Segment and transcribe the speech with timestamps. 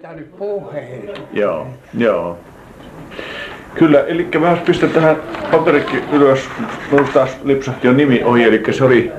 [0.00, 1.10] pitänyt puheen.
[1.32, 1.66] Joo,
[1.98, 2.38] joo.
[3.74, 5.16] Kyllä, eli mä pistän tähän
[5.50, 6.48] paperikin ylös.
[6.90, 9.12] Mulla taas lipsahti jo nimi ohi, eli se oli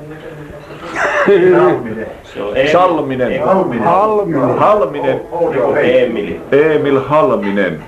[2.72, 3.46] Salminen.
[3.46, 3.84] Halminen.
[3.84, 4.58] Halminen.
[4.58, 5.22] Halminen,
[5.82, 6.42] Eemili?
[6.52, 7.84] Emil Halminen.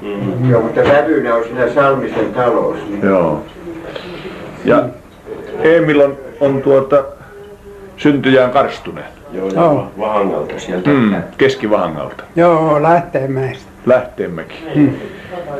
[0.50, 2.78] Joo, mutta vävynä on siinä Salmisen talous.
[2.90, 3.44] Niin Joo.
[4.66, 4.84] Ja
[5.64, 7.04] Emil on, on tuota
[7.98, 9.23] syntyjään Karstunen.
[9.34, 9.88] Joo, Joo.
[10.00, 10.90] Vahangalta sieltä.
[10.90, 12.24] Mm, Keskivahangalta.
[12.36, 13.66] Joo, Lähteenmäestä.
[13.86, 14.64] Lähteenmäki.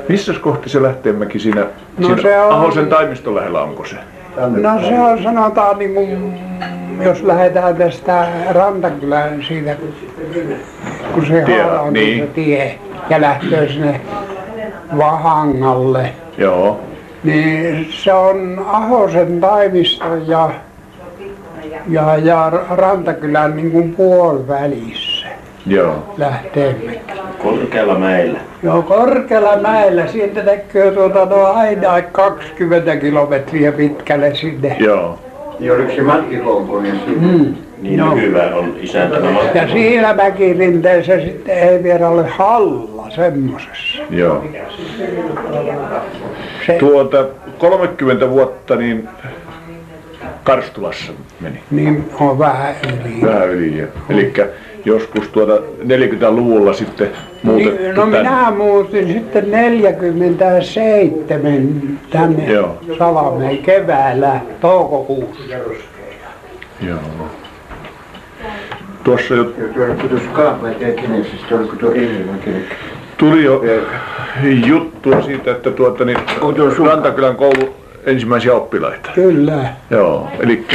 [0.10, 1.62] Missä kohti se Lähteenmäki siinä,
[1.98, 3.96] No siinä se on- Ahosen taimiston lähellä onko se?
[4.38, 6.34] No se on sanotaan niin kuin,
[7.02, 9.76] jos lähdetään tästä Rantakylän siitä,
[11.14, 12.20] kun se Tie, on niin.
[12.20, 14.02] se tie ja lähtee sinne
[14.98, 16.80] Vahangalle, Joo.
[17.24, 20.50] niin se on Ahosen taimisto ja,
[21.90, 25.28] ja, ja Rantakylän niin kuin puolivälissä
[25.66, 26.14] Joo.
[26.18, 27.00] Lähteenmäki.
[27.44, 28.40] Korkealla mäellä.
[28.64, 34.76] Joo, korkealla mäellä, siitä näkyy tuota no aina 20 kilometriä pitkälle sinne.
[34.80, 35.20] Joo.
[35.60, 36.94] Niin oliko se siinä?
[37.20, 37.56] Mm.
[37.82, 38.16] Niin Joo.
[38.16, 39.58] nykyään on isäntänä Matti.
[39.58, 44.04] Ja siinä mäkirinteessä sitten ei vielä ole halla semmosessa.
[44.10, 44.44] Joo.
[46.66, 47.26] Se, Tuota
[47.58, 49.10] 30 vuotta niin
[50.44, 51.60] Karstulassa meni.
[51.72, 53.22] niin on vähän yli.
[53.22, 53.78] Vähän yli.
[53.78, 54.48] ja- Elikkä
[54.86, 57.10] joskus tuota 40-luvulla sitten
[57.44, 58.18] muutettu Niin, no tänne.
[58.18, 62.78] minä muutin sitten 47 tänne Joo.
[62.98, 65.44] Salameen keväällä toukokuussa.
[66.82, 66.98] Joo.
[69.04, 69.44] Tuossa jo
[69.76, 69.96] Joo,
[73.18, 73.62] tuli jo
[74.68, 76.18] juttua siitä, että tuota niin
[76.88, 77.76] Rantakylän koulu
[78.06, 79.10] ensimmäisiä oppilaita.
[79.16, 79.66] Kyllä.
[79.90, 80.66] Joo, eli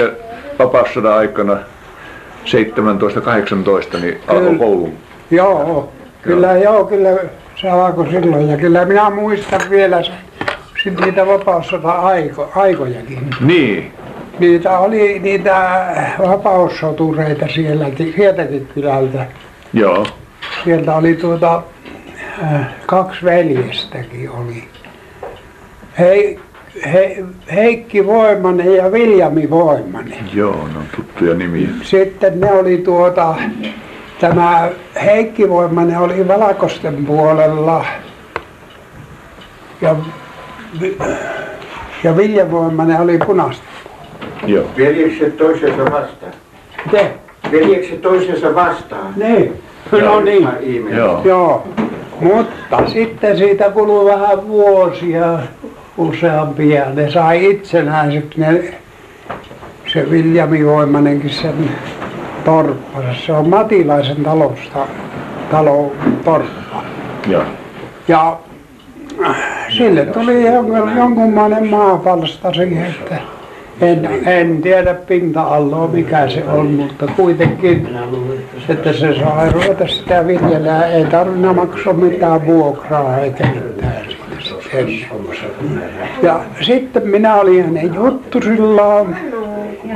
[0.59, 1.59] vapaussodan aikana 17-18
[4.01, 4.59] niin alkoi Kyllä.
[4.59, 4.93] koulun.
[5.31, 6.85] Joo, kyllä joo.
[6.85, 7.09] kyllä
[7.61, 10.11] se alkoi silloin ja kyllä minä muistan vielä se,
[10.83, 13.31] sit niitä vapaussota-aikojakin.
[13.41, 13.93] Niin,
[14.39, 15.87] Niitä oli niitä
[16.29, 19.27] vapaussotureita sielläkin, sieltäkin kylältä.
[19.73, 20.07] joo,
[20.65, 21.63] Sieltä oli tuota,
[22.43, 24.65] äh, kaksi veljestäkin oli.
[25.99, 26.41] Hei,
[26.93, 27.25] he,
[27.55, 30.19] Heikki Voimanen ja Viljami Voimanen.
[30.35, 31.69] joo, ne on tuttuja nimiä.
[31.83, 33.35] Sitten ne oli tuota,
[34.21, 34.69] tämä
[35.05, 37.85] Heikki Voimanen oli Valkosten puolella
[39.81, 39.97] ja,
[42.05, 43.69] ja Vilja Voimanen oli punaisten.
[44.47, 46.33] Joo, Veljekset toisensa vastaan.
[46.91, 47.11] Te?
[47.53, 49.13] Veljekset toisensa vastaan.
[49.17, 49.63] Niin.
[49.93, 50.21] No Joo.
[50.21, 50.49] niin.
[50.97, 51.69] Joo, Joo,
[52.21, 55.39] mutta sitten siitä kului vähän vuosia
[55.99, 56.85] useampia.
[56.95, 58.75] Ne sai itsenäiseksi ne,
[59.93, 61.71] se Viljami Voimanenkin sen
[62.45, 63.21] torppansa.
[63.27, 64.87] Se on Matilaisen talosta,
[65.51, 65.93] talo
[66.25, 66.83] torppa.
[67.29, 67.43] joo,
[68.09, 68.39] Ja
[69.27, 69.37] äh,
[69.77, 73.17] sille tuli jonkun, jonkunlainen maapalsta siihen, että
[73.81, 77.89] en, en tiedä pinta-alaa mikä se on, mutta kuitenkin,
[78.69, 80.87] että se sai ruveta sitä viljelää.
[80.87, 83.98] Ei tarvinnut maksaa mitään vuokraa eikä mitään.
[86.23, 89.17] Ja sitten minä olin hänen juttusillaan.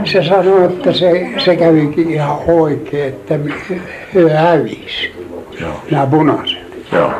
[0.04, 3.34] Se sanoi, että se, se kävikin ihan oikein, että
[4.14, 5.12] he hävisi.
[5.90, 6.58] Nämä punaiset
[6.92, 7.10] joo.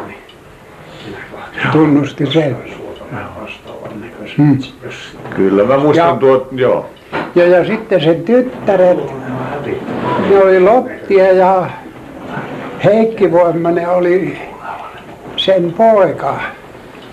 [1.73, 2.57] tunnusti sen.
[5.37, 6.87] Kyllä mä muistan Ja- tuot, joo,
[7.35, 8.99] Ja, ja sitten sen tyttäret,
[10.31, 11.71] ne oli Lottia ja
[12.85, 14.39] Heikki Voimanen oli
[15.37, 16.41] sen poika.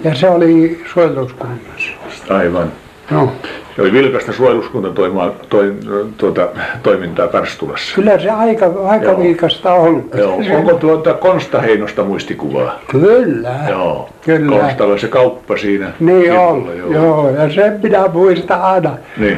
[0.04, 1.92] Ja se oli suojeluskunnassa.
[2.30, 2.72] aivan.
[3.12, 3.32] No,
[3.76, 5.74] Se oli vilkasta suojeluskuntatoimaa, toi,
[6.18, 6.48] tuota,
[6.84, 7.96] toimintaa Karstulassa.
[7.96, 9.20] kyllä se aika, aika Joo.
[9.24, 10.10] viikasta on.
[10.18, 12.80] Joo, onko tuota Konsta Heinosta muistikuvaa?
[12.92, 13.50] Kyllä.
[13.70, 14.60] Joo, Kyllä.
[14.60, 15.92] Konstalla se kauppa siinä.
[16.00, 16.92] Niin on, joo.
[16.94, 17.30] joo.
[17.30, 18.98] Ja sen minä muistan aina.
[19.18, 19.38] Niin,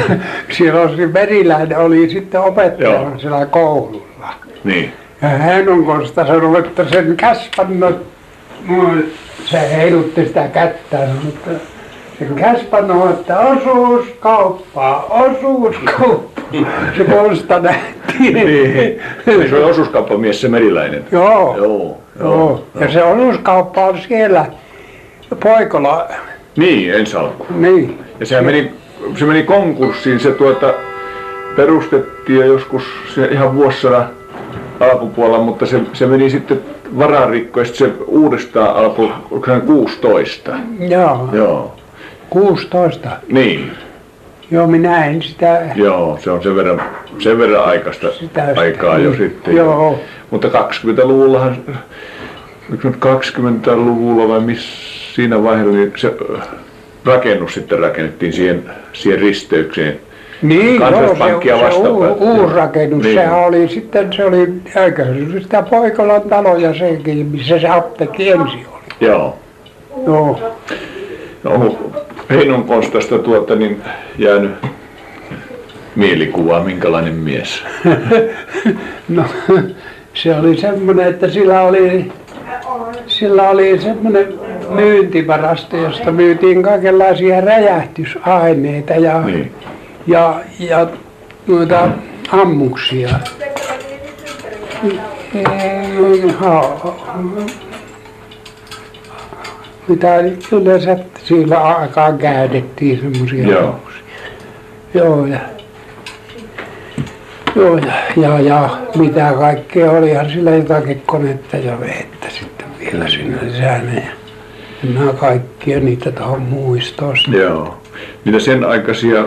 [0.56, 4.28] Siellä on se Meriläinen oli sitten opettajana siellä koululla.
[4.64, 4.92] niin,
[5.22, 8.02] Ja hän on Konsta sanonut, että sen käspannot,
[8.68, 9.12] noin,
[9.44, 11.50] se heilutti sitä kättään, mutta
[12.18, 16.44] sen käspannut, että osuuskauppaa, osuuskauppaa.
[16.96, 18.34] Se Konsta nähtiin.
[18.34, 19.00] niin.
[19.24, 21.04] Se oli osuuskauppamies se meriläinen.
[21.12, 22.64] Joo, Joo, joo.
[22.80, 24.46] Ja se osuuskauppa on siellä
[25.42, 26.08] Poikola,
[26.56, 27.46] Niin, ensi alku.
[27.50, 27.98] niin.
[28.20, 28.72] Ja sehän meni,
[29.18, 30.74] se meni konkurssiin, se tuota,
[31.56, 32.82] perustettiin jo joskus
[33.14, 34.08] se ihan vuosisadan
[34.80, 36.60] alkupuolella, mutta se, se meni sitten
[36.98, 40.52] vararikko ja sitten se uudestaan alkoi, oliko se 16?
[40.88, 41.74] Joo, Joo,
[42.30, 43.08] 16.
[43.28, 43.70] niin,
[44.50, 46.82] Joo, minä en sitä, joo, se on sen verran,
[47.18, 49.56] sen verran aikaista Sitä- aikaa jo niin, sitten.
[49.56, 50.00] joo.
[50.30, 51.56] Mutta 20-luvullahan
[52.70, 54.68] oliko se nyt 20-luvulla vai missä
[55.14, 56.38] siinä vaiheessa niin se ö,
[57.04, 60.00] rakennus sitten rakennettiin siihen, siihen risteykseen.
[60.42, 62.16] Niin, joo, se, se vastapäätä, uu, joo.
[62.20, 63.14] uusi rakennus, Niin.
[63.14, 64.52] sehän oli sitten, se oli,
[64.84, 68.84] eikö se sitä Poikolan taloja sekin, missä se apteekki ensin oli.
[69.00, 69.36] Joo.
[70.06, 70.36] No,
[71.44, 71.90] onko
[72.30, 73.82] Heinon Konstasta tuota niin
[74.18, 74.50] jäänyt
[75.96, 77.62] mielikuva, minkälainen mies?
[79.08, 79.24] no
[80.14, 82.12] se oli semmoinen, että sillä oli,
[83.06, 84.26] sillä oli semmoinen
[84.70, 89.52] myyntivarasto, josta myytiin kaikenlaisia räjähtysaineita ja, Niin.
[90.08, 90.86] Ja, ja
[91.46, 91.88] noita
[92.32, 93.08] ammuksia.
[94.82, 94.98] Mm,
[96.38, 96.94] ha-
[99.88, 100.14] Mitä
[100.52, 103.68] yleensä sillä aikaa käytettiin semmoisia Joo.
[103.68, 104.02] ammuksia.
[104.94, 105.38] Joo, ja,
[107.56, 113.50] joo, ja, ja, ja mitä kaikkea olihan sillä jotakin konetta ja vettä sitten vielä sinne
[113.50, 113.94] sisään.
[113.94, 114.02] Ja
[114.84, 117.30] en mä kaikkia niitä tuohon muistosta.
[117.30, 117.78] Joo.
[118.24, 119.24] Mitä sen aikaisia,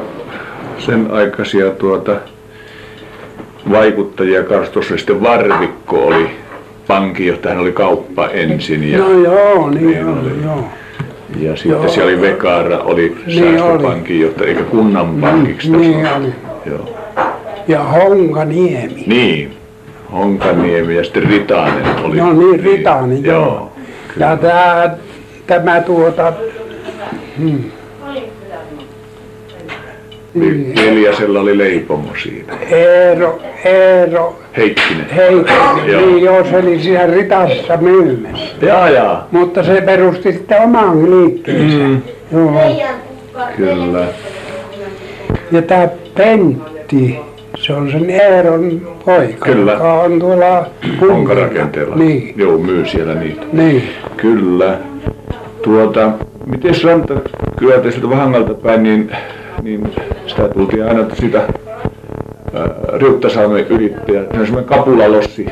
[0.85, 2.15] sen aikaisia tuota,
[3.71, 6.29] vaikuttajia karstossa sitten Varvikko oli
[6.87, 10.43] pankinjohtaja, hän oli kauppa ensin ja, No joo, niin, Niin oli, oli.
[10.43, 10.63] joo.
[11.39, 11.87] ja sitten joo.
[11.87, 16.15] siellä oli Vekara, oli Niin säästöpankinjohtaja, eikä kunnan pankiksi niin tuossa.
[16.17, 16.27] oli.
[16.65, 16.95] Joo.
[17.67, 19.03] Ja Honkaniemi.
[19.07, 19.53] Niin,
[20.11, 22.17] Honkaniemi ja sitten Ritanen oli.
[22.17, 23.35] No niin, Ritanen, joo.
[23.45, 23.71] joo.
[24.17, 24.89] Ja tämä,
[25.47, 26.33] tämä tuota...
[27.37, 27.63] Hmm.
[30.33, 30.73] Niin.
[30.87, 32.53] Eliasella oli leipomo siinä.
[32.71, 35.09] Eero, Eero Heikkinen.
[35.15, 36.01] Heikkinen, Joo.
[36.05, 38.45] niin joo, se oli siellä Ritassa myymässä.
[38.61, 39.27] Jaa, jaa.
[39.31, 41.77] Mutta se perusti sitten oman liikkeensä.
[41.77, 42.01] Mm,
[42.31, 42.61] Joo.
[43.57, 44.05] kyllä.
[45.51, 45.87] Ja tämä
[46.17, 47.19] Pentti,
[47.57, 49.71] se on sen Eeron poika, Kyllä.
[49.71, 50.65] joka on tuolla
[51.01, 51.95] Honkarakenteella.
[51.95, 53.41] Niin, Joo, myy siellä niitä.
[53.53, 53.83] niin.
[54.17, 54.77] Kyllä.
[55.61, 56.11] Tuota,
[56.45, 59.11] miten Rantakylältä sieltä Vahangalta päin, niin,
[59.61, 59.93] niin
[60.27, 61.41] sitä tultiin aina sitä
[62.97, 64.21] Riuttasalmen ylittäjä.
[64.21, 65.45] Se on semmoinen kapulalossi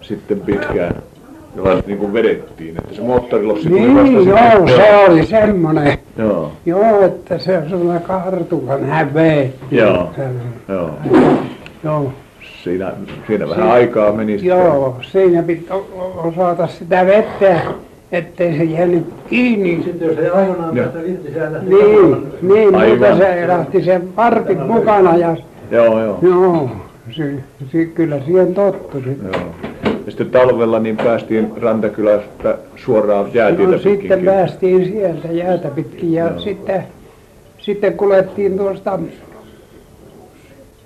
[0.00, 0.94] sitten pitkään,
[1.56, 4.52] jolla niin kuin vedettiin, että se moottorilossi tuli vasta Niin, sitten.
[4.56, 5.98] joo, se oli semmoinen.
[6.18, 9.50] Joo, Joo, että se on sellainen kartukan hän vei.
[9.70, 10.10] Joo.
[10.68, 10.90] Joo.
[11.84, 12.12] Joo,
[12.64, 12.92] Siinä,
[13.26, 14.58] siinä vähän aikaa meni sitten.
[14.58, 17.60] joo, siinä piti o- osata sitä vettä,
[18.12, 19.82] ettei se jäänyt kiinni.
[19.84, 20.86] Sitten jos ei ajonaan Joo.
[20.86, 21.58] päästä irti sieltä.
[21.58, 22.98] Niin, niin Aivan.
[22.98, 25.36] mutta se lähti sen varpit mukana ja
[25.70, 26.18] Joo, joo.
[26.22, 26.70] joo,
[27.10, 27.34] se,
[27.72, 29.30] se, kyllä siihen tottui sitten.
[29.32, 29.42] joo.
[30.06, 34.24] Ja sitten talvella niin päästiin Rantakylästä suoraan jäätietä No, sitten pitkinkin.
[34.24, 36.82] päästiin sieltä jäätä pitkin ja sitten,
[37.58, 38.98] sitten kuljettiin tuosta,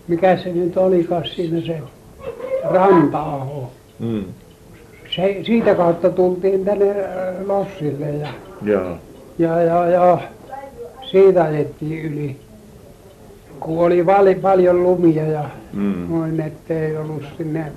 [0.08, 1.78] mikä se nyt olikaan siinä se
[2.70, 3.70] ranta-aho.
[3.98, 4.24] Mm.
[5.16, 8.28] Se, siitä kautta tultiin tänne äh, Lossille ja,
[8.62, 8.96] Joo.
[9.38, 10.18] ja, ja, ja
[11.10, 12.36] siitä ajettiin yli.
[13.60, 16.06] Kun oli vali, paljon lumia ja Mm.
[16.08, 17.72] noin, ettei ollut sinne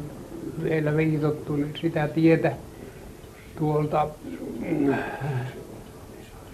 [0.63, 2.51] vielä viitottu niin sitä tietä
[3.59, 4.07] tuolta,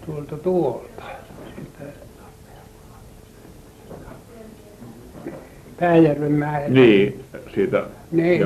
[0.05, 1.03] tuolta tuolta.
[5.79, 6.69] Pääjärvenmäeltä.
[6.69, 7.23] Niin,
[7.55, 8.41] siitä, Niin,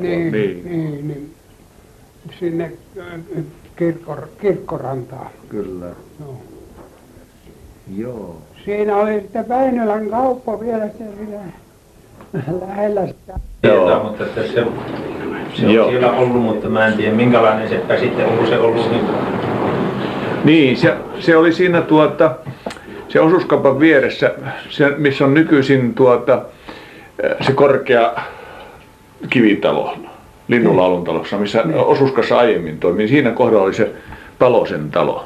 [0.00, 0.64] niin, Niin.
[0.64, 1.34] niin, niin,
[2.40, 3.20] sinne äh,
[3.76, 5.26] kirkko, kirkkorantaan.
[5.48, 5.86] Kyllä.
[6.20, 6.40] Joo.
[7.96, 8.42] Joo.
[8.64, 11.38] Siinä oli sitten Väinölän kauppa vielä siinä
[12.66, 13.32] lähellä sitä.
[13.62, 13.84] Joo.
[13.84, 14.52] Tietää, mutta että se,
[15.54, 15.90] se on Joo.
[15.90, 19.04] siellä ollut, mutta mä en tiedä minkälainen seppä sitten, onko se ollut niin
[20.44, 22.34] Niin, se, se oli siinä tuota,
[23.08, 24.34] se osuuskaupan vieressä,
[24.70, 26.42] se, missä on nykyisin tuota,
[27.40, 28.12] se korkea
[29.30, 29.96] kivitalo,
[30.52, 33.08] Linnunlaulun talossa, missä osuuskassa aiemmin toimi.
[33.08, 33.90] Siinä kohdalla oli se
[34.38, 35.24] Palosen talo.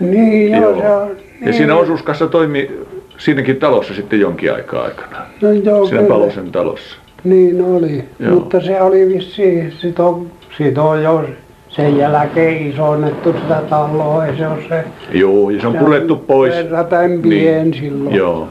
[0.00, 0.80] Niin, joo, Joo.
[0.80, 1.08] se on.
[1.08, 1.14] Ja
[1.44, 1.54] niin.
[1.54, 2.70] siinä osuuskassa toimi
[3.18, 5.16] siinäkin talossa sitten jonkin aikaa aikana.
[5.40, 6.14] No joo, Siinä kyllä.
[6.14, 6.96] Palosen talossa.
[7.24, 8.34] Niin oli, Joo.
[8.34, 10.26] mutta se oli vissiin, sit on,
[10.58, 11.24] sit on jo
[11.68, 14.84] sen jälkeen isonnettu sitä taloa, ei se on se.
[15.12, 16.54] Joo, ja se on purettu pois.
[16.54, 18.16] Verraten pien silloin.
[18.16, 18.48] Joo,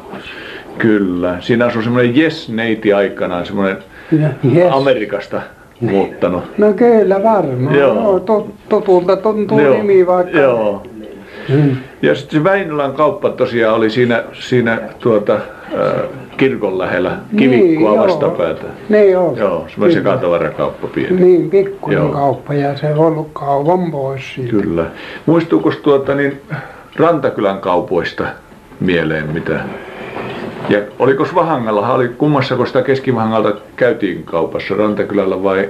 [0.77, 1.37] kyllä.
[1.39, 3.77] Siinä asui semmoinen Yes-neiti aikanaan, semmoinen
[4.21, 4.67] Ja, yes.
[4.73, 5.41] Amerikasta
[5.81, 6.43] muuttanut.
[6.57, 7.95] No kyllä varmaan, Joo.
[7.95, 8.19] joo.
[8.19, 10.37] Tut, tutulta tuntuu Joo, nimi vaikka.
[10.37, 10.83] Joo.
[11.49, 11.75] Hmm.
[12.01, 18.03] Ja sitten se Väinölän kauppa tosiaan oli siinä, siinä tuota, äh, kirkon lähellä kivikkoa joo.
[18.03, 18.63] vastapäätä.
[18.89, 19.35] Niin joo.
[19.37, 21.21] Joo, semmoinen sekatavarakauppa pieni.
[21.21, 22.11] Niin, pikkuinen Joo.
[22.11, 24.51] kauppa ja se on ollut kauan pois siitä.
[24.51, 24.85] Kyllä.
[25.25, 26.41] Muistuuko tuota niin
[26.95, 28.23] Rantakylän kaupoista
[28.79, 29.59] mieleen mitä?
[30.69, 35.69] Ja oliko Vahangalla, oli kummassako sitä Keski-Vahangalta käytiin kaupassa, Rantakylällä vai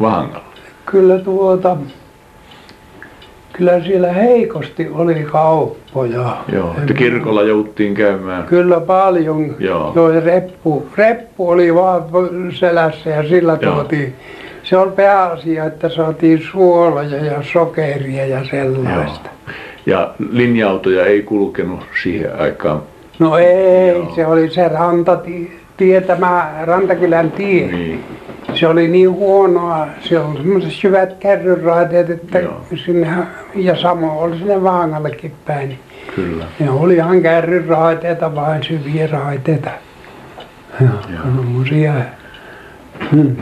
[0.00, 0.44] Vahangalla?
[0.86, 1.76] Kyllä tuota,
[3.52, 6.36] Kyllä siellä heikosti oli kauppoja.
[6.52, 8.44] Joo, että kirkolla jouttiin käymään.
[8.44, 9.56] Kyllä paljon.
[9.58, 9.92] Joo.
[9.94, 12.02] Joo, ja reppu, reppu oli vaan
[12.58, 13.74] selässä ja sillä Joo.
[13.74, 14.14] tuotiin.
[14.62, 19.30] Se on pääasia, että saatiin suoloja ja sokeria ja sellaista.
[19.86, 22.82] Ja linja-autoja ei kulkenut siihen aikaan.
[23.18, 24.12] No ei, Joo.
[24.14, 27.66] se oli se rantatie, tämä Rantakylän tie.
[27.66, 28.04] Niin.
[28.54, 32.60] Se oli niin huonoa, se oli semmoiset syvät kärryraiteet, että Joo.
[32.84, 33.08] sinne,
[33.54, 35.68] ja sama oli sinne Vaangallekin päin.
[35.68, 35.78] niin
[36.16, 36.44] Kyllä.
[36.60, 39.70] Ne oli ihan kärryraiteita, vain syviä raiteita.
[40.80, 40.90] Joo.
[41.22, 41.92] Semmoisia.
[43.10, 43.36] Hmm.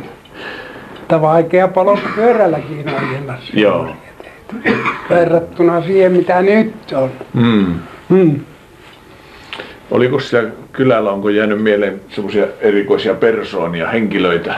[1.03, 3.89] Että vaikea polkupyörälläkin ajella Joo.
[5.11, 7.11] verrattuna siihen, mitä nyt on.
[8.09, 8.41] Mm.
[9.91, 14.55] Oliko siellä kylällä, onko jäänyt mieleen semmoisia erikoisia persoonia, henkilöitä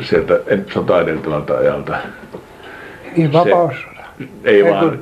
[0.00, 1.96] sieltä en- sota edeltävältä ajalta?
[3.16, 3.98] Niin vapaussoda.
[4.44, 4.98] Ei Ei vaan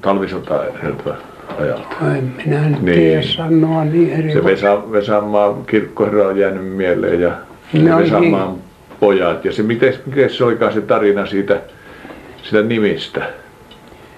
[0.00, 1.24] talvisota edeltävältä
[1.60, 1.86] ajalta.
[2.16, 2.98] En minä nyt Niin.
[2.98, 4.44] tiedä sanoa niin Se erikoista.
[4.44, 7.30] Vesa, Vesanmaan kirkkoherra on jäänyt mieleen ja
[7.72, 8.54] No Vesanmaan
[9.00, 9.44] pojat.
[9.44, 11.60] Ja se, miten, miten se olikaan se tarina siitä,
[12.42, 13.22] sitä nimistä?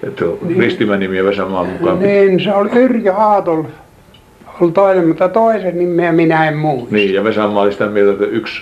[0.03, 0.59] Että niin.
[0.59, 1.99] ristimänimi ja Vesanmaan mukaan.
[1.99, 2.27] Niin.
[2.27, 3.63] Niin, se oli Yrjö Aatol.
[4.61, 6.95] Oli toinen, mutta toisen nimeä minä en muista.
[6.95, 8.61] niin, ja Vesanmaa oli sitä mieltä, että yksi,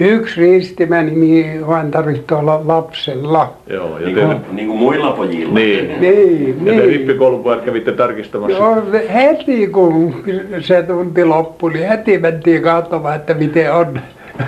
[0.00, 3.52] Yksi ristimänimi vain tarvitsee olla lapsella.
[3.66, 5.54] joo, ja Niin te, kuin, niin kuin muilla pojilla.
[5.54, 6.00] niin.
[6.00, 6.84] Niin, Ja te niin.
[6.88, 8.56] rippikoulupojat kävitte tarkistamassa.
[8.58, 8.82] Joo,
[9.14, 10.14] heti kun
[10.60, 14.00] se tunti loppui, niin heti mentiin katsomaan, että miten on.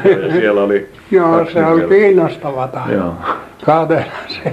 [0.04, 1.98] Ja siellä oli Joo, se oli nimeä.
[1.98, 2.88] kiinnostavaa.
[2.92, 3.14] Joo.
[3.64, 4.52] Katsella se.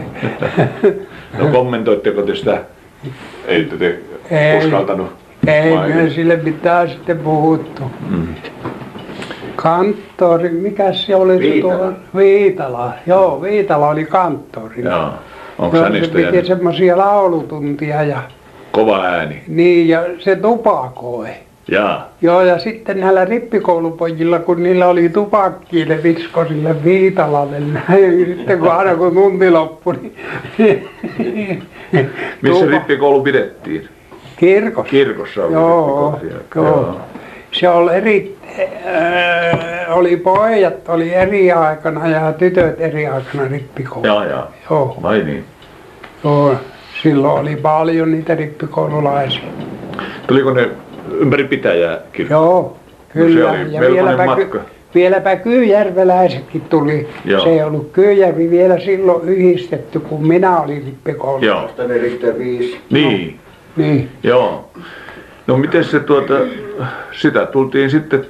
[1.39, 2.61] No kommentoitteko te sitä?
[3.47, 3.99] Ei te, te
[4.31, 4.57] Ei.
[4.65, 5.09] uskaltanut
[5.47, 7.83] Ei me sille mitään sitten puhuttu.
[8.09, 8.27] Mm.
[9.55, 11.77] Kanttori, mikä se oli se Viitala.
[11.77, 11.93] tuo?
[12.17, 12.93] Viitala.
[13.07, 14.81] Joo, Viitala oli kanttori.
[14.83, 15.09] Joo.
[15.59, 18.21] Onko Joo, se piti semmoisia laulutuntia ja
[18.71, 19.43] kova ääni?
[19.47, 21.27] niin ja se tupakoi.
[21.71, 22.09] Jaa.
[22.21, 28.25] Joo ja sitten näillä rippikoulupojilla, kun niillä oli tupakki, ne visko sille Viitalalle näin.
[28.37, 29.95] Sitten kun aina kun tunti loppui,
[30.57, 31.63] niin
[32.41, 33.89] Missä rippikoulu pidettiin?
[34.43, 34.91] Kirkossa.
[34.91, 36.39] Kirkossa oli Joo, siellä.
[36.55, 36.95] joo.
[37.51, 38.35] Se oli eri,
[38.85, 44.07] äh, oli pojat oli eri aikana ja tytöt eri aikana rippikoulu.
[44.07, 44.43] Joo, joo.
[44.69, 45.43] Joo, Vai niin?
[46.23, 46.55] joo.
[47.03, 49.41] Silloin oli paljon niitä rippikoululaisia.
[50.27, 50.69] Tuliko ne
[51.11, 52.33] ympäri pitäjää kirkko?
[52.33, 52.77] Joo,
[53.13, 53.49] kyllä.
[53.49, 54.59] No se oli melkoinen matka.
[54.95, 57.07] vieläpä Kyyjärveläisetkin tuli.
[57.25, 57.43] Joo.
[57.43, 61.45] Se ei ollut Kyyjärvi vielä silloin yhdistetty, kun minä olin rippikoulu.
[61.45, 61.69] Joo.
[61.87, 62.77] 45.
[62.91, 63.39] Niin,
[63.75, 64.11] Niin.
[64.23, 64.69] joo.
[65.47, 66.33] No miten se tuota,
[67.21, 68.25] sitä tultiin sitten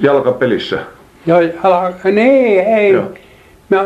[0.00, 0.78] jalkapelissä.
[1.26, 2.92] Joo, ala, niin, ei.
[2.92, 3.10] Joo.
[3.68, 3.78] Me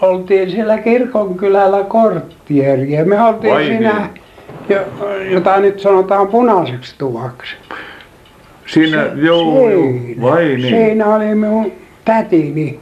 [0.00, 3.04] oltiin siellä kirkonkylällä korttieriä.
[3.04, 4.22] Me oltiin Vai siinä, niin?
[4.68, 4.80] jo,
[5.30, 7.54] jota nyt sanotaan punaiseksi tuvaksi.
[8.66, 10.22] Siinä, joo, joo, Siinä.
[10.22, 10.60] vai niin?
[10.60, 11.72] Siinä oli minun
[12.04, 12.80] tätini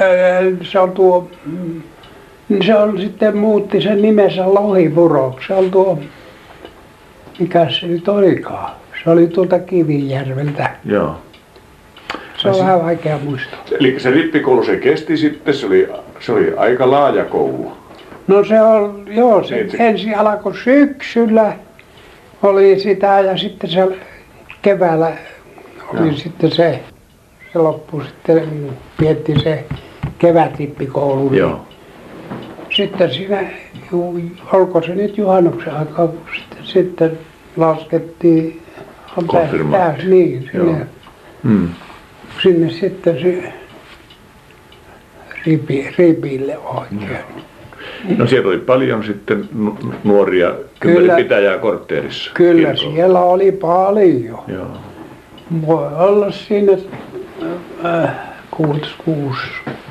[0.00, 1.30] ää, se on tuo,
[2.50, 5.46] mm, se on sitten muutti sen nimensä Lohipuroksi.
[5.46, 5.98] Se on tuo,
[7.38, 8.70] mikä se nyt olikaan.
[9.04, 10.70] Se oli tuolta Kivijärveltä.
[10.84, 11.16] Joo.
[12.36, 13.58] Se on vähän vaikea muistaa.
[13.80, 15.88] Eli se rippikoulu se kesti sitten, se oli,
[16.20, 17.72] se oli aika laaja koulu.
[18.26, 21.52] No se on, joo, se Niin, se- ensin alkoi syksyllä,
[22.42, 23.88] oli sitä ja sitten se
[24.62, 25.12] keväällä
[25.88, 26.16] oli Joo.
[26.16, 26.80] sitten se,
[27.52, 29.64] se loppui sitten, pietti se
[30.18, 31.28] kevätrippikoulu.
[31.28, 31.69] niin.
[32.80, 33.40] Sitten siinä,
[34.52, 37.18] olko se nyt juhannuksen aikaa, kun sitten, sitten
[37.56, 38.62] laskettiin
[40.08, 40.86] niin, sinne,
[41.42, 41.68] Hmm.
[42.42, 43.52] sinne sitten se
[45.46, 47.18] ripi, ripille oikein.
[48.18, 51.00] No siellä oli paljon sitten nu- nuoria Kyllä.
[51.00, 52.30] ympäri pitäjää kortteerissa.
[52.34, 54.38] Kyllä siellä oli paljon.
[54.48, 54.66] Joo.
[55.66, 56.72] Voi olla siinä
[57.84, 58.10] äh,
[58.50, 59.40] kuutis, kuusi,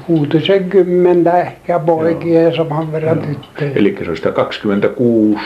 [0.10, 3.72] kuutisenkymmentä ehkä poikia ja saman verran tyttöjä.
[3.75, 5.39] Eli se oli sitä 26,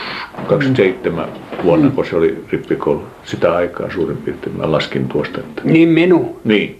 [0.46, 1.28] 27
[1.64, 3.02] vuonna, kun se oli rippikoulu.
[3.24, 4.56] Sitä aikaa suurin piirtein.
[4.56, 5.62] Mä laskin tuosta, että...
[5.64, 6.36] Niin minun.
[6.44, 6.78] Niin.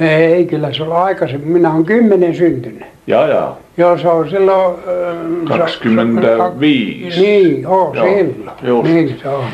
[0.00, 1.48] Ei, kyllä se oli aikaisemmin.
[1.48, 2.82] Minä olen kymmenen syntynyt.
[3.06, 3.58] Jaa, jaa.
[3.76, 4.74] Joo, se on silloin...
[4.74, 7.10] äh, se- 25.
[7.16, 8.50] se- Niin, joo, Joo, silloin.
[8.64, 8.84] just.
[8.88, 9.44] Niin se on.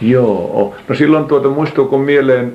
[0.00, 0.74] Joo.
[0.88, 2.52] No silloin tuota, muistuuko mieleen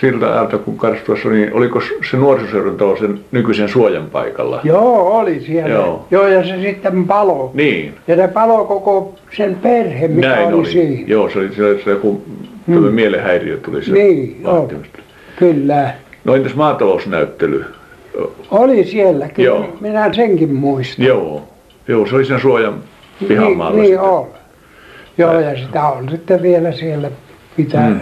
[0.00, 4.60] siltä ajalta, kun Karstuassa oli, niin oliko se nuorisoseuran talo sen nykyisen suojan paikalla?
[4.64, 5.70] Joo, oli siellä.
[5.74, 6.06] Joo.
[6.10, 7.50] Joo, ja se sitten palo.
[7.54, 7.94] Niin.
[8.08, 10.72] Ja se palo koko sen perhe, mikä Näin oli, oli.
[10.72, 11.04] siinä.
[11.06, 12.22] Joo, se oli, se oli se joku
[12.66, 12.74] mm.
[12.76, 14.70] mielenhäiriö tuli se Niin, joo.
[15.38, 15.90] Kyllä.
[16.24, 17.64] No entäs maatalousnäyttely?
[18.50, 19.68] Oli siellä, kyllä Joo.
[19.80, 21.06] minä senkin muistan.
[21.06, 21.42] Joo.
[21.88, 22.74] Joo, se oli siinä suojan
[23.20, 23.76] Niin, pihamaalla.
[23.76, 24.00] niin sitten.
[24.10, 24.26] on.
[25.18, 27.10] Joo, ja sitä on sitten vielä siellä
[27.56, 28.00] pitää Mm.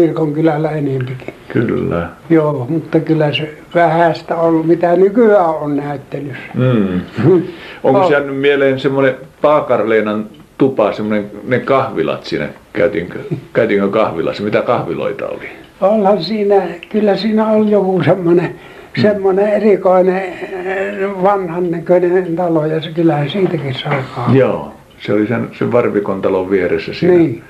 [0.00, 1.34] Kirkon kylällä enempikin.
[1.48, 2.08] Kyllä.
[2.30, 6.42] Joo, mutta kyllä se vähäistä on, mitä nykyään on näyttelyssä.
[6.54, 7.00] Mm.
[7.84, 8.06] Onko On.
[8.06, 10.26] se jäänyt mieleen semmoinen Paakarleenan
[10.58, 13.18] tupa, semmoinen, ne kahvilat siinä, käytiinkö,
[13.52, 15.48] käytiinkö kahvilassa, mitä kahviloita oli?
[15.80, 18.54] Onhan siinä, kyllä siinä on joku semmoinen,
[19.02, 24.40] semmoinen erikoinen eh, vanhan näköinen talo ja se kyllähän siitäkin saa kahvia.
[24.40, 24.72] Joo.
[25.06, 27.42] Se oli sen, sen Varvikon talon vieressä siinä Niin,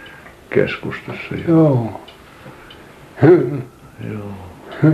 [0.50, 1.34] keskustassa.
[1.48, 1.56] Joo.
[1.58, 2.00] joo.
[3.22, 4.92] Joo.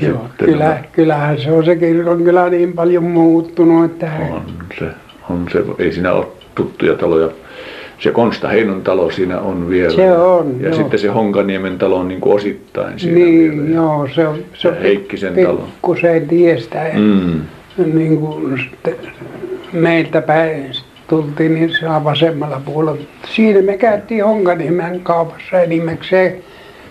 [0.00, 0.26] Ja joo.
[0.28, 4.42] sitten Kyllä, kyllähän se on se kirkon kyllä niin paljon muuttunut, että on
[4.78, 4.86] se,
[5.30, 7.28] on se, ei siinä ole tuttuja taloja.
[7.98, 9.94] Se Konsta Heinon talo siinä on vielä.
[9.94, 13.74] Se on, Ja sitten se Honkaniemen talo on niin kuin osittain siinä niin, vielä.
[13.76, 15.56] joo, se on, se on Ja Heikkisen talo.
[15.56, 16.90] pikkusen tiestä.
[16.94, 17.40] Mm.
[17.94, 18.94] niin kuin sitten
[19.72, 20.70] meiltä päin
[21.08, 23.00] tultiin niin siellä vasemmalla puolella.
[23.34, 26.34] Siinä me käytiin Honkaniemen kaupassa enimmäkseen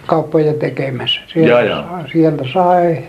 [0.05, 1.21] kauppoja tekemässä.
[1.27, 1.89] Sieltä, jaa.
[1.89, 3.03] Sai, sieltä sai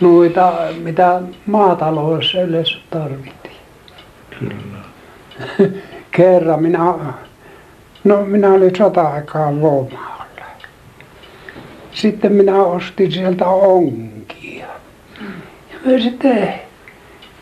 [0.00, 0.52] noita,
[0.82, 3.56] mitä maataloudessa yleensä tarvittiin.
[4.38, 4.80] Kyllä.
[6.16, 6.94] Kerran minä,
[8.04, 10.20] no minä olin sota-aikaan lomaalla.
[11.92, 14.66] Sitten minä ostin sieltä onkia.
[15.72, 16.54] Ja me sitten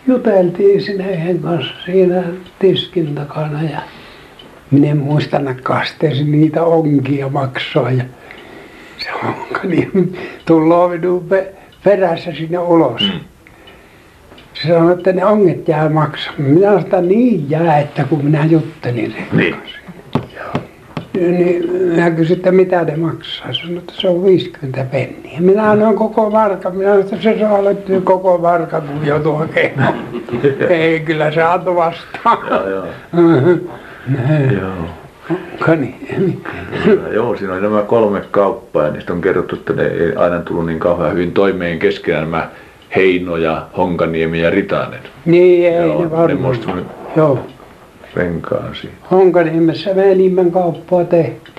[0.07, 2.23] juteltiin sinne yhden kanssa siinä
[2.59, 3.81] tiskin takana ja
[4.71, 8.05] minä en muistanutkaan sitten niitä onkia maksaa ja
[9.65, 11.53] niin tullaan minun pe-
[11.85, 13.03] perässä sinne ulos.
[13.03, 13.21] Mm.
[14.55, 16.43] Se sanoi, että ne onget jää maksamaan.
[16.43, 19.55] Minä sanoin, että niin jää, että kun minä juttelin sen Niin.
[19.55, 19.79] kanssa.
[21.15, 23.53] Niin minä kysyin, että mitä ne maksaa.
[23.53, 25.41] Se sanoi, että se on 50 penniä.
[25.41, 26.77] Minä annoin koko markan.
[26.77, 29.95] Minä sanoin, että se saa löytyä koko markan, kun joutuu hakemaan.
[30.69, 32.39] Ei, kyllä se antoi vastaan.
[35.31, 35.67] Joo, joo.
[35.69, 35.77] joo.
[35.77, 36.43] Niin?
[36.85, 40.41] Kyllä, joo, siinä oli nämä kolme kauppaa ja niistä on kerrottu, että ne ei aina
[40.41, 42.49] tullut niin kauhean hyvin toimeen keskenään nämä
[42.97, 45.01] Heino ja Honkaniemi ja Ritanen.
[45.25, 46.41] Niin, ei Joo, ne ne varmaan.
[46.41, 46.85] muistavat
[47.17, 47.39] Joo.
[48.15, 48.95] renkaan siinä.
[49.11, 50.11] Honkaniemessä me
[50.51, 51.55] kauppaa tehtiin.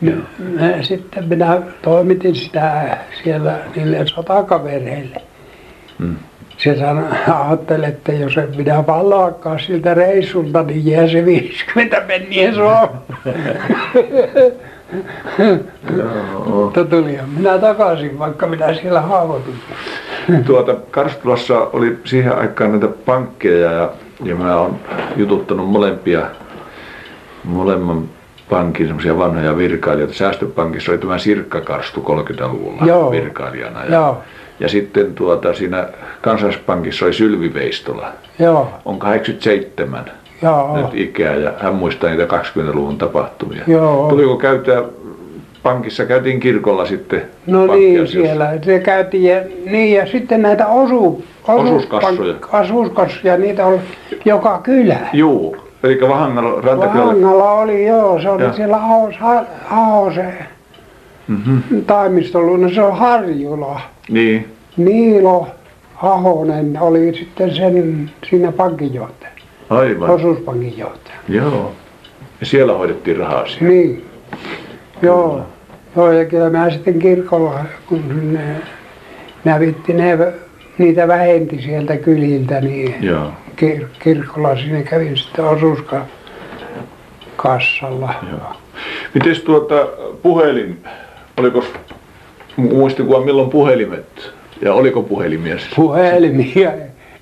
[0.00, 5.22] Me, me, sitten minä toimitin sitä siellä niille sotakavereille.
[5.98, 6.16] Mm.
[6.62, 7.04] Se sanoi,
[7.46, 12.52] ajatteli, että jos en minä palaakaan siltä reissulta, niin jää se 50 penniä.
[16.46, 19.54] Mutta tulinhan minä takaisin, vaikka minä siellä haavoitin.
[20.46, 23.90] Tuota, Karstulassa oli siihen aikaan näitä pankkeja ja,
[24.24, 24.76] ja mä oon
[25.16, 26.22] jututtanut molempia,
[27.44, 28.04] molemman
[28.50, 30.14] pankin semmoisia vanhoja virkailijoita.
[30.14, 33.10] Säästöpankissa oli tämä Sirkka Karstu 30-luvulla Joo.
[33.10, 33.84] virkailijana.
[33.84, 34.22] Ja, Joo,
[34.60, 35.88] ja sitten tuota, siinä
[36.22, 38.08] Kansallispankissa oli Sylvi Veistola.
[38.38, 40.04] joo, On 87
[40.42, 40.76] joo.
[40.76, 43.62] nyt ikää ja hän muistaa niitä 20-luvun tapahtumia.
[43.66, 44.08] Joo.
[44.08, 44.82] Tuliko käyttää
[45.62, 51.24] pankissa, käytiin kirkolla sitten No niin, siellä se käytiin ja, niin ja sitten näitä osu,
[51.48, 52.34] Osuuskassoja.
[52.34, 53.78] osuuspank- Osuuskassoja, niitä oli
[54.24, 54.96] joka kylä.
[55.12, 57.04] Juu, eli Vahangalla rantakylällä.
[57.04, 58.52] Vahangalla oli, joo, se oli Joo.
[58.52, 58.76] siellä
[59.70, 60.14] Ahos,
[61.30, 61.84] Mm-hmm.
[61.84, 63.80] toimistolla, se on Harjula.
[64.10, 65.48] Niin, Niilo
[66.02, 69.30] Ahonen oli sitten sen siinä pankinjohtaja,
[69.70, 70.10] aivan.
[70.10, 71.16] osuuspankin johtaja.
[71.28, 71.72] Joo.
[72.40, 73.68] Ja siellä hoidettiin rahaa siellä.
[73.68, 74.06] Niin,
[75.02, 75.42] joo.
[75.96, 78.56] Joo, ja kyllä mä sitten kirkolla, kun ne,
[79.44, 80.18] mä vitti ne,
[80.78, 88.14] niitä vähenti sieltä kyliltä, niin Joo, kir- kirkolla sinne kävin sitten osuuskassalla.
[88.30, 88.52] joo.
[89.14, 89.74] Mites tuota
[90.22, 90.78] puhelin,
[91.40, 91.64] oliko
[92.56, 94.30] muistikuva milloin puhelimet
[94.62, 95.58] ja oliko puhelimia?
[95.58, 95.74] siis?
[95.76, 96.72] Puhelimia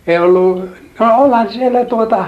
[0.06, 0.64] ei ollut,
[1.00, 2.24] no ollaan siellä tuota,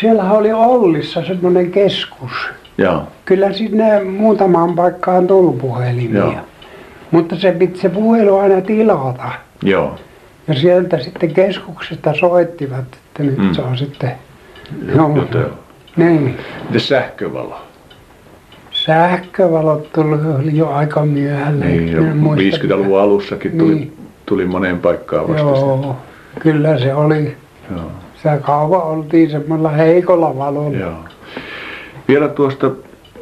[0.00, 2.32] siellä oli Ollissa semmoinen keskus.
[2.78, 6.18] Joo, Kyllä sinne muutamaan paikkaan tuli puhelimia.
[6.20, 6.34] Joo.
[7.10, 9.28] Mutta se piti se puhelu aina tilata.
[9.62, 9.94] joo.
[10.48, 13.44] Ja sieltä sitten keskuksesta soittivat, että nyt Mm.
[13.44, 13.54] mm.
[13.54, 14.12] saa sitten...
[14.96, 15.26] Joo.
[15.96, 16.36] Niin.
[16.76, 17.56] Sähkövalo?
[18.84, 21.64] Sähkövalot tuli oli jo aika myöhälle.
[21.64, 23.92] Niin, jo Minä en muista, 50-luvun alussakin tuli, Niin.
[24.26, 25.66] tuli moneen paikkaan vasta sitä.
[25.66, 25.96] Joo,
[26.40, 27.36] kyllä se oli.
[27.70, 27.90] Joo.
[28.16, 30.78] Sitä kauan oltiin semmoilla heikolla valolla.
[30.78, 30.92] Joo.
[32.08, 32.70] Vielä tuosta,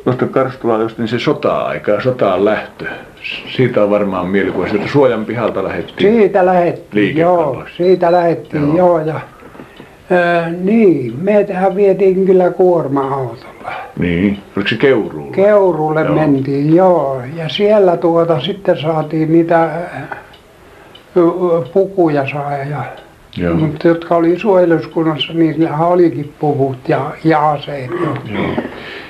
[0.04, 2.84] tuosta Karstulaa just niin se sota-aika ja sotaan lähtö.
[3.56, 6.12] Siitä on varmaan mielikuva, että suojan pihalta lähdettiin.
[6.16, 8.76] Siitä lähettiin, joo, siitä lähettiin, Joo.
[8.76, 8.98] joo.
[8.98, 9.20] ja,
[10.10, 13.55] ää, niin, meitähän vietiin kyllä kuorma-autolla.
[13.98, 15.32] Niin, oliko se Keuruulla?
[15.32, 16.14] Keurulle Joo.
[16.14, 17.22] mentiin, joo.
[17.36, 19.70] Ja siellä tuota sitten saatiin niitä
[21.72, 22.84] pukuja sai ja
[23.36, 23.54] Joo.
[23.54, 28.14] mutta jotka oli suojeluskunnassa, niin niillähän olikin puvut ja, ja aseet jo.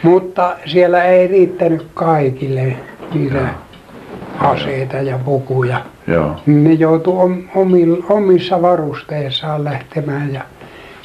[0.03, 2.77] Mutta siellä ei riittänyt kaikille
[3.14, 3.38] niitä
[4.38, 5.81] aseita ja pukuja.
[6.07, 6.37] Joo.
[6.47, 10.42] Ne joutui om- omil- omissa varusteissaan lähtemään ja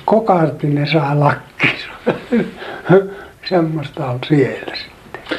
[0.05, 1.87] kokarti ne saa lakkissa.
[3.51, 5.37] Semmoista on siellä sitten.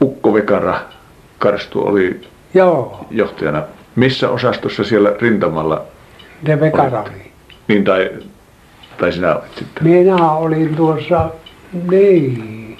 [0.00, 0.80] Ukko Vekara
[1.38, 2.20] Karstu oli
[2.54, 3.62] Joo, johtajana.
[3.96, 5.84] Missä osastossa siellä rintamalla,
[6.48, 7.32] ne vekarani.
[7.68, 8.10] niin tai,
[8.98, 9.84] tai sinä olit sitten?
[9.84, 11.30] Minä olin tuossa,
[11.90, 12.76] niin.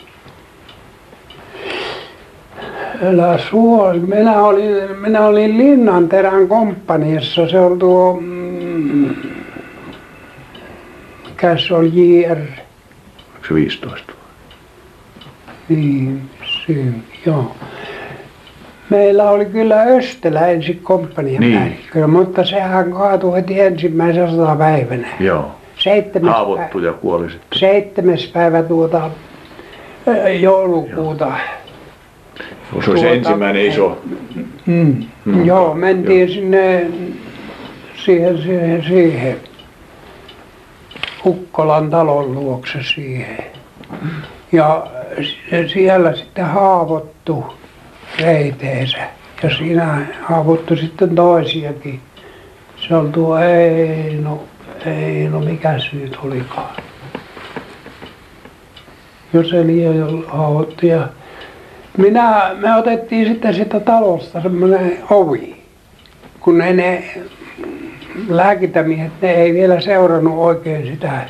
[3.04, 3.98] Älä suoli.
[4.00, 7.48] Minä olin, minä olin Linnanterän komppaniassa.
[7.48, 9.14] Se on tuo, mm,
[11.68, 14.12] se oli JR, Oliko se 15?
[15.76, 16.22] Niin,
[16.66, 16.94] syy,
[17.26, 17.56] joo.
[18.90, 21.58] Meillä oli kyllä Östelä ensin komppanian Niin.
[21.58, 25.08] päällikkö, mutta sehän kaatui heti ensimmäisenä sotapäivänä.
[25.20, 25.50] Joo.
[25.78, 26.36] Seitsemäs päivä.
[26.36, 27.58] Haavoittui ja kuoli sitten.
[27.58, 29.10] seitsemäs päivä tuota
[30.40, 31.32] joulukuuta.
[32.70, 34.02] Se oli se tuota- ensimmäinen iso.
[34.66, 34.96] Mm.
[35.24, 35.44] Mm.
[35.44, 36.86] Joo, mentiin sinne
[38.04, 39.36] siihen, siihen, siihen
[41.26, 43.44] Ukkolan talon luokse siihen.
[44.52, 44.86] Ja
[45.50, 47.44] se siellä sitten haavoittu
[48.18, 48.98] reiteensä.
[49.42, 52.00] Ja siinä haavoittu sitten toisiakin.
[52.88, 54.44] Se on tuo Eino,
[54.86, 56.76] Eino, mikä se nyt olikaan.
[59.32, 61.08] Jos se liian haavoittu ja
[61.96, 65.62] minä, me otettiin sitten sitä talosta semmoinen ovi,
[66.40, 67.04] kun ne, ne
[68.28, 71.20] lääkintämiehet, ne ei vielä seurannut oikein sitä,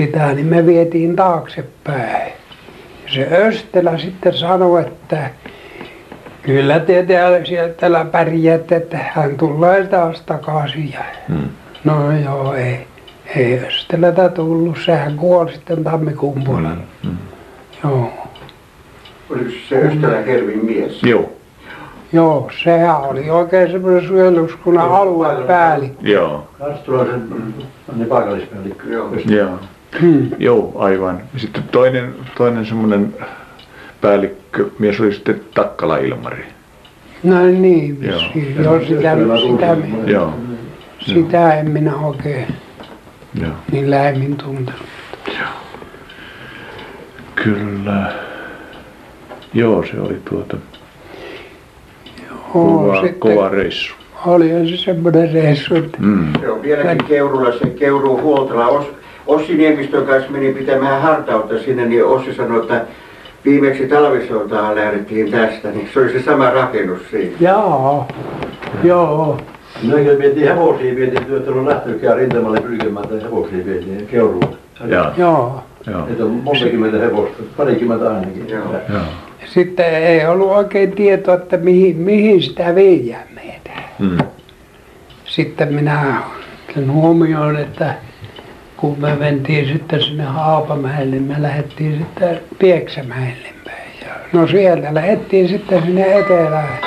[0.00, 2.32] sitä, niin me vietiin taaksepäin.
[3.04, 5.30] Ja se Östelä sitten sanoi, että
[6.42, 10.92] kyllä te täällä, siellä täällä pärjäätte, että hän tulee taas takaisin.
[10.92, 11.48] Ja, Mm.
[11.84, 12.86] no joo, ei,
[13.36, 16.76] ei Östelätä tullut, sehän kuoli sitten tammikuun puolella.
[17.04, 17.16] Mm.
[17.84, 18.12] Joo.
[19.30, 21.02] Oliko se Östälän Kelvin mies?
[21.02, 21.30] Joo.
[22.12, 26.08] Joo, sehän oli oikein semmoinen suojeluskunnan aluepäällikkö.
[26.08, 26.46] Joo.
[26.58, 27.22] Karstulaisen
[27.96, 28.88] ne paikallispäällikkö.
[28.90, 29.10] Joo.
[30.02, 30.12] Joo.
[30.38, 31.20] Joo, aivan.
[31.36, 33.14] Sitten toinen, toinen semmoinen
[34.00, 36.44] päällikkö mies oli sitten Takkala Ilmari.
[37.22, 38.14] No niin, Joo.
[38.20, 38.64] vissiin.
[38.64, 39.76] Joo, sitä, sitä,
[40.06, 40.34] Joo.
[40.98, 42.46] sitä en minä oikein
[43.40, 43.50] Joo.
[43.72, 44.82] niin lähemmin tuntenut.
[47.34, 48.12] Kyllä.
[49.54, 50.56] Joo, se oli tuota
[52.54, 53.94] Oo, kova, sitten kova reissu.
[54.26, 56.32] olihan se semmoinen reissu, että Mm.
[56.40, 58.84] Se on vieläkin Keurulla se Keuruu huoltala.
[59.30, 62.84] Os, Ossi Niemistön kanssa meni pitämään hartautta sinne, niin Ossi sanoi, että
[63.44, 67.36] viimeksi talvisotaan lähdettiin tästä, niin se oli se sama rakennus siinä.
[67.40, 68.06] Joo,
[68.84, 69.38] joo,
[69.82, 74.56] Minäkin vietiin hevosia, vietiin työttelun lähtökään rintamalle pyrkimään, että hevosia vietiin Keuruun.
[74.86, 75.06] Joo.
[75.16, 75.62] joo.
[75.86, 76.06] Joo.
[76.10, 78.48] Että on montakymmentä hevosta, parikymmentä ainakin.
[78.48, 78.64] Joo.
[78.88, 79.00] Joo.
[79.44, 83.70] Sitten ei ollut oikein tietoa, että mihin, mihin sitä viedään meitä.
[83.98, 84.18] Mm.
[85.24, 86.22] Sitten minä
[86.74, 87.94] sen huomioon, että
[88.80, 93.92] kun me mentiin sitten sinne Haapamäelle, me lähdettiin sitten Pieksämäelle päin.
[94.06, 96.78] Ja no sieltä lähdettiin sitten sinne etelään.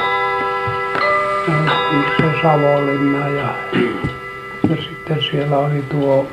[2.17, 3.55] Se Savonlinna ja,
[4.69, 6.27] ja sitten siellä oli tuo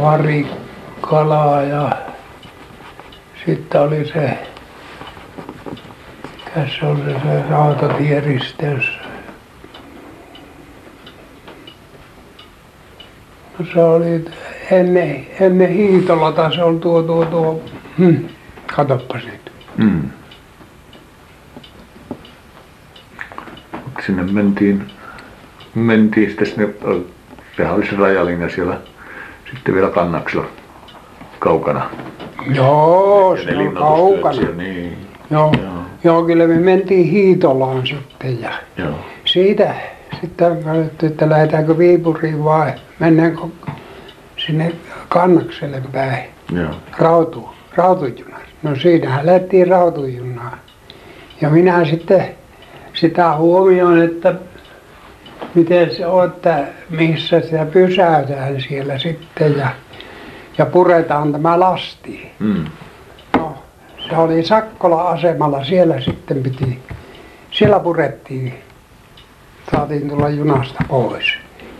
[0.00, 1.90] Varikkala ja
[3.46, 4.38] sitten oli se,
[6.46, 6.86] mikä se
[8.60, 9.03] se, se
[13.58, 14.24] No se oli
[14.70, 17.62] ennen, ennen Hiitolata, se oli tuo, tuo, tuo,
[17.98, 18.16] hmm,
[18.76, 19.52] katoppas nyt.
[19.76, 20.02] Mm.
[24.06, 24.82] Sinne mentiin,
[25.74, 26.68] mentiin sitten sinne,
[27.56, 28.80] sehän oli se rajalinja siellä,
[29.50, 30.46] sitten vielä Kannaksella
[31.38, 31.90] kaukana.
[32.54, 34.34] Joo, se on kaukana.
[34.34, 34.96] siellä, Niin,
[35.30, 35.52] Joo.
[35.62, 35.72] joo,
[36.04, 38.94] Joo, kyllä me mentiin Hiitolaan sitten ja joo.
[39.24, 39.74] siitä
[40.24, 43.42] sitten on katsottu, että lähdetäänkö Viipuriin vai mennäänkö
[44.36, 44.72] sinne
[45.08, 46.24] Kannakselle päin.
[46.98, 48.42] Rautu, rautujunaan.
[48.62, 50.58] No siinähän lähdettiin rautujunaan.
[51.40, 52.28] Ja minä sitten
[52.94, 54.34] sitä huomioon, että
[55.54, 59.68] miten se on, että missä sitä pysäytään siellä sitten ja,
[60.58, 62.32] ja puretaan tämä lasti.
[62.38, 62.64] Mm.
[63.36, 63.56] No,
[64.08, 66.78] se oli Sakkola-asemalla, siellä sitten piti,
[67.50, 68.54] siellä purettiin,
[69.70, 71.26] saatiin tulla junasta pois.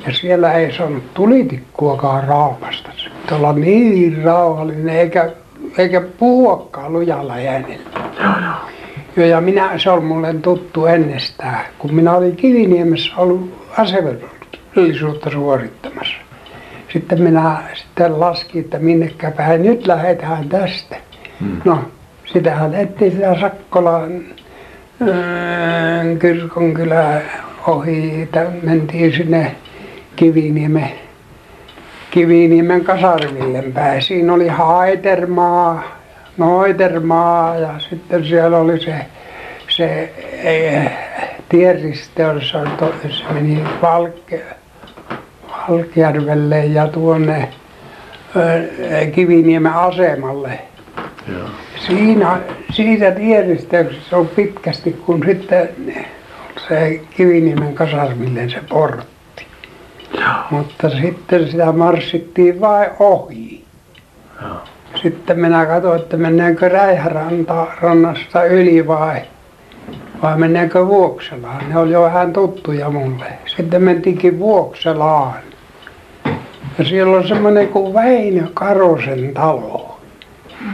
[0.06, 2.90] Ja siellä ei saanut tulitikkuakaan raapasta.
[2.96, 5.30] Se piti olla niin rauhallinen, eikä,
[5.78, 7.90] eikä puhuakaan lujalla äänellä.
[9.16, 16.14] Joo, ja minä, se on mulle tuttu ennestään, kun minä olin Kiviniemessä ollut asevelvollisuutta suorittamassa.
[16.92, 20.96] Sitten minä sitten laskin, että minnekä päin nyt lähdetään tästä.
[21.40, 21.60] Mm.
[21.64, 21.78] No,
[22.32, 24.22] sitähän lähdettiin sitä Sakkolan
[25.02, 27.20] öö, kirkonkylää
[27.66, 28.28] ohi,
[28.62, 29.56] mentiin sinne
[30.16, 30.90] Kiviniemen,
[32.10, 34.02] Kiviniemen kasarmille päin.
[34.02, 35.82] Siinä oli Haitermaa,
[36.38, 38.94] Noitermaa ja sitten siellä oli se,
[39.68, 40.90] se eh,
[41.48, 44.42] tieristeys, se, to- se meni Valke,
[45.68, 47.48] Valkjärvelle ja tuonne
[48.36, 50.58] ö, Kiviniemen asemalle.
[51.32, 51.48] Joo.
[51.86, 52.38] Siinä,
[52.72, 55.68] siitä tieristeyksestä on pitkästi, kun sitten
[56.68, 59.46] se Kiviniemen kasarmille se portti.
[60.50, 63.64] Mutta sitten sitä marssittiin vain ohi.
[64.42, 64.56] Joo.
[65.02, 69.20] Sitten minä katsoin, että mennäänkö Räihäranta rannasta yli vai,
[70.22, 71.68] vai mennäänkö Vuokselaan.
[71.68, 73.26] Ne oli jo vähän tuttuja mulle.
[73.56, 75.34] Sitten mentiinkin Vuokselaan.
[76.78, 80.00] Ja siellä on semmoinen kuin Väinö Karosen talo.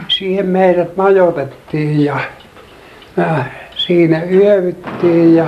[0.07, 2.19] Siihen meidät majoitettiin ja,
[3.17, 5.45] ja siinä yövyttiin ja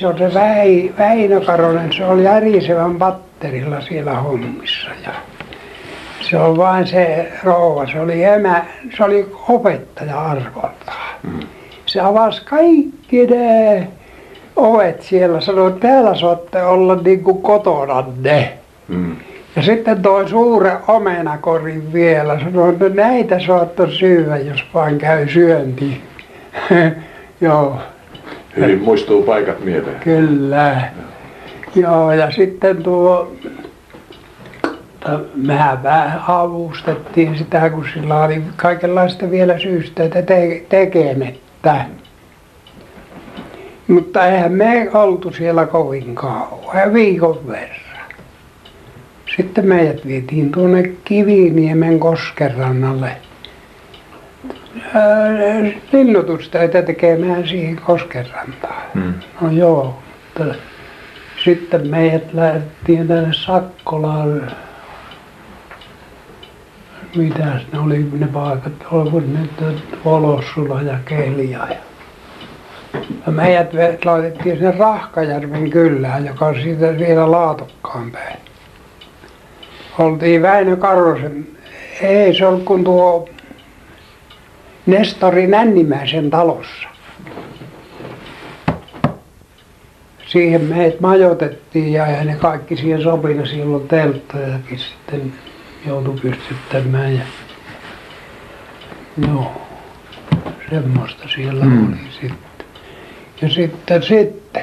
[0.00, 4.88] se on se Väi, Väinö Karonen, se oli järisevän patterilla siellä hommissa.
[5.04, 5.12] Ja
[6.20, 8.64] se on vain se rouva, se oli emä,
[8.96, 11.16] se oli opettaja arvoltaan.
[11.86, 13.88] Se avasi kaikki ne
[14.56, 18.52] ovet siellä, sanoi, että täällä saatte olla niin kuin kotonanne.
[18.88, 19.16] Mm.
[19.56, 26.02] Ja sitten toi suuren omenakorin vielä, sanoi, että näitä saatte syödä, jos vain käy syönti.
[27.40, 27.78] Joo,
[28.56, 30.00] Hyvin muistuu paikat mieleen.
[30.00, 30.82] kyllä.
[31.76, 33.32] Joo, ja sitten tuo,
[35.34, 41.84] mehän vähän avustettiin sitä, kun sillä oli kaikenlaista vielä syystöitä te- tekemättä.
[43.88, 47.80] Mutta eihän me oltu siellä kovin kauan, viikon verran.
[49.36, 53.16] Sitten meidät vietiin tuonne Kiviniemen koskerannalle
[55.92, 58.82] linnutustöitä tekemään siihen koskerantaan.
[58.94, 59.14] Mm.
[59.40, 60.54] No joo, mutta
[61.44, 64.52] sitten meidät lähdettiin tänne Sakkolaan.
[67.16, 69.50] Mitäs ne oli ne paikat, oliko nyt
[70.04, 71.68] Volossula ja Kelia.
[73.26, 78.36] Ja meidät laitettiin sinne Rahkajärven kylään, joka on siitä vielä Laatokkaan päin.
[79.98, 81.46] Oltiin Väinö Karrosen,
[82.00, 83.28] ei se ollut kuin tuo
[84.86, 86.88] Nestori Nännimäisen talossa.
[90.26, 95.32] Siihen meidät majoitettiin ja eihän ne kaikki siihen sopinut, silloin telttajakin sitten
[95.86, 97.22] joutui pystyttämään ja
[99.28, 99.52] joo,
[100.70, 101.88] semmoista siellä Mm.
[101.88, 102.66] oli sitten.
[103.42, 104.62] Ja sitten, sitten,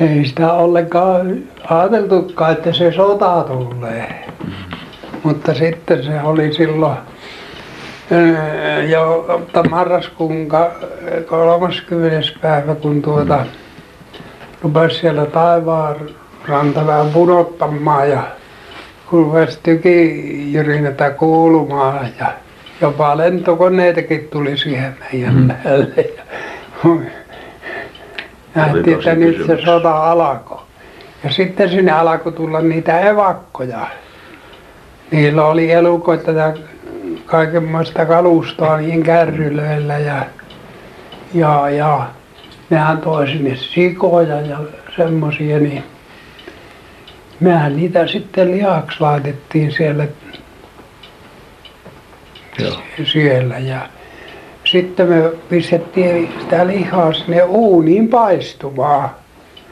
[0.00, 1.36] ei sitä ollenkaan
[1.70, 4.24] ajateltukaan, että se sota tulee.
[5.22, 6.96] Mutta sitten se oli silloin
[8.88, 10.48] jo mutta marraskuun
[11.26, 12.28] 30.
[12.40, 13.46] päivä, kun tuota
[14.62, 15.96] rupesi siellä taivaan
[16.48, 18.22] ranta vähän pudottamaan ja
[19.10, 22.26] kun rupesi tykijyrinätä kuulumaan ja
[22.80, 25.94] jopa lentokoneitakin tuli siihen meidän päälle.
[25.96, 26.22] Ja,
[28.54, 30.58] nähtiin, että nyt se sota alkoi.
[31.24, 33.86] Ja sitten sinne alkoi tulla niitä evakkoja.
[35.10, 36.52] Niillä oli elukoita ja
[37.26, 40.26] kaikenmoista kalustoa niin kärrylöillä ja,
[41.34, 42.06] ja, ja
[42.70, 44.58] nehän toi sinne sikoja ja
[44.96, 45.84] semmosia, niin
[47.40, 50.06] mehän niitä sitten lihaksi laitettiin siellä,
[52.58, 52.82] Joo.
[53.12, 53.88] siellä ja
[54.64, 59.10] sitten me pistettiin sitä lihaa sinne uuniin paistumaan.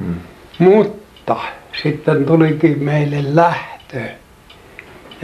[0.01, 0.15] Mm.
[0.59, 1.37] Mutta
[1.83, 4.01] sitten tulikin meille lähtö.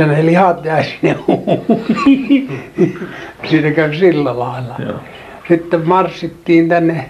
[0.01, 2.63] Ja ne lihat jäi sinne uuniin.
[3.51, 4.75] Siinä käy sillä lailla.
[4.87, 4.99] Joo.
[5.49, 7.09] Sitten marssittiin tänne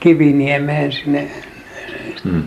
[0.00, 1.28] Kiviniemeen sinne
[2.24, 2.42] Mm.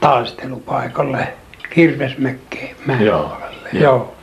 [0.00, 1.28] taistelupaikalle
[1.70, 2.86] Kirvesmäkkeen Joo.
[2.86, 3.68] Mäenpuolelle.
[3.72, 3.82] Joo.
[3.82, 4.14] Joo.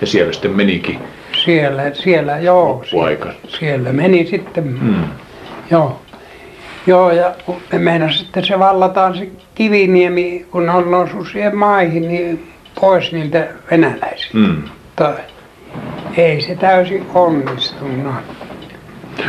[0.00, 0.98] Ja siellä sitten menikin.
[1.44, 2.84] Siellä, siellä joo.
[2.90, 4.64] Siellä, siellä meni sitten.
[4.82, 5.04] Mm.
[5.70, 6.00] Joo.
[6.86, 12.08] Joo, ja kun ne meinasi sitten se vallataan se Kiviniemi, kun on noussut siihen maihin,
[12.08, 14.38] niin pois niiltä venäläisiltä.
[14.38, 14.62] Mm.
[14.84, 15.12] Mutta
[16.16, 18.14] ei se täysin onnistunut.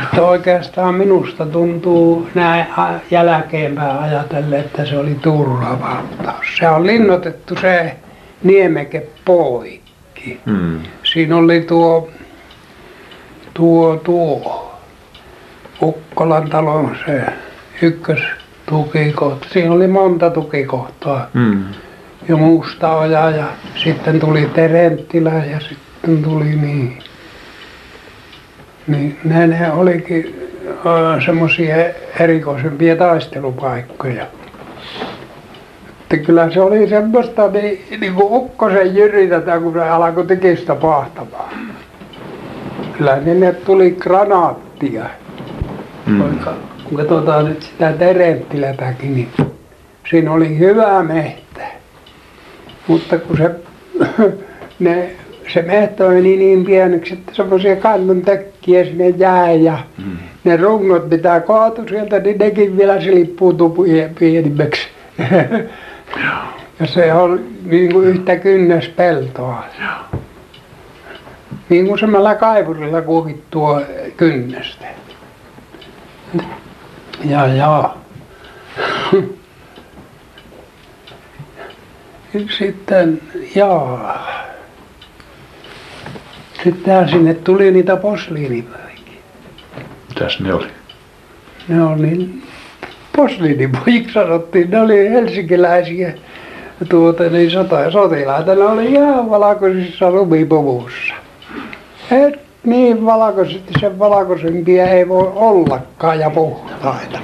[0.02, 2.66] Mutta oikeastaan minusta tuntuu näin
[3.12, 6.58] jälkeenpäin ajatellen, että se oli turha valtaus.
[6.60, 7.96] Se on linnoitettu se
[8.44, 10.40] Niemeke poikki.
[10.46, 10.80] Mm.
[11.04, 12.10] Siinä oli tuo
[13.54, 14.72] tuo, tuo
[15.82, 17.24] Ukkolan talon se
[17.82, 19.48] ykköstukikohta.
[19.50, 21.28] Siinä oli monta tukikohtaa.
[21.34, 21.64] Mm.
[22.30, 23.46] Ja Mustaoja ja
[23.84, 27.04] sitten tuli Terenttilä ja sitten tuli niin.
[28.88, 30.50] Niin ne, ne olikin
[31.26, 31.76] semmoisia
[32.20, 34.26] erikoisempia taistelupaikkoja.
[36.02, 41.54] Että kyllä se oli semmoista niin, niin kuin ukkosen jyritätä, kun se alkoi tykistä pahtamaan.
[42.98, 45.06] Kyllä sinne tuli granaattia.
[46.06, 46.20] Mm.
[46.20, 46.54] Vaikka
[46.84, 49.30] kun katsotaan nyt sitä Terenttilätäkin, niin
[50.10, 51.51] siinä oli hyvä mehtä.
[52.88, 53.52] Mutta kun se,
[54.80, 55.12] ne,
[55.54, 60.18] se mehto meni niin pieneksi, että semmoisia kannon tökkiä sinne jäi ja Mm.
[60.44, 64.88] ne rungot mitä kaatui sieltä, niin nekin vielä silippuutui pie- pienimmäksi.
[66.80, 69.64] ja se on niin kuin yhtä kynnespeltoa.
[71.70, 73.82] Niin kuin semmoilla kaivurilla kuokittua
[74.18, 74.86] kynnestä.
[77.26, 77.96] Ja ja.
[82.58, 83.22] Sitten
[83.56, 84.28] jaa.
[86.64, 89.22] Sittenhän sinne tuli niitä posliinipoikia.
[90.10, 90.68] Mitäs ne oli?
[91.68, 92.44] Ne oli niin
[93.16, 94.70] posliinipojiksi sanottiin.
[94.70, 96.14] Ne oli helsinkiläisiä
[96.90, 98.56] tuota, niin sota, sotilaita.
[98.56, 101.14] Ne oli ihan valkoisissa lumipuvussa.
[102.12, 107.20] Et niin valkoiset, sen valkoisempia ei voi ollakaan ja puhtaita.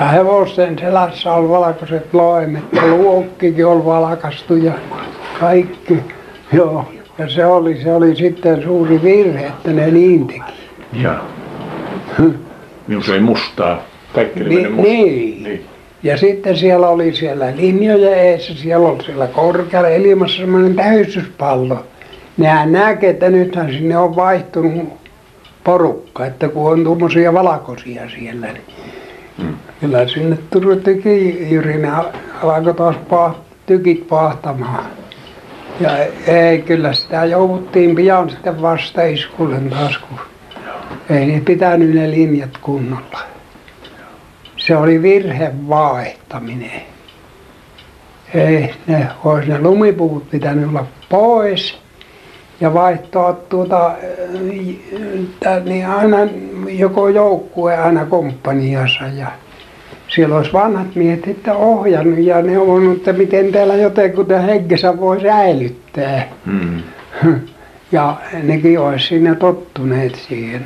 [0.00, 4.72] Ja hevosten selässä on valkoiset loimet ja luokkikin on valkastu ja
[5.40, 5.98] kaikki.
[6.52, 6.84] Joo.
[7.18, 10.52] Ja se oli, se oli sitten suuri virhe, että ne niin teki.
[12.88, 13.82] Niin se ei mustaa.
[14.14, 14.92] Kaikki oli Ni, mennyt mustaa.
[14.92, 15.42] niin.
[15.42, 15.64] Niin.
[16.02, 21.78] Ja sitten siellä oli siellä linjoja eessä, siellä oli siellä korkealla ilmassa semmoinen täystyspallo.
[22.38, 24.88] Nehän näkee, että nythän sinne on vaihtunut
[25.64, 28.46] porukka, että kun on tuommoisia valkoisia siellä.
[28.46, 28.62] Niin
[29.38, 29.54] Mm.
[29.80, 32.04] Kyllä sinne tuli tykijyrinä,
[32.42, 34.84] alkoi taas tykit pahtamaan.
[35.80, 35.90] Ja
[36.26, 40.18] ei, kyllä sitä jouduttiin pian sitten vastaiskulle taas, kun
[41.10, 43.20] ei ne pitänyt ne linjat kunnolla.
[44.56, 46.82] Se oli virhe vaihtaminen.
[48.34, 51.78] Ei, ne olisi ne lumipuvut pitänyt olla pois
[52.60, 53.90] ja vaihtaa tuota,
[55.64, 56.16] niin aina
[56.68, 59.26] joko joukkue aina komppaniassa ja
[60.08, 66.28] siellä olisi vanhat miehet sitten ohjannut ja neuvonut, että miten täällä jotenkin henkensä voi säilyttää.
[66.46, 66.82] Mm.
[67.92, 70.64] Ja nekin olisi siinä tottuneet siihen.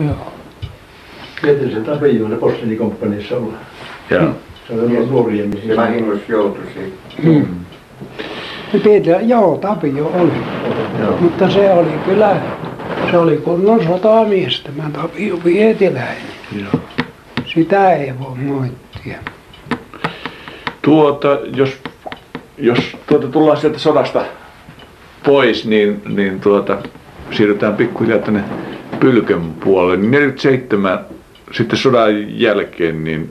[0.00, 0.32] Joo.
[1.42, 3.52] Mietin sen Tapio, ne posliinikomppaniassa olla.
[4.10, 4.20] Ja.
[4.68, 5.76] Se on ollut nuoria Se miehiä.
[5.76, 6.96] vahingossa joutui siitä.
[7.22, 7.46] Mm.
[8.72, 10.32] Pietilä, joo, Tapio oli.
[11.00, 11.16] Joo.
[11.20, 12.36] Mutta se oli kyllä,
[13.10, 16.22] se oli kunnon sotamies tämä Tapio Pietiläinen.
[16.60, 16.82] Joo.
[17.54, 19.18] Sitä ei voi moittia.
[20.82, 21.78] Tuota, jos,
[22.58, 24.24] jos tuota tullaan sieltä sodasta
[25.24, 26.78] pois, niin, niin tuota,
[27.30, 28.44] siirrytään pikkuhiljaa tänne
[29.00, 29.96] Pylkön puolelle.
[29.96, 30.98] Niin 47
[31.52, 33.30] sitten sodan jälkeen niin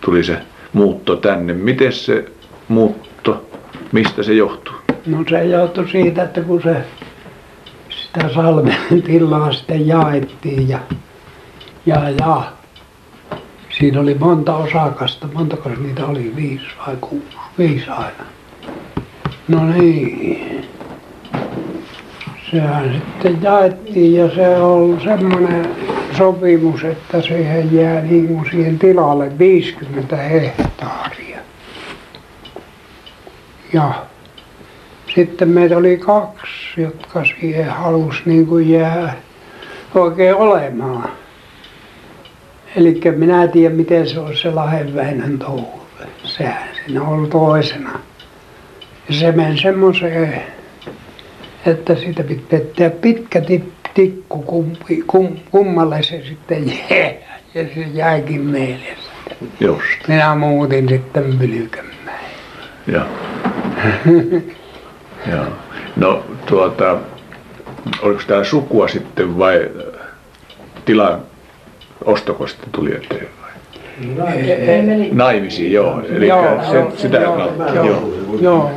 [0.00, 0.36] tuli se
[0.72, 1.52] muutto tänne.
[1.52, 2.24] Miten se
[2.68, 3.09] muutto,
[3.92, 4.74] mistä se johtuu?
[5.06, 6.76] No se johtui siitä, että kun se
[7.88, 8.76] sitä Salmen
[9.06, 10.78] tilaa sitten jaettiin ja,
[11.86, 12.42] ja, ja
[13.78, 18.24] siinä oli monta osakasta, montako niitä oli, viisi vai kuusi, viisi aina.
[19.48, 20.64] No niin.
[22.50, 25.70] Sehän sitten jaettiin ja se on semmoinen
[26.18, 31.29] sopimus, että siihen jää niin kuin siihen tilalle 50 hehtaaria.
[33.72, 34.06] Ja
[35.14, 39.16] sitten meitä oli kaksi, jotka siihen halusi niin kuin jää
[39.94, 41.10] oikein olemaan.
[42.76, 45.80] Eli minä en tiedä, miten se on se Lahdenväinön touhu.
[46.24, 47.98] Sehän siinä oli toisena.
[49.08, 50.42] Ja se meni semmoiseen,
[51.66, 53.42] että siitä piti tehdä pitkä
[53.94, 54.42] tikku
[55.50, 57.12] kummalle se sitten jää.
[57.54, 58.96] Ja se jäikin meille
[59.28, 59.48] sitten.
[59.60, 60.08] Just.
[60.08, 62.24] Minä muutin sitten Pylkönmäen.
[65.30, 65.44] Joo.
[65.96, 66.98] No tuota,
[68.02, 69.68] oliko tämä sukua sitten vai
[70.84, 71.20] tilan
[72.04, 73.50] ostoko sitten tuli eteen vai?
[75.12, 76.02] Naimisiin, joo.
[76.10, 77.64] Eli Joo, se, joo, sitä joo, kautta.
[77.74, 77.84] joo.
[77.86, 78.12] Joo.
[78.40, 78.70] Joo,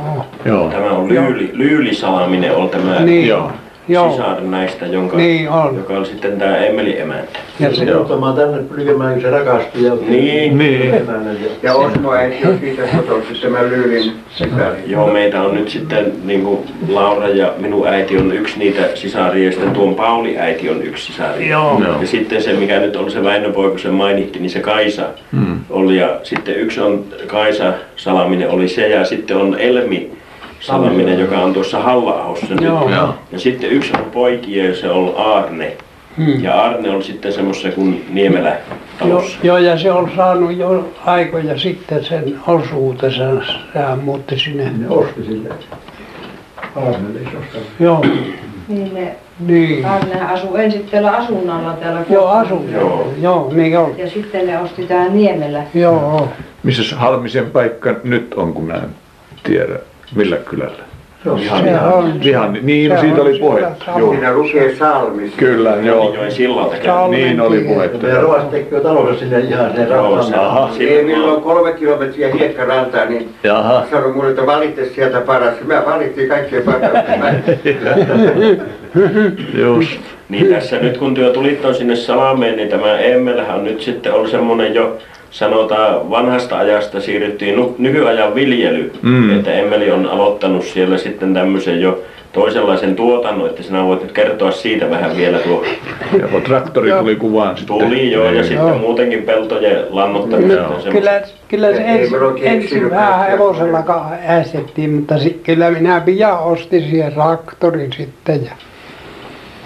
[0.44, 0.70] Joo.
[0.70, 3.28] Tämä on lyyli, lyylisalaminen on tämä Niin.
[3.28, 3.52] Joo.
[3.88, 4.10] Joo.
[4.10, 5.76] sisar näistä, jonka, Niin on.
[5.76, 7.38] joka oli sitten tämä Emeli emäntä.
[7.60, 9.82] Ja se, Muuttamaan tänne Pylkönmäen, kun se rakastui.
[9.82, 10.58] Ja Niin.
[10.58, 10.94] Niin.
[11.62, 14.76] Ja- Osmo äiti on siitä kotoisin tämä Lyylin sisari.
[14.86, 16.58] Joo, meitä on nyt sitten niin kuin
[16.88, 21.06] Laura ja minun äiti on yksi niitä sisaria ja sitten tuon Pauli äiti on yksi
[21.12, 21.48] sisari.
[21.48, 21.80] Joo.
[21.84, 22.00] Joo.
[22.00, 25.58] Ja sitten se, mikä nyt on se Väinö Poikasen mainitti, niin se Kaisa Mm.
[25.70, 25.96] oli.
[25.96, 30.10] Ja sitten yksi on Kaisa Salaminen oli se ja sitten on Elmi
[30.66, 32.60] Salaminen, joka on tuossa halla nyt.
[32.60, 32.90] Joo.
[33.32, 35.76] Ja sitten yksi on poikia ja se on Arne.
[36.16, 36.42] hmm.
[36.44, 38.58] Ja Arne on sitten semmoisessa kuin Niemelä Joo,
[38.98, 39.38] talossa.
[39.42, 43.22] joo, ja se on saanut jo aikoja sitten sen osuutensa.
[43.72, 44.64] Sehän muutti sinne.
[44.78, 45.48] Ne osti sille.
[46.76, 47.68] Aarnelle ei ostanut.
[47.80, 48.04] Joo,
[48.68, 49.86] Niin ne, niin.
[49.86, 52.64] Arnehan asui ensin täällä asunnalla täällä Joo, asu.
[52.72, 53.12] Joo.
[53.22, 53.94] Joo, niin on.
[53.98, 55.62] Ja sitten ne osti tää Niemellä.
[55.74, 56.28] Joo,
[56.62, 58.88] Missä Halmisen paikka nyt on, kun mä en
[59.42, 59.78] tiedä.
[60.14, 60.84] Millä kylällä?
[61.24, 62.20] Se on se ihan on.
[62.24, 63.56] Vihan, niin, no se siitä on oli puhe.
[63.60, 63.98] kyllä sama.
[63.98, 64.10] Joo.
[64.12, 65.36] Siinä lukee salmissa.
[65.38, 66.14] Kyllä, joo.
[66.14, 68.06] Joen sillalta Niin oli puhetta.
[68.06, 70.70] Ja rovasti tekee taloudessa sinne ihan sinne Joo, se rantaan.
[71.04, 73.82] minulla on kolme kilometriä hiekkarantaa, niin Jaha.
[73.90, 75.54] sanoi mulle, että valitse sieltä paras.
[75.66, 77.04] Mä valittiin kaikkein paras.
[79.54, 80.00] Just.
[80.28, 84.30] Niin tässä nyt kun työ tulit on sinne Salameen, niin tämä Emmelähän nyt sitten on
[84.30, 84.98] semmoinen jo
[85.34, 88.92] sanotaan vanhasta ajasta siirryttiin nu- nykyajan viljely.
[89.02, 89.36] Mm.
[89.38, 94.50] Että Emmeli on aloittanut siellä sitten tämmöisen jo toisenlaisen tuotannon, että sinä voit nyt kertoa
[94.50, 95.64] siitä vähän vielä tuo.
[96.20, 97.78] Ja kun traktori tuli kuvaan sitten.
[97.78, 98.44] Tuli jo ja Niin.
[98.44, 98.78] sitten Joo.
[98.78, 100.52] muutenkin peltojen lannottamista.
[100.54, 100.90] ja semmoista.
[100.90, 107.12] Kyllä, kyllä se ensin, ensin vähän hevosella äästettiin, mutta sit, kyllä minä pian ostin siihen
[107.12, 108.52] traktorin sitten ja,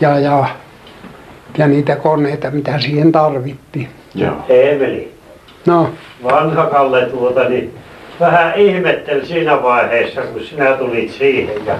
[0.00, 0.44] ja, ja,
[1.58, 3.88] ja niitä koneita, mitä siihen tarvittiin.
[4.14, 4.32] Joo.
[4.48, 5.17] Eemeli,
[5.68, 5.90] No,
[6.24, 7.74] vanha Kalle tuota, niin
[8.20, 11.74] vähän ihmetteli siinä vaiheessa, kun sinä tulit siihen ja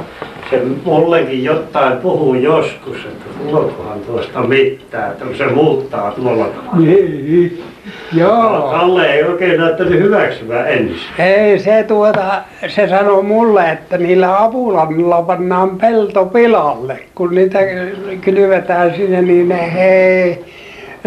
[0.51, 6.77] se mullekin jotain puhuu joskus, että tuleekohan tuosta mitään, että se muuttaa tuolla tavalla.
[6.77, 7.65] niin,
[8.13, 8.69] joo.
[8.71, 10.99] Kalle ei oikein näyttänyt hyväksyvän ensin.
[11.19, 17.59] Ei se tuota, se sanoi mulle, että niillä apulannilla pannaan pelto pilalle, kun niitä
[18.21, 20.45] kylvetään sinne, niin ne hei,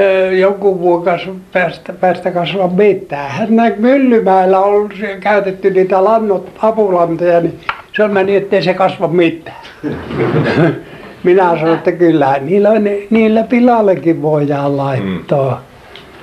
[0.01, 1.21] ö, jonkun vuokas
[1.53, 3.29] päästä, päästä kasvaa mitään.
[3.31, 7.59] Hän näin Myllymäellä on se- käytetty niitä lannot, apulantoja, niin
[7.95, 9.57] se on mennyt, ettei se kasva mitään.
[11.23, 12.69] Minä sanoin, että kyllä, niillä,
[13.09, 15.61] niillä pilallekin voidaan laittaa.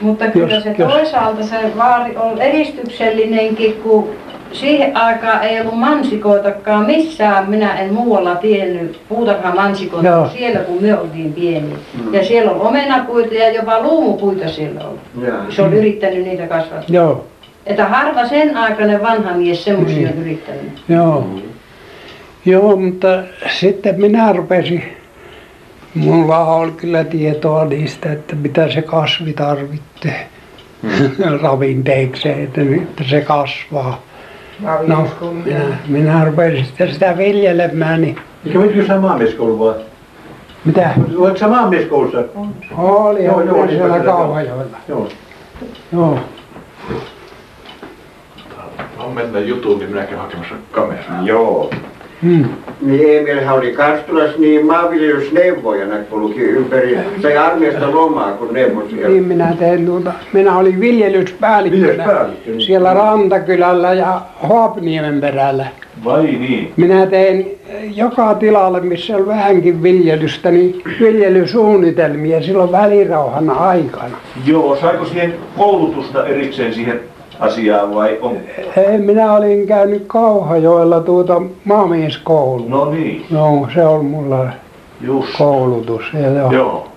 [0.00, 4.08] Mutta kyllä Jos- se jos- toisaalta se vaari on edistyksellinenkin, kun
[4.52, 7.50] siihen aikaan ei ollut mansikoitakaan missään.
[7.50, 10.20] Minä en muualla tiennyt puutakaan mansikoita Joo.
[10.20, 11.76] kuin siellä, kun me oltiin pieniä.
[12.12, 14.98] Ja siellä on omenapuita ja jopa luumupuita siellä on.
[15.26, 15.46] Jaa.
[15.50, 16.84] Se on yrittänyt niitä kasvattaa.
[16.88, 17.26] Joo,
[17.66, 20.82] Että harva sen aikainen vanha mies semmoisia on yrittänyt.
[20.88, 21.28] joo.
[22.46, 23.22] Joo, mutta
[23.58, 24.82] sitten minä rupesin,
[25.94, 30.26] mulla oli kyllä tietoa niistä, että mitä se kasvi tarvitsee
[31.42, 34.02] ravinteekseen, että, että se kasvaa.
[34.86, 35.06] No,
[35.44, 39.74] minä, minä rupesin sitten sitä viljelemään, niin Eikö menikö sä maamieskoulu vai?
[40.64, 40.90] mitä?
[41.16, 42.18] Oletko sä maamieskoulussa?
[42.76, 44.00] Oli, Joo, joo, oli niin siellä.
[44.00, 44.76] Kauhajoella.
[44.88, 45.08] Joo.
[45.92, 46.18] Joo.
[48.98, 51.22] On mennä jutuun, niin minäkin hakemassa kameraa.
[51.22, 51.70] Joo.
[52.22, 52.44] Hmm.
[52.80, 56.98] Niin Emilhän oli Karstulassa niin maanviljelysneuvojana, kun luki ympäri.
[57.22, 59.08] Sai armeijasta lomaa, kun neuvoi siellä.
[59.08, 62.60] Niin minä tein tuota, minä olin viljelyspäällikkönä Viljelyspäällikkö, niin.
[62.60, 65.66] siellä Rantakylällä ja Hoapniemen perällä.
[66.04, 66.72] Vai niin?
[66.76, 67.58] Minä tein
[67.94, 74.16] joka tilalle, missä oli vähänkin viljelystä, niin viljelysuunnitelmia silloin välirauhan aikana.
[74.46, 77.00] Joo, saiko siihen koulutusta erikseen siihen
[77.40, 78.36] asiaan vai on?
[78.76, 82.68] Ei, minä olin käynyt Kauhajoella tuota maamieskoulu.
[82.68, 84.46] No niin, Joo, se on mulla
[85.00, 85.38] just.
[85.38, 86.02] koulutus.
[86.14, 86.88] Ja joo, Joo.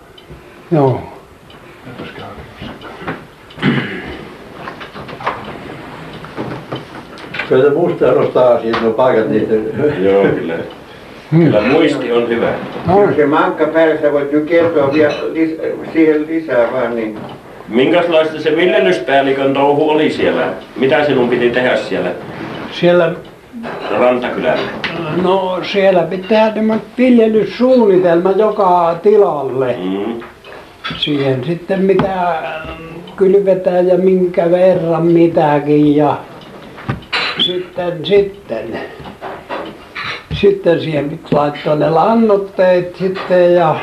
[0.72, 1.00] joo.
[7.50, 9.54] Kyllä se muistaa nostaa asiat, nuo paikat niitä.
[10.00, 10.54] Joo, kyllä.
[11.32, 12.50] Kyllä muisti on hyvä.
[12.96, 15.14] Kyllä se mankka päällä, sä voit nyt kertoa vielä
[15.94, 17.18] siihen lisää vaan niin.
[17.68, 20.48] Minkälaista se viljelyspäällikön touhu oli siellä?
[20.76, 22.10] Mitä sinun piti tehdä siellä
[22.72, 23.12] Siellä,
[24.00, 24.64] Rantakylällä?
[25.24, 29.76] no, siellä pitää tämä viljelyssuunnitelma joka tilalle.
[29.84, 30.24] Mm.
[30.98, 32.42] siihen sitten mitä
[33.16, 36.18] kylvetään ja minkä verran mitäkin ja
[37.40, 38.80] sitten, sitten,
[40.42, 43.76] sitten siihen pitää laittaa ne lannotteet sitten ja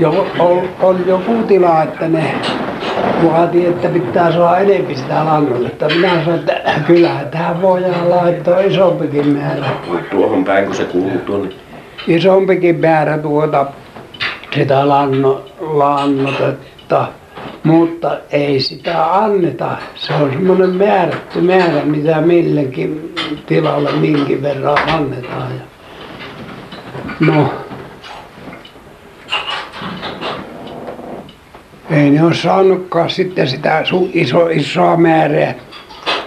[0.00, 2.34] jo, on, on joku tila, että ne
[3.24, 5.88] vaatii, että pitää saada enempi sitä lannoitetta.
[5.88, 9.66] Minä sanoin, että kyllä tähän voidaan laittaa isompikin määrä.
[10.10, 11.54] Tuohon päin, kun se kuuluu tuonne
[12.06, 13.66] isompikin määrä tuota
[14.54, 17.08] sitä lanno, lannoitetta,
[17.62, 19.76] mutta ei sitä anneta.
[19.94, 23.14] Se on semmoinen määrätty määrä, mitä millekin
[23.46, 25.52] tilalle minkin verran annetaan.
[25.52, 25.64] Ja
[27.20, 27.50] no,
[31.90, 35.54] ei ne ole saanutkaan sitten sitä iso, isoa määrää,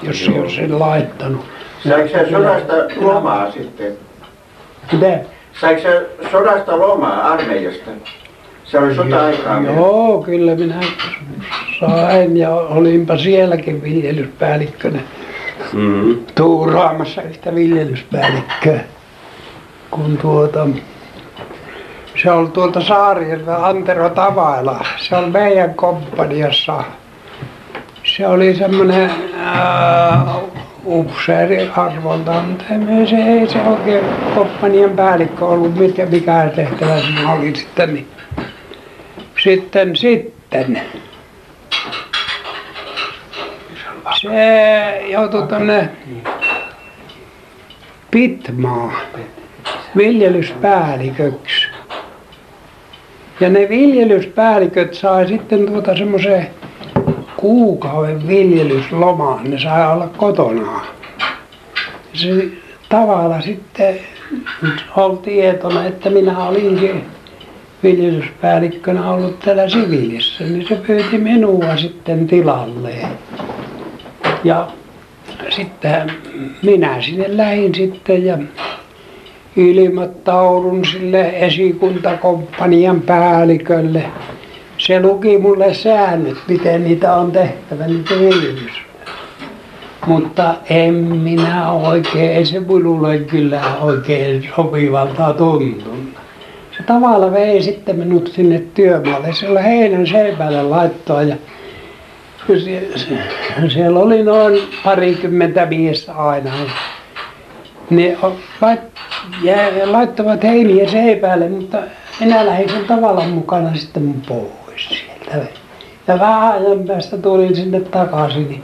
[0.04, 1.46] jos ei ole sen laittanut.
[1.88, 3.94] Saiko sä sodasta lomaa sitten?
[4.92, 5.20] Mitä?
[5.62, 6.02] Saiko sä
[6.32, 7.92] sodasta lomaa armeijasta?
[8.66, 9.76] Se oli sota-aikaa vielä.
[9.76, 10.80] Joo, kyllä minä
[11.80, 15.00] sain ja olinpa sielläkin viljelyspäällikkönä
[15.74, 16.18] Mm.
[16.36, 18.80] tuuraamassa yhtä viljelyspäällikköä.
[19.92, 20.68] Kun tuota,
[22.24, 24.86] se oli tuolta Saarijärven Antero Tavaila.
[24.98, 26.84] Se oli meidän komppaniassa.
[28.04, 29.12] Se oli semmoinen
[30.86, 32.64] upseeri arvolta, mutta
[33.00, 34.06] ei se, ei se oikein
[34.36, 37.94] komppanian päällikkö ollut, mikä, mikä tehtävä siinä oli sitten.
[37.94, 38.08] Niin.
[39.44, 40.82] Sitten, sitten.
[44.22, 45.90] Se joutui tuonne
[48.12, 48.92] Pitmaa
[49.98, 51.77] viljelyspäälliköksi.
[53.40, 56.48] Ja ne viljelyspäälliköt sai sitten tuota semmoisen
[57.38, 59.52] kuukauden viljelyslomaan.
[59.52, 60.88] Ne sai olla kotonaan.
[62.14, 62.48] Se
[62.90, 63.96] tavalla sitten
[64.96, 67.06] oli tietona, että minä olinkin
[67.84, 73.08] viljelyspäällikkönä ollut täällä siviilissä, niin se pyyti minua sitten tilalleen.
[74.44, 74.68] Ja
[75.50, 76.12] sitten
[76.64, 78.38] minä sinne lähdin sitten ja
[79.58, 84.04] ilmoittaudun sille esikuntakomppanian päällikölle.
[84.78, 88.72] Se luki mulle säännöt, miten niitä on tehtävä, niitä viljelys.
[90.06, 96.10] Mutta en minä oikein, ei se minulle kyllä oikein sopivalta tuntunut.
[96.78, 99.34] Se tavalla vei sitten minut sinne työmaalle.
[99.34, 101.36] Siellä heinän seipäälle laittoa ja
[102.48, 106.52] sie- sie- siellä oli noin parikymmentä miestä aina.
[107.90, 109.00] Ne o- lait-
[109.44, 111.78] jää- laittoivat heiniä seipäälle, mutta
[112.20, 115.48] minä lähdin sen tavallaan mukana sitten pois sieltä.
[116.08, 118.64] Ja vähän ajan päästä tulin sinne takaisin, niin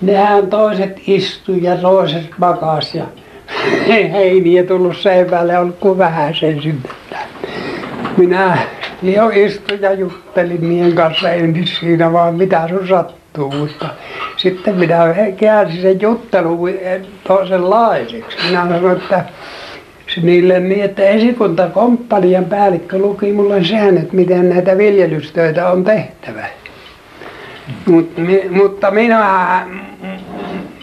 [0.00, 3.04] nehän toiset istui ja toiset makas ja
[4.12, 6.92] heiniä tullut seipäälle ollut kuin vähän sen sitten.
[8.16, 8.58] Minä
[9.02, 13.88] jo istuin ja juttelin niiden kanssa ensin siinä vaan mitä sun sattuu, mutta
[14.42, 16.70] sitten minä käänsin sen juttelun
[17.26, 18.36] toisenlaiseksi.
[18.48, 19.24] Minä sanoin, että
[20.22, 26.46] niille niin, että esikuntakomppanian päällikkö luki mulle säännöt, miten näitä viljelystöitä on tehtävä.
[27.86, 29.66] Mut, mi, mutta minä,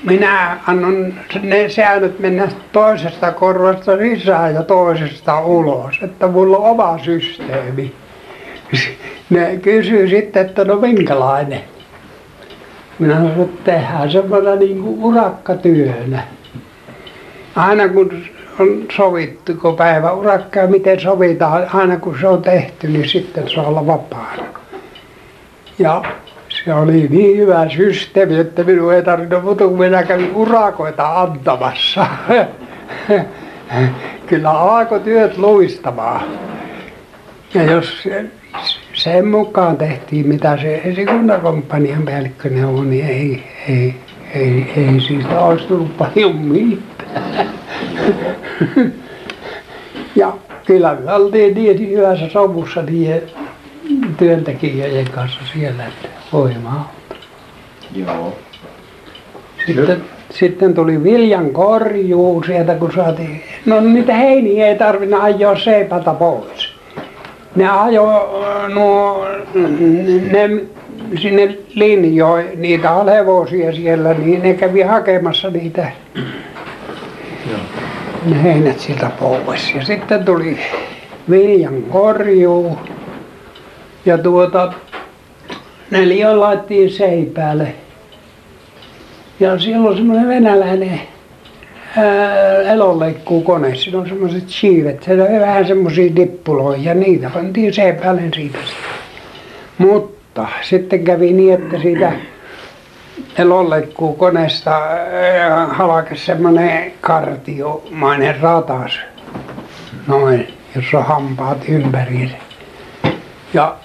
[0.03, 6.99] minä annan ne säännöt mennä toisesta korvasta sisään ja toisesta ulos, että mulla on oma
[7.03, 7.93] systeemi.
[9.29, 11.76] Ne kysyy sitten, että no minkälainen.
[12.99, 16.23] Minä sanoin, että tehdään semmoinen niin kuin urakkatyönä.
[17.55, 18.23] Aina kun
[18.59, 23.67] on sovittu, kun päivä urakkaa, miten sovitaan, aina kun se on tehty, niin sitten saa
[23.67, 24.43] olla vapaana.
[25.79, 26.03] Ja
[26.49, 32.07] se oli niin hyvä systeemi, että minun ei tarvinnut muuta kuin minä kävin urakoita antamassa.
[34.27, 36.21] Kyllä alkoi työt luistamaan.
[37.53, 38.07] Ja jos
[39.07, 43.95] sen mukaan tehtiin, mitä se esikuntakomppanian päällikkö neuvoi, niin ei, ei,
[44.33, 47.47] ei, ei siitä olisi tullut paljon mitään.
[50.15, 50.33] Ja
[50.65, 53.21] kyllä me oltiin niin hyvässä sovussa niiden
[54.17, 56.93] työntekijöiden kanssa siellä, että voimaa.
[57.95, 58.37] Joo.
[59.65, 63.43] Sitten, sitten tuli viljan korjuu sieltä, kun saatiin.
[63.65, 66.66] No niitä heiniä ei tarvinnut ajoa seipältä pois.
[67.55, 68.41] Ne ajo
[68.73, 69.27] nuo,
[70.31, 70.49] ne
[71.21, 75.91] sinne linjoille, niitä on hevosia siellä, niin ne kävi hakemassa niitä
[78.25, 79.73] ne heinät sieltä pois.
[79.75, 80.59] Ja sitten tuli
[81.29, 82.77] viljan korjuu.
[84.05, 84.73] Ja tuota,
[85.91, 87.73] neljä laittiin seipäälle.
[89.39, 91.01] Ja siellä on semmoinen venäläinen
[92.65, 93.75] elonleikkuukone.
[93.75, 95.03] Siinä on semmoiset siivet.
[95.03, 98.57] Se on vähän semmoisia dippuloja ja niitä pantiin seipäälle siitä.
[99.77, 102.11] Mutta sitten kävi niin, että siitä
[103.37, 104.81] elonleikkuukoneesta
[105.69, 108.99] halkesi semmoinen kartiomainen ratas.
[110.07, 112.31] Noin, jossa on hampaat ympäri.
[113.53, 113.75] Ja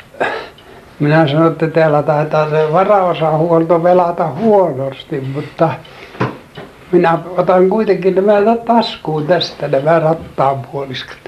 [1.00, 5.70] minä sanoin, että täällä taitaa se varaosahuolto velata huonosti, mutta
[6.93, 11.18] minä otan kuitenkin nämä taskuun tästä, nämä rattaan puoliskat.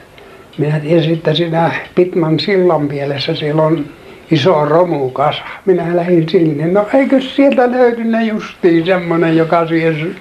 [0.59, 3.85] minä tiesin että siinä Pitman sillan pielessä siellä on
[4.31, 5.43] iso romukasa.
[5.67, 6.67] Minä lähdin sinne.
[6.67, 10.17] No eikös sieltä löytynyt justiin semmoinen joka siihen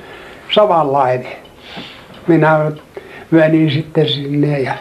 [0.51, 1.33] samanlainen?
[2.27, 2.71] Minä
[3.31, 4.73] menin sitten sinne ja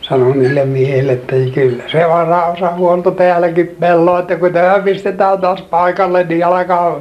[0.00, 6.24] sanoin niille miehille että kyllä se varaosahuolto täälläkin pelaa että kun tämä pistetään taas paikalle
[6.24, 7.00] niin alkaa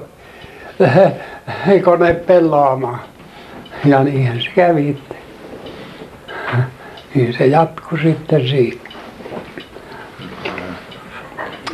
[1.83, 2.99] kone pelaamaan.
[3.85, 4.97] Ja niinhän se kävi
[7.15, 8.89] niin se jatkui sitten siitä.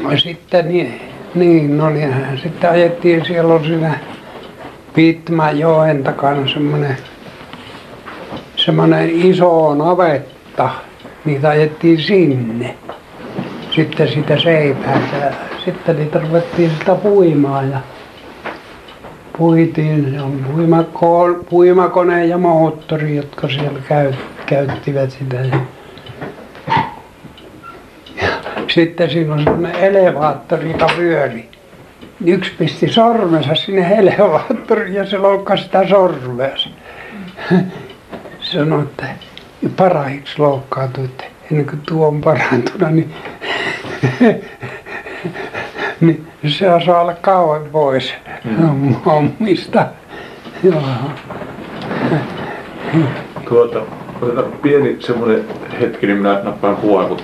[0.04, 1.02] No sitten niin
[1.36, 3.26] niin no niinhän sitten ajettiin.
[3.26, 4.00] Siellä on siinä
[4.94, 6.98] Pitmanjoen takana semmoinen
[8.56, 10.70] semmoinen iso navetta.
[11.26, 12.76] Niitä ajettiin sinne.
[13.72, 15.32] Sitten siitä Seipäältä ja
[15.66, 17.80] sitten niitä ruvettiin sieltä puimaan ja
[19.38, 20.12] puitiin.
[20.12, 20.46] Se on-
[21.50, 23.80] puimakone ja moottori jotka siellä-
[24.46, 25.36] käyttivät sitä.
[25.36, 25.60] Ja
[28.68, 31.50] sitten siinä on semmoinen elevaattori joka pyöri
[32.26, 36.70] yksi pisti sormensa sinne elevaattoriin ja se loukkasi sitä sormeansa
[38.40, 39.06] sanoi että
[39.76, 43.14] parahiksi loukkaantui että ennen kuin tuo on parantunut niin
[46.02, 48.14] niin se saa olla kauan pois
[49.06, 49.86] hommista
[50.64, 50.82] joo
[53.50, 53.82] Tuota,
[54.22, 55.46] otetaan pieni semmoinen
[55.82, 57.18] hetki, niin minä nappaan kuvan, kun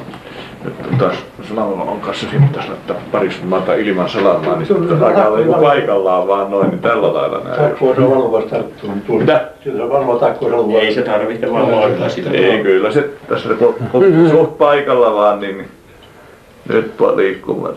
[0.64, 1.16] nyt taas
[1.50, 5.62] Salama on kanssa siinä pitäisi laittaa parissa maata ilman salamaa, niin sitten alkaa olla joku
[5.62, 7.62] paikallaan vaan noin, niin tällä lailla näin.
[7.62, 8.98] Takkoa se on valvovasti tarttunut.
[9.08, 9.50] Mitä?
[9.64, 12.30] Sillä on valvova takkoa se on Ei se tarvitse valvoa sitä.
[12.30, 15.68] Ei kyllä se tässä kun on suht paikalla vaan, niin,
[16.70, 17.76] nyt vaan liikkumaan.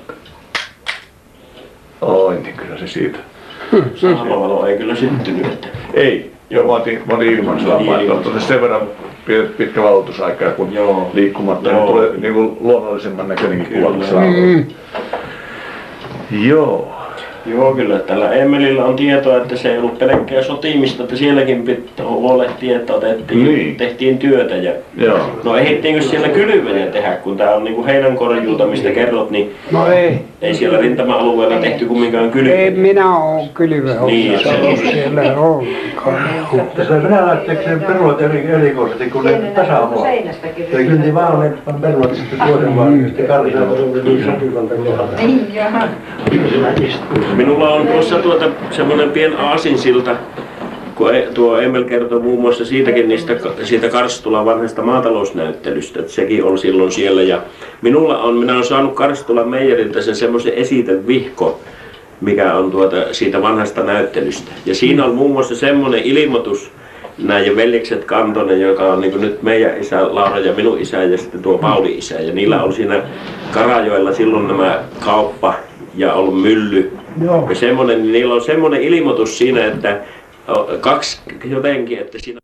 [2.01, 3.19] Oi, niin kyllä se siitä.
[3.95, 5.47] Salamavalo ei kyllä syttynyt.
[5.47, 5.69] Että.
[5.95, 8.81] Ei, joo, mä otin ilman salamaa, Niin, että on sen verran
[9.27, 11.11] pi- pitkä valotusaika, kun Joo.
[11.15, 11.79] liikkumatta Joo.
[11.79, 13.91] niin tulee niin kuin luonnollisemman näköinenkin kuva.
[14.21, 14.65] mm.
[16.31, 17.04] Joo.
[17.47, 22.07] Joo, kyllä tällä Emmelillä on tietoa, että se ei ollut pelkkää sotimista, että sielläkin pitää
[22.07, 23.77] huolehtia, että otettiin, Niin.
[23.77, 24.55] tehtiin työtä.
[24.57, 25.19] Ja, Joo.
[25.45, 30.19] no ehdittiinkö siellä kylvöjä tehdä, kun tämä on niinku heinänkorjuuta, mistä kerrot, niin no ei
[30.43, 32.71] ei siellä rintama-alueella tehty kumminkaan ei kylvöjä.
[32.71, 34.91] minä ole kylvähommassa Niin, se on ollut se.
[34.93, 40.07] siellä ollenkaan Tässä venäläiset sen perunat eri, erikoisesti, kun ne tasaamua.
[40.73, 43.63] Eli kynti vaan ne perunat sitten tuoden vaan sitten karjaa.
[45.23, 45.89] Niin, jaha.
[47.37, 50.17] Minulla on tuossa tuota semmoinen pien aasinsilta,
[50.95, 56.45] kun e- tuo Emel kertoi muun muassa siitäkin niistä, siitä Karstulan vanhasta maatalousnäyttelystä, että sekin
[56.45, 57.23] on silloin siellä.
[57.23, 57.43] Ja
[57.83, 61.61] minulla on, minä olen saanut Karstulan meijeriltä sen semmoisen esitevihko,
[62.21, 64.51] mikä on tuota siitä vanhasta näyttelystä.
[64.67, 66.71] Ja siinä on muun muassa semmoinen ilmoitus,
[67.19, 71.43] näiden veljekset Kantonen, joka on niin nyt meidän isä Laura ja minun isä ja sitten
[71.43, 72.15] tuo Pauli isä.
[72.21, 73.03] Ja niillä on siinä
[73.51, 75.55] Karajoella silloin nämä kauppa
[75.97, 76.93] ja ollut mylly.
[77.23, 77.47] Joo.
[77.49, 80.01] Ja semmoinen, niin niillä on semmoinen ilmoitus siinä, että
[80.81, 82.41] kaksi jotenkin, että siinä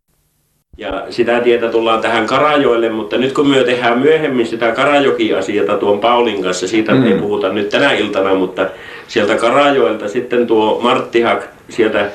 [0.77, 5.99] ja sitä tietä tullaan tähän Karajoelle, mutta nyt kun me tehdään myöhemmin sitä Karajoki-asiata tuon
[5.99, 7.07] Paulin kanssa, siitä mm.
[7.07, 8.67] ei puhuta nyt tänä iltana, mutta
[9.07, 12.09] sieltä Karajoelta sitten tuo Martti Hak sieltä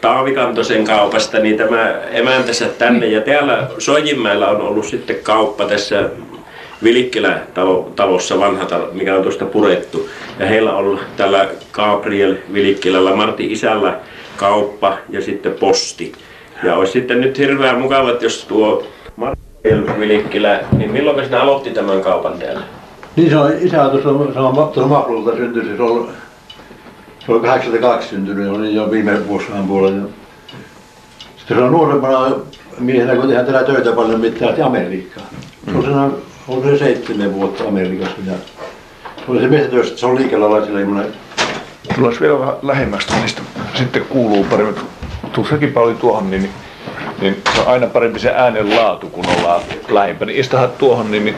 [0.00, 3.06] Taavikantosen kaupasta, niin tämä emäntänsä tänne.
[3.06, 6.10] Ja täällä Soijinmäellä on ollut sitten kauppa tässä
[6.82, 10.08] Vilikkilä talo, talossa, vanha talo, mikä on tuosta purettu.
[10.38, 13.98] Ja heillä on tällä Gabriel Vilikkilällä, Martin isällä
[14.36, 16.12] kauppa ja sitten posti.
[16.62, 21.70] Ja olisi sitten nyt hirveän mukava, että jos tuo Martin Vilikkilä, niin milloin sinä aloitti
[21.70, 22.62] tämän kaupan täällä?
[23.16, 26.08] Niin se on isä tuossa, se on tuossa Mahlulta syntynyt, se on,
[27.26, 30.08] se on 82 syntynyt, oli jo viime vuosien puolella.
[31.36, 32.36] Sitten se on nuorempana
[32.78, 35.26] miehenä, kun tehdään täällä töitä paljon, mitä lähti Amerikkaan.
[35.70, 36.08] Se on siinä,
[36.48, 38.32] on se seitsemän vuotta Amerikassa ja
[39.16, 41.12] se oli se metsätyössä, se on liikelailla sillä semmoinen
[41.94, 43.42] Tullaan vielä vähän lähemmästä, niistä
[43.74, 44.76] sitten kuuluu paremmin.
[45.32, 46.50] Tuossakin paljon tuohon, niin,
[47.20, 50.32] niin se on aina parempi se äänen laatu, kun ollaan lähempänä.
[50.32, 51.36] Niin istahan tuohon, niin, niin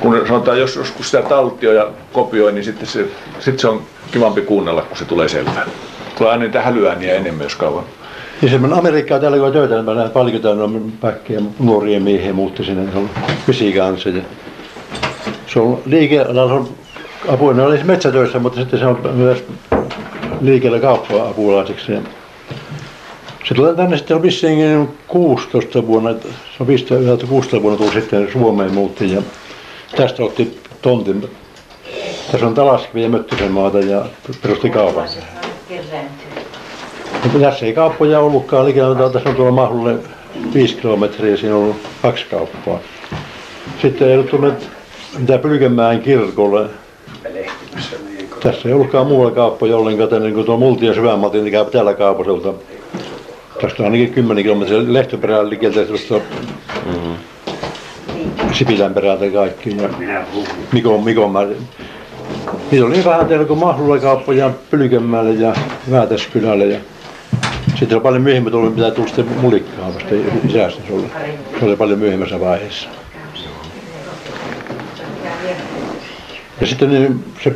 [0.00, 3.06] kun sanotaan, jos joskus sitä taltio ja kopioi, niin sitten se,
[3.38, 5.66] sitten se on kivampi kuunnella, kun se tulee selvään.
[6.18, 7.84] Tulee aina niitä hälyääniä enemmän, jos kauan.
[8.44, 10.92] Ja semmoinen Amerikkaa täällä kun on töitä, niin mä näen paljon täällä on
[11.58, 13.10] nuoria miehiä muutti sinne, se on
[13.48, 14.08] visi kanssa.
[14.08, 14.22] Ja
[15.46, 16.68] se on liike-alalla, se on
[17.28, 19.44] apuinen, oli metsätöissä, mutta sitten se on myös
[20.40, 21.92] liikellä kauppa-apulaiseksi.
[21.92, 22.00] Ja
[23.48, 26.28] se tulee tänne sitten vissiin 16 vuonna, se
[26.60, 29.22] on 15, 16 vuonna tullut sitten Suomeen muutti ja
[29.96, 31.30] tästä otti tontin.
[32.32, 34.04] Tässä on Talaskivi ja Möttösen maata ja
[34.42, 35.08] perusti kaupan.
[37.24, 39.94] Mutta tässä ei kauppoja ollutkaan likellä, tässä on tuolla Mahlulle
[40.54, 42.78] viisi kilometriä, siinä on ollut kaksi kauppaa.
[43.82, 44.52] Sitten ei ollut tuonne
[45.18, 46.66] mitä Pylkönmäen kirkolle.
[48.42, 51.64] Tässä ei ollutkaan muualla kauppoja ollenkaan, tänne niin kuin tuo Multi ja Syvänmalti, niin käy
[51.64, 52.52] täällä kaupaselta.
[53.60, 56.14] Tästä on ainakin 10 kilometriä Lehtoperän liikeltä tuosta
[58.52, 59.76] Sipilän perältä kaikki.
[59.78, 59.88] Ja
[60.72, 61.46] Mikon, Mikon mä...
[62.70, 65.54] Niitä oli vähän teillä kuin Mahlulla kauppoja Pylkönmäelle ja
[65.90, 66.64] Väätäskylälle.
[66.64, 66.78] Ja
[67.84, 70.14] sitten oli paljon myöhemmin tullut, mitä tuli sitten mulikkaan vasta
[70.48, 71.10] isästä oli.
[71.58, 72.88] Se oli paljon myöhemmässä vaiheessa.
[76.60, 77.54] Ja sitten niin se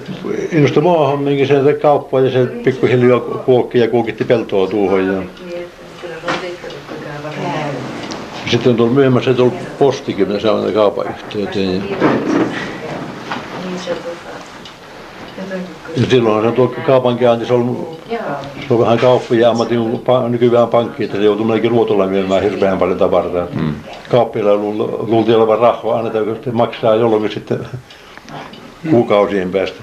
[0.53, 5.07] innostui maahan minkä se kauppaa ja se pikkuhiljaa kuokki ja kuokitti peltoa tuohon.
[5.07, 5.23] Ja
[8.51, 11.83] sitten on tullut myöhemmässä tullut postikin, mitä on kaupan yhteyteen.
[11.91, 11.97] Ja,
[15.39, 15.78] ja
[16.11, 17.89] silloin se on tuo kaupankäynti, se on,
[18.69, 22.79] se on vähän kauppoja ammatin kuin nykyään pankki, että se joutuu melkein luotolla myymään hirveän
[22.79, 23.47] paljon tavaraa.
[23.55, 23.75] Mm.
[24.11, 27.67] Kauppiilla luul- luultiin olevan rahaa, annetaan, kun sitten maksaa jollakin sitten
[28.91, 29.83] kuukausien päästä.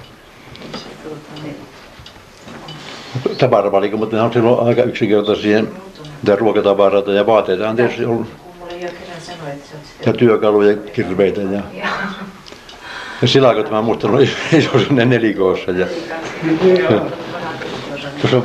[3.38, 5.62] Tavaravalikko, mutta ne on silloin aika yksinkertaisia
[6.22, 8.26] mitä ruokatavaroita ja vaatteita on tietysti ollut.
[10.06, 11.62] Ja työkaluja, kirveitä ja,
[13.22, 15.70] ja silakot mä muistan oli iso sinne nelikoossa.
[15.70, 15.86] Ja,
[18.20, 18.42] tuossa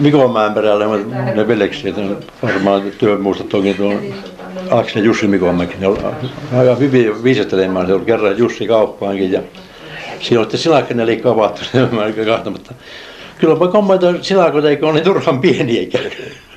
[0.00, 4.00] Mikonmäen perällä on ne veljeksiä, että varmaan työmuistot onkin tuon
[4.70, 5.74] Aksne Jussi Mikonmäki.
[5.78, 5.98] Ne oli
[6.58, 7.86] aika hyvin viisastelemaan.
[7.86, 9.42] Se oli kerran Jussi kauppaankin ja
[10.20, 11.62] siinä oli sitten silakkanelikko avattu.
[11.92, 12.74] Mä olin kahtamatta.
[13.38, 16.10] Kyllä mä kommentoin silakoita, eikö ole niin turhan pieniäkään.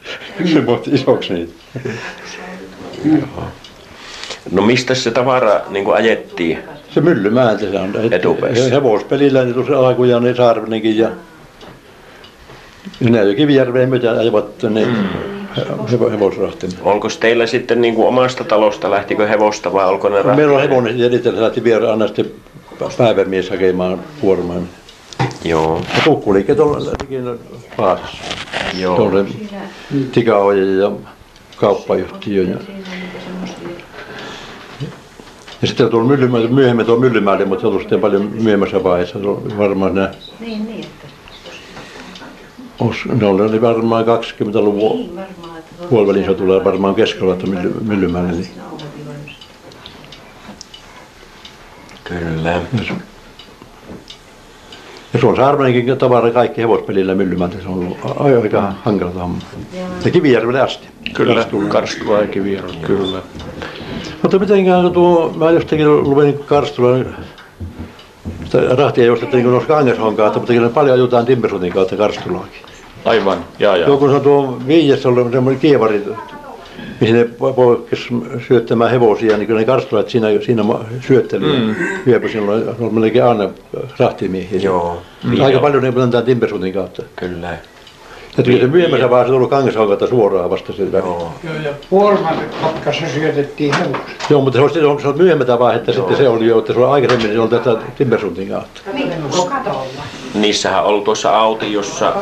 [0.54, 1.54] Se muotti isoksi niitä.
[4.52, 6.60] No mistä se tavara niin ajettiin?
[6.94, 7.94] Se Myllymäeltä se on.
[8.12, 8.64] Etupäässä.
[8.64, 11.10] He- Hevospelillä niin tuossa alkujaan niin Saarvinenkin ja
[13.00, 16.12] ne jo Kivijärveen myötä ajavat tänne mm.
[16.12, 16.72] hevosrahtiin.
[16.82, 21.00] Onko teillä sitten niin kuin omasta talosta, lähtikö hevosta vai olko ne Meillä on hevonen
[21.00, 22.32] ja itse lähti vielä aina sitten
[22.98, 24.68] päivämies hakemaan kuormaan.
[25.44, 27.40] Joo, Ja tukkuliikkeet on liikin
[27.78, 28.18] Paasassa.
[28.80, 28.96] joo.
[28.96, 29.26] Tuolle
[30.12, 30.92] tikaoja ja
[31.58, 32.44] kauppayhtiö.
[32.44, 32.58] Ja,
[35.62, 39.20] ja sitten tuolla Myllymäelle, myöhemmin tuolla Myllymäelle, mutta se on sitten paljon myöhemmässä vaiheessa.
[39.20, 40.86] Se on varmaan nämä, Niin, niin.
[40.86, 41.08] Että,
[42.84, 47.74] os- ne oli varmaan 20-luvun niin varmaan, että puolivälin se tulee varmaan keskellä että Mylly,
[47.82, 48.32] Myllymäelle.
[48.32, 48.48] Niin.
[52.04, 52.62] Kyllä.
[55.14, 57.58] Ja se on Saarmanenkin tavara kaikki hevospelillä Myllymäeltä.
[57.62, 59.38] Se on ollut aika hankala homma.
[60.06, 60.88] Ja Kivijärvelle asti.
[61.14, 61.46] Kyllä.
[61.68, 63.22] Karstula ja Kivijärvi, kyllä.
[64.22, 67.16] Mutta mitenkään tuo, mä jostakin luin Karstulan,
[68.46, 72.62] sitä rahtia jostettiin kun noissa Kangashoon kautta, mutta kyllä paljon ajutaan Timbersutin kautta Karstulaakin.
[73.06, 73.88] Aivan, jaa jaa.
[73.88, 76.04] Joo, kun se on tuo Viijassa ollut semmoinen kievari,
[77.02, 78.08] mihin ne poikkes
[78.48, 80.64] syöttämään hevosia, niin kyllä ne karstulat siinä, siinä
[81.08, 81.46] syötteli.
[81.46, 81.76] Mm.
[82.08, 83.50] Yöpä silloin, on melkein aina
[84.00, 84.60] rahtimiehiä.
[84.60, 85.02] Joo.
[85.32, 87.04] Aika Niin paljon ne antaa Timbersutin kautta.
[87.16, 87.58] Kyllä.
[88.38, 90.98] Ja tuli se myöhemmässä vaiheessa tullut Kangashoon kautta suoraan vasta sitä.
[90.98, 91.32] Joo.
[91.44, 91.54] Joo.
[91.54, 93.98] Joo, ja Puolmatkassa syötettiin hevosta.
[94.30, 96.74] Joo, mutta se on, se on, se on myöhemmätä vaihetta sitten se oli jo, että
[96.74, 98.82] se oli aikaisemmin se on tätä Timbersutin kautta.
[98.94, 99.14] Niin,
[99.50, 99.86] katolla.
[100.34, 102.14] Niissähän on ollut tuossa autiossa,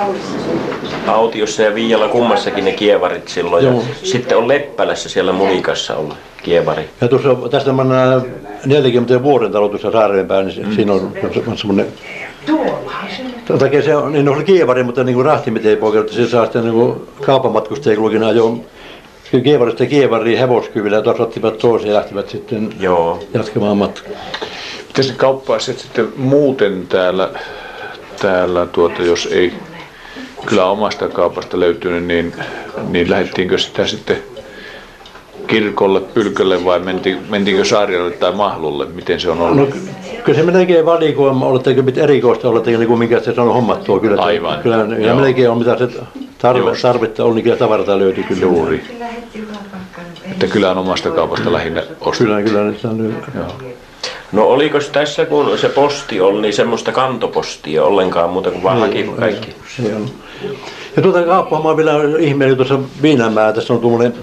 [1.07, 3.65] autiossa ja Viijalla kummassakin ne kievarit silloin.
[3.65, 3.83] Ja Joo.
[4.03, 6.89] sitten on Leppälässä siellä Munikassa ollut kievari.
[7.01, 8.21] Ja tuossa tästä mennään
[8.65, 11.11] 40 vuoden talo tuossa Saareenpään, niin se- siinä on,
[11.47, 11.87] on semmoinen
[12.45, 13.59] Tuollahan se nyt.
[13.59, 16.45] Takia se on, niin on kievari, mutta niin kuin rahtimit ei poiketa, että se saa
[16.45, 18.57] sitten niin kuin kaupanmatkustajia kulkina ajo
[19.43, 23.23] kievarista kievariin hevoskyvillä ja tuossa ottivat toisen ja lähtivät sitten Joo.
[23.33, 24.13] jatkamaan matkaa.
[24.87, 27.29] Miten se kauppaiset sitten muuten täällä,
[28.21, 29.53] täällä tuota, jos ei
[30.45, 32.33] kyllä omasta kaupasta löytynyt, niin,
[32.89, 34.17] niin lähdettiinkö sitä sitten
[35.47, 38.85] kirkolle, pylkölle vai menti, mentiinkö Saariolle tai Mahlulle?
[38.85, 39.69] Miten se on ollut?
[39.69, 39.75] No
[40.23, 44.13] kyllä se melkein valikoima, oletteko mitä erikoista, oletteko niin kuin minkä se on hommattua kyllä.
[44.13, 44.59] että Aivan.
[44.59, 45.15] Kyllä ja Joo.
[45.15, 45.87] melkein on mitä se
[46.37, 48.41] tarve, tarvetta on, niin kyllä tavarata löytyy kyllä.
[48.41, 48.83] Juuri.
[50.31, 52.27] Että kylän omasta kaupasta lähinnä ostaa.
[52.27, 53.15] Kyllä, kyllä nyt on nyt.
[54.31, 59.03] No oliko tässä kun se posti oli, niin semmoista kantopostia ollenkaan muuta kuin vaan haki
[59.19, 59.55] kaikki?
[59.77, 60.09] Se on.
[60.95, 64.13] Ja tuota kauppaamaan vielä ihmeellinen tuossa Viinanmäellä, tässä on tuommoinen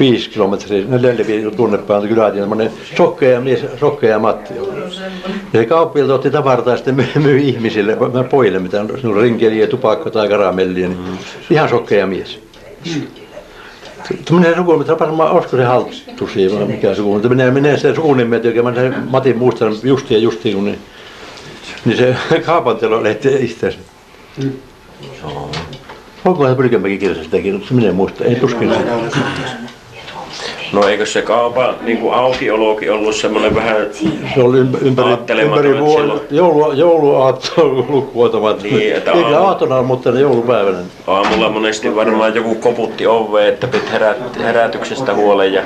[0.00, 4.54] viisi kilometriä, neljä viisi tunnepään kylään, semmoinen sokkeja mies, sokkeja Matti.
[5.52, 10.10] Ja se kauppialta otti tavaraa ja sitten myi, ihmisille, mä pojille, mitä on, rinkeliä, tupakka
[10.10, 11.18] tai karamellia, niin
[11.50, 12.40] ihan sokkeja mies.
[14.24, 18.44] Tämmöinen suku, mitä varmaan olisiko se halttusi vai mikä suku, mutta menee, menee se sukunimet,
[18.44, 20.78] joka mä sen Matin muistan justiin ja justiin, kun niin,
[21.84, 22.16] niin se
[22.46, 23.78] kaupantelo lähti itseänsä.
[26.24, 29.71] Onkohan Pylkönmäki kirjassa sitäkin, minä en muista, ei tuskin sitä.
[30.72, 33.76] No eikö se kaupan niin kuin aukiolokin ollut semmoinen vähän
[34.34, 35.10] Se oli ympäri,
[35.42, 36.34] ympäri, vuotta.
[36.34, 38.62] Joulu, jouluaatto lukuotamat.
[38.62, 40.78] Niin, että Eikä aamu- aattona, mutta ne joulupäivänä.
[41.06, 45.62] aamulla monesti varmaan joku koputti oveen, että piti herät, herätyksestä huolen ja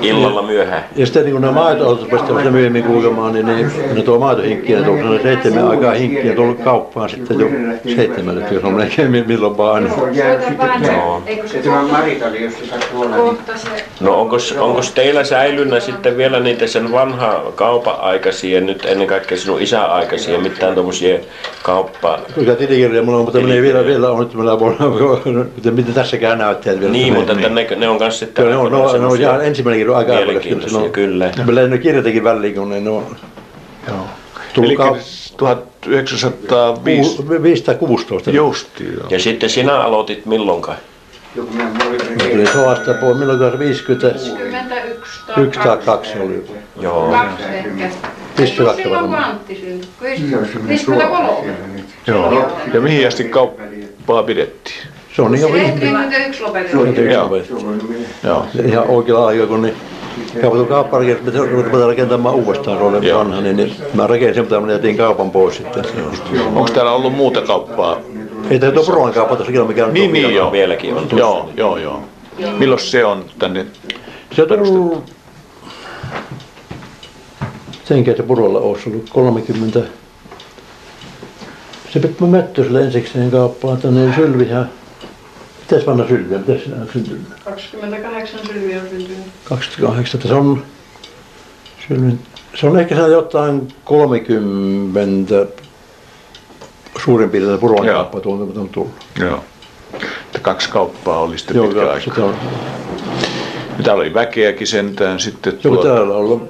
[0.00, 0.84] illalla myöhään.
[0.96, 4.78] Ja sitten niin kun nämä maitoautot pääsivät sitä myöhemmin kulkemaan, niin, niin ne tuo maitohinkkiä,
[4.78, 7.46] ne tuo sellainen seitsemän aikaa hinkkiä tullut kauppaan sitten jo
[7.96, 9.84] seitsemälle, jos on melkein mi- milloin vaan.
[9.84, 9.94] Niin
[11.46, 11.62] se
[14.00, 14.35] No onko
[14.94, 20.38] teillä säilynyt sitten vielä niitä sen vanha kaupan aikaisia, nyt ennen kaikkea sinun isän aikaisia,
[20.38, 21.18] mitään tuommoisia
[21.62, 22.18] kauppa...
[22.34, 24.86] Kyllä tilikirja mulla on, mutta menee vielä, vielä on nyt meillä vuonna,
[25.76, 26.92] miten, tässäkään näyttää vielä.
[26.92, 28.44] Niin, mutta että ne, ne on kanssa sitten...
[28.44, 31.30] Kyllä ne on, ne on, ne on ihan ensimmäinen kirja aika Mielenkiintoisia, kyllä.
[31.44, 33.16] Meillä ne kirjatakin väliin, kun ne on
[33.88, 34.06] Joo.
[34.62, 38.30] Eli kau- 1905 ku- 516.
[38.30, 38.92] justiin.
[38.92, 39.06] joo.
[39.10, 40.78] Ja sitten sinä aloitit milloinkaan?
[41.36, 41.70] Joku minä
[42.30, 46.44] Tuli sodasta pois, milloin se 50, 21 tai yksi tai kaksi oli.
[46.80, 47.10] Joo.
[47.10, 47.70] Kaksi ehkä.
[48.36, 49.24] Kaksi silloin kun varmaan.
[49.24, 50.30] Antti syntyi?
[50.30, 50.78] Se on semmoinen 53.
[50.78, 51.84] suola siellä nyt.
[52.06, 52.50] Joo.
[52.74, 54.76] Ja mihin asti kauppaa pidettiin?
[55.16, 57.10] Se on ihan 71 lopetettiin.
[57.10, 57.44] Joo.
[57.44, 57.80] Suola on.
[58.24, 58.46] Joo.
[58.64, 59.74] ihan oikealla kun niin
[60.40, 63.18] kaupattu kaupparakennus, me ruvetaan rakentamaan uudestaan, se Joo.
[63.18, 65.84] vanha, niin, niin mä rakensin, mutta mä jätin kaupan pois sitten.
[66.46, 68.00] Onko täällä ollut muuta kauppaa?
[68.50, 69.94] Ei tämä tuo Purolan kauppa tässä kyllä mikään.
[69.94, 70.52] Niin, niin, joo.
[70.52, 71.08] Vieläkin on.
[71.12, 72.02] Joo, joo, joo.
[72.58, 73.66] Milloin se on tänne?
[74.32, 75.12] Se on tullut,
[77.84, 79.80] senkä se Purolla olisi ollut 30.
[81.92, 84.70] Se piti Möttöselle ensikseen kauppaan tänne Sylvihän.
[85.60, 87.22] Mitäs vanha Sylviä, mitäs sinä on syntynyt?
[87.44, 89.24] 28 sylviä on syntynyt.
[89.44, 90.62] 28, että se on,
[91.88, 92.18] Sylvin,
[92.54, 95.46] se on ehkä jotain 30
[97.06, 97.94] suurin piirtein Purolan Joo.
[97.96, 98.90] kauppaa tuolta on tullut.
[99.20, 99.40] Joo.
[100.26, 102.04] Että kaksi kauppaa oli sitten Joo, pitkä joo, aika.
[102.04, 102.34] sitä on.
[103.84, 105.58] Täällä oli väkeäkin sentään sitten.
[105.64, 106.48] Joku tuo- täällä on ollut.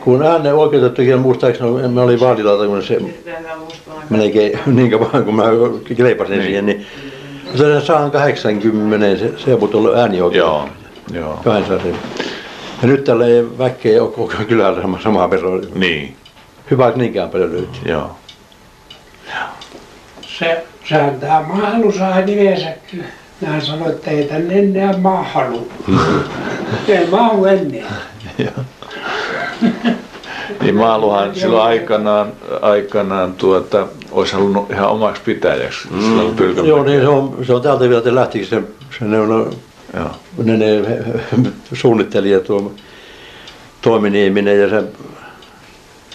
[0.00, 2.94] Kun äänen oikeutettukin, muistaakseni mä olin vaalilautakunnassa
[4.10, 5.42] melkein niin kauan kun mä
[5.96, 6.46] kleipasin Niin.
[6.46, 6.86] siihen, niin
[7.54, 10.38] se saan 80, se, se on ollut äänioikeus.
[10.38, 10.68] Joo,
[11.12, 11.40] joo.
[11.44, 11.86] 200.
[12.82, 15.60] Ja nyt tällä ei väkeä ole koko kylällä sama, samaa veroa.
[15.74, 16.16] Niin,
[16.70, 17.68] Hyvä, että niinkään paljon löytyy.
[17.92, 18.10] joo.
[20.42, 22.68] Se, sehän tämä mahlu sai nimensä.
[23.40, 25.68] Nämä sanoi, että ei tänne enää mahlu.
[26.88, 27.84] ei mahu ennen.
[30.62, 32.32] Niin Maaluhan silloin aikanaan,
[32.62, 35.88] aikanaan tuota, olisi halunnut ihan omaksi pitäjäksi.
[35.90, 36.66] Mm.
[36.66, 38.62] Joo, niin se on, se on täältä vielä, että lähtikin se,
[38.98, 39.52] se ne, on,
[39.96, 40.10] Joo.
[40.44, 40.82] ne, ne
[41.72, 42.72] suunnittelija tuo
[43.82, 44.82] Toiminieminen ja se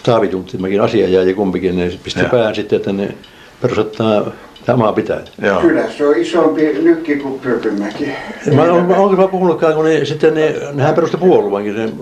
[0.03, 2.30] Taavi Tunttimäkin asianjääjä kumpikin, ne pisti Joo.
[2.30, 3.15] pään sitten, että ne
[3.61, 4.33] perustetaan
[4.65, 5.21] tämä pitää.
[5.41, 5.61] Joo.
[5.61, 8.09] Kyllä se on isompi nykki kuin Pylkönmäki.
[8.55, 11.93] Mä on, onko mä puhunutkaan, kun ne, sitten ne, nehän perusti puolueenkin, sen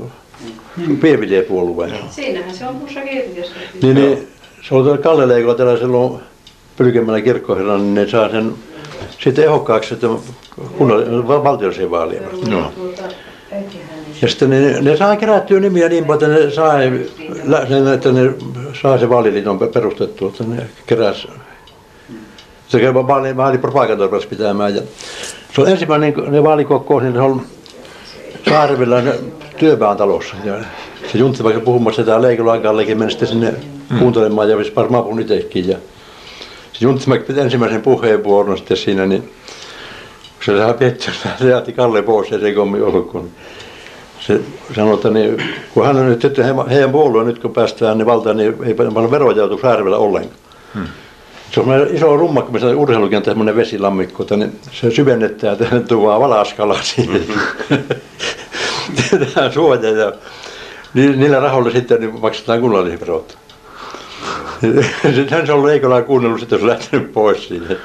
[1.44, 1.92] puolueen.
[2.10, 3.54] Siinähän se on tuossa kirjassa.
[3.82, 4.28] Niin, niin
[4.62, 6.20] se oli tuolla Kalle Leikolla täällä silloin
[6.78, 8.54] pylkemällä kirkkoherralla, niin ne saa sen
[9.20, 10.08] sitten ehokkaaksi että
[10.78, 11.04] kunnan.
[12.52, 12.72] Joo.
[12.76, 13.04] Tuota,
[13.52, 13.90] äitihän
[14.22, 16.52] Ja sitten ne, ne saa kerättyä nimiä niin paljon, että ne
[17.68, 18.34] sen, että ne
[18.82, 21.28] saa se vaaliliiton pe- perustettua, että ne keräs.
[22.68, 24.76] Se vaali, vaalipropagandaa rupesi pitämään.
[24.76, 24.82] Ja
[25.56, 27.42] se on ensimmäinen niin ne vaalikokous, niin se on
[28.50, 29.14] Saarivilla ne
[29.58, 30.36] työpään talossa.
[30.44, 30.54] Ja
[31.12, 33.54] se Juntti vaikka puhumassa sitä Leikolan Kallekin meni sitten sinne
[34.00, 35.70] kuuntelemaan ja varmaan puhun itsekin.
[35.70, 35.78] Ja
[36.74, 39.32] se Juntti piti ensimmäisen puheenvuoron sitten siinä, niin
[40.46, 43.30] se saa piettyä, se jätti Kalle pois ja se ei kommi ollut, kun
[44.20, 44.42] se
[44.76, 45.44] sanoi, että niin,
[45.74, 49.12] kun hän on nyt he- heidän puolueen, nyt kun päästään niin valtaan, niin ei paljon
[49.12, 50.40] veroja joutu Saarivella ollenkaan.
[51.52, 56.22] Se on iso rummakko, missä on urheilukenttä, semmoinen vesilammikko, että niin se syvennetään ja tuodaan
[56.22, 57.22] valaskala siihen.
[59.10, 60.14] Tehdään suoja ja
[60.94, 63.38] ni- niillä rahoilla sitten niin maksetaan kunnallisverot.
[65.16, 67.76] Sitten se on Leikola kuunnellut, sitten se on lähtenyt pois siitä.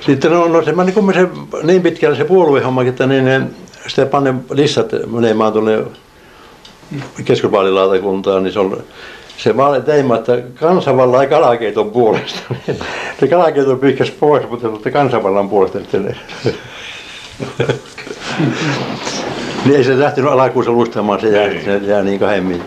[0.00, 3.40] Sitten no, no se meni kumminkin se, niin pitkälle se puoluehommakin, että niin, ne,
[3.86, 5.84] sitten panne lissat menemään tuonne
[7.24, 8.84] keskusvaalilautakuntaan, niin se on
[9.36, 12.40] se vaali teema, että kansanvallan ja kalakeiton puolesta.
[13.20, 16.16] Se kalakeiton pyyhkäsi pois, mutta kansanvallan puolesta sitten.
[19.64, 21.64] niin ei se lähtenyt alakuussa luistamaan, se jää, Ei.
[21.64, 22.62] se jää niin kahemmin.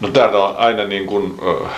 [0.00, 1.34] No täältä on aina niin kuin
[1.64, 1.70] äh,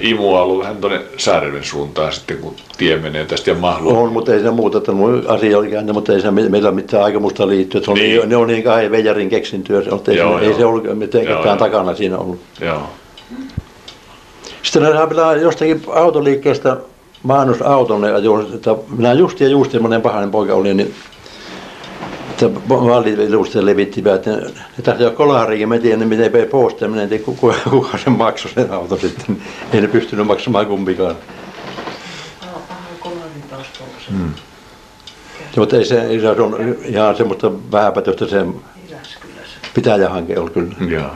[0.00, 3.98] imu ollut vähän tuonne Sääreven suuntaan sitten, kun tie menee tästä ja mahlu.
[4.02, 6.68] On, mutta ei se muuta, että mun asia oli kääntä, mutta ei se me- meillä
[6.68, 7.80] ole mitään aikamusta liittyä.
[7.84, 8.16] Se on Niin.
[8.18, 8.28] niin.
[8.28, 11.58] ne on niin kahden veijarin keksintyä, se on, ei, Joo, se, ei se ollut mitenkään
[11.58, 12.40] takana siinä ollut.
[12.60, 12.82] Joo.
[14.62, 16.76] Sitten saa pitää jostakin autoliikkeestä
[17.22, 20.94] maannusauton ne ajoin, että minä just ja just semmoinen pahainen poika olin, niin
[22.68, 27.24] vaaliluusta levittivät, että ne tässä ole kolarikin, mä tiedän, miten vei pois, minä en tiedä
[27.24, 29.42] kuka, kuka sen maksoi sen auton sitten.
[29.72, 31.16] Ei ne pystynyt maksamaan kumpikaan.
[34.10, 34.34] Hmm.
[35.56, 38.46] Mutta ei se, ei se on ihan semmoista vähäpätöistä se
[39.74, 40.74] pitäjähanke on kyllä.
[40.88, 41.10] Joo.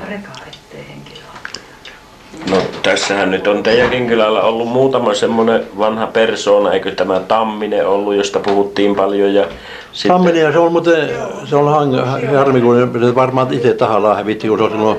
[2.50, 8.14] No tässähän nyt on teidänkin kylällä ollut muutama semmoinen vanha persoona, eikö tämä Tamminen ollut,
[8.14, 9.46] josta puhuttiin paljon ja
[9.92, 10.10] sitten...
[10.10, 11.10] Tamminen, se on muuten,
[11.44, 14.98] se on hang- harmi, kun se varmaan itse tahallaan hävitti, kun se on silloin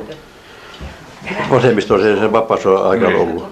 [1.51, 3.43] vasemmistossa sen vapaasodan aikana ollut.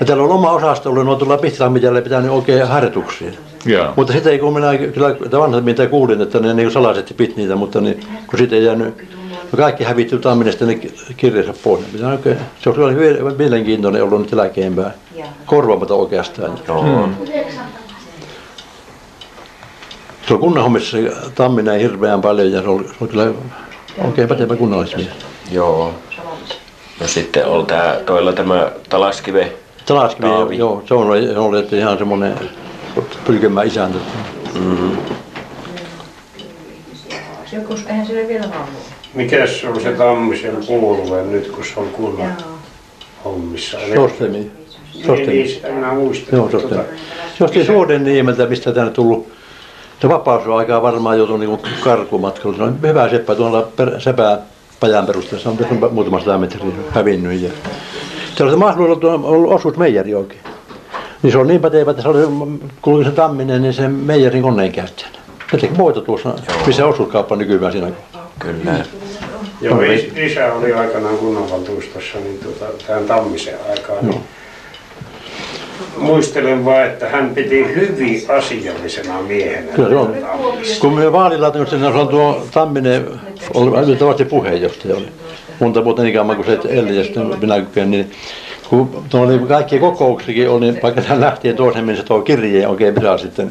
[0.00, 3.30] Ja täällä on oma osasto ollut, ne on tuolla Pihtilammijälle pitänyt oikein harjoituksia.
[3.66, 3.92] Joo.
[3.96, 7.34] Mutta sitten ei kun minä kyllä että vanhat mitä kuulin, että ne niin salaisesti piti
[7.36, 9.15] niitä, mutta niin, kun siitä ei jäänyt,
[9.52, 11.84] no kaikki hävitty Tamminesta ne ki- kirjansa pois.
[12.10, 14.92] Oikein, se on hyvin mielenkiintoinen ollut nyt jälkeenpäin.
[15.46, 16.58] Korvaamatta oikeastaan.
[16.68, 17.08] Joo.
[20.28, 23.26] Se on kunnanhommissa se Tamminen hirveän paljon ja se on, se on kyllä
[24.04, 25.08] oikein pätevä kunnallismies.
[25.52, 25.94] Joo.
[27.00, 29.52] No sitten on tää, toilla tämä Talaskive.
[29.86, 30.58] Talaskivi, Taavi.
[30.58, 32.34] joo, se on, se on että ihan semmoinen
[33.26, 33.98] pylkemä isäntä.
[37.52, 38.85] Joskus, eihän se vielä valvoa.
[39.16, 42.36] Mikäs se on se Tammisen puolue nyt, kun se on kunnan
[43.24, 43.78] hommissa?
[43.94, 44.30] Sostemi.
[44.32, 44.52] Niin,
[45.06, 45.26] Sostemi.
[45.26, 46.36] niin, en mä muista.
[46.36, 46.82] Joo, Sostemi.
[47.38, 49.28] Se on Suoden niemeltä, mistä tänne tullut.
[50.00, 52.56] Se vapaus on aikaa varmaan joutunut niin karkumatkalle.
[52.56, 54.38] Se on hyvä seppä tuolla per, sepää
[54.80, 55.42] pajan perusteella.
[55.42, 57.40] Se on tässä muutama sata metriä hävinnyt.
[57.40, 57.50] Ja
[58.36, 60.40] se on se mahdollisuus ollut, ollut osuusmeijeri oikein.
[61.22, 62.18] Niin se on niin pätevä, että se oli,
[62.82, 65.18] kulki se Tamminen, niin se meijerin koneen käyttäjänä.
[65.50, 66.34] Se teki voita tuossa,
[66.66, 67.90] missä osuuskauppa nykyään siinä.
[68.38, 68.84] Kyllä.
[69.60, 74.06] Joo, is- isä oli aikanaan kunnanvaltuustossa niin tuota, tämän Tammisen aikaan.
[74.06, 74.20] Niin
[75.98, 79.72] muistelen vain, että hän piti hyvin asiallisena miehenä.
[79.72, 80.14] Kyllä se on.
[80.20, 80.80] Tammista.
[80.80, 83.06] Kun me vaalilautakunnassa se on tuo Tamminen,
[83.54, 85.08] oli tavasti puheenjohtaja oli.
[85.60, 88.10] Monta vuotta niin kauan kuin se eli ja sitten minä kyken, niin
[88.70, 92.94] kun tuolla oli kaikki kokouksikin oli, niin vaikka hän lähti toisen mennessä tuo kirje oikein
[92.94, 93.50] pitää sitten,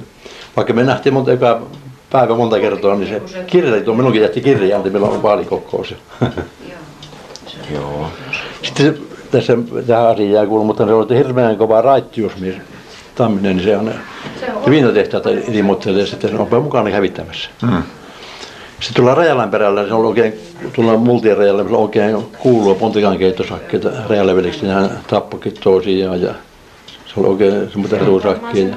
[0.56, 1.62] vaikka me nähtiin monta joka
[2.10, 5.96] päivä monta kertaa, niin se kirje, tuo minunkin jätti kirjaan, että meillä on vaalikokous.
[7.74, 8.08] Joo.
[8.62, 8.98] Sitten
[9.32, 12.56] tässä tähän asiaan kuuluu, mutta se oli hirveän kova raittiusmies.
[13.16, 13.94] Tamminen, niin se on
[14.40, 17.50] se viinatehtaita ilmoittelee ja sitten se on mukana hävittämässä.
[17.62, 17.84] Mm.
[18.80, 20.34] Sitten tuolla Rajalan perällä, se on oikein,
[20.74, 26.34] tuolla multien rajalla, se on oikein kuuluu pontikan keittosakkeita rajaleveliksi, hän tappokin toisiaan ja
[27.06, 28.68] se oli oikein semmoista retuusakkia.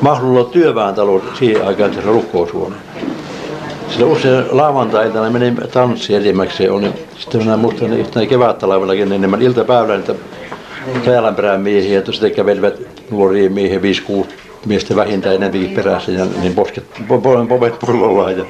[0.00, 2.76] Mahdolla olla työväentalo siihen aikaan, se oli rukkoushuone.
[3.88, 6.92] Sillä usein lauantaina meni tanssi enimmäkseen oli.
[7.18, 10.14] Sitten minä muistan yhtenä kevättalvellakin enemmän iltapäivällä niitä
[11.06, 12.80] Rajalanperän miehiä, että sitten kävelivät
[13.10, 13.78] nuoria miehiä,
[14.22, 14.26] 5-6
[14.66, 18.38] miestä vähintään enemmänkin perässä ja niin posket, po- po- povet pullollaan.
[18.38, 18.44] Ja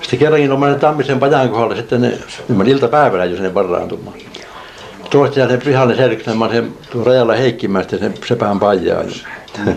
[0.00, 2.18] sitten kerrankin on mennyt Tammisen pajan kohdalla sitten ne,
[2.48, 4.16] niin iltapäivällä jo sinne varaantumaan.
[5.10, 9.02] Toista sen pihalle selksemään sen tuo Rajalla Heikkimäistä sen sepään pajaa.
[9.02, 9.72] Ja,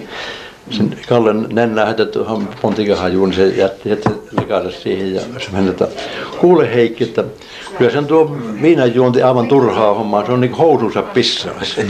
[0.70, 4.10] sen Kallen nennää heti tuohon pontikahajuun, niin se jätti, jätti
[4.40, 5.88] likansa siihen ja se meni, että
[6.40, 7.24] kuule Heikki, että
[7.78, 11.82] kyllä sen tuo viinanjuonti aivan turhaa hommaa, se on niin housunsa pissaamassa.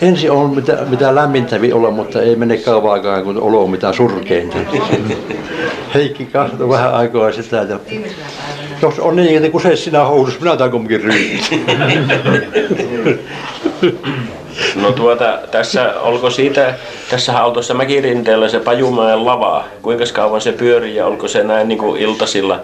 [0.00, 4.58] Ensin on mitä, mitä lämmintävi olla, mutta ei mene kauankaan, kun olo on mitä surkeinta.
[5.94, 7.80] Heikki katsoi vähän aikaa sitä, ja
[8.82, 11.50] jos on niin, että kun se sinä housus, minä otan kumminkin ryyt.
[14.82, 16.74] No tuota, tässä, olko siitä,
[17.10, 19.64] tässähän on tuossa Mäkirinteellä se Pajumäen lava.
[19.82, 22.60] Kuinka kauan se pyörii ja olko se näin niin kuin iltasilla?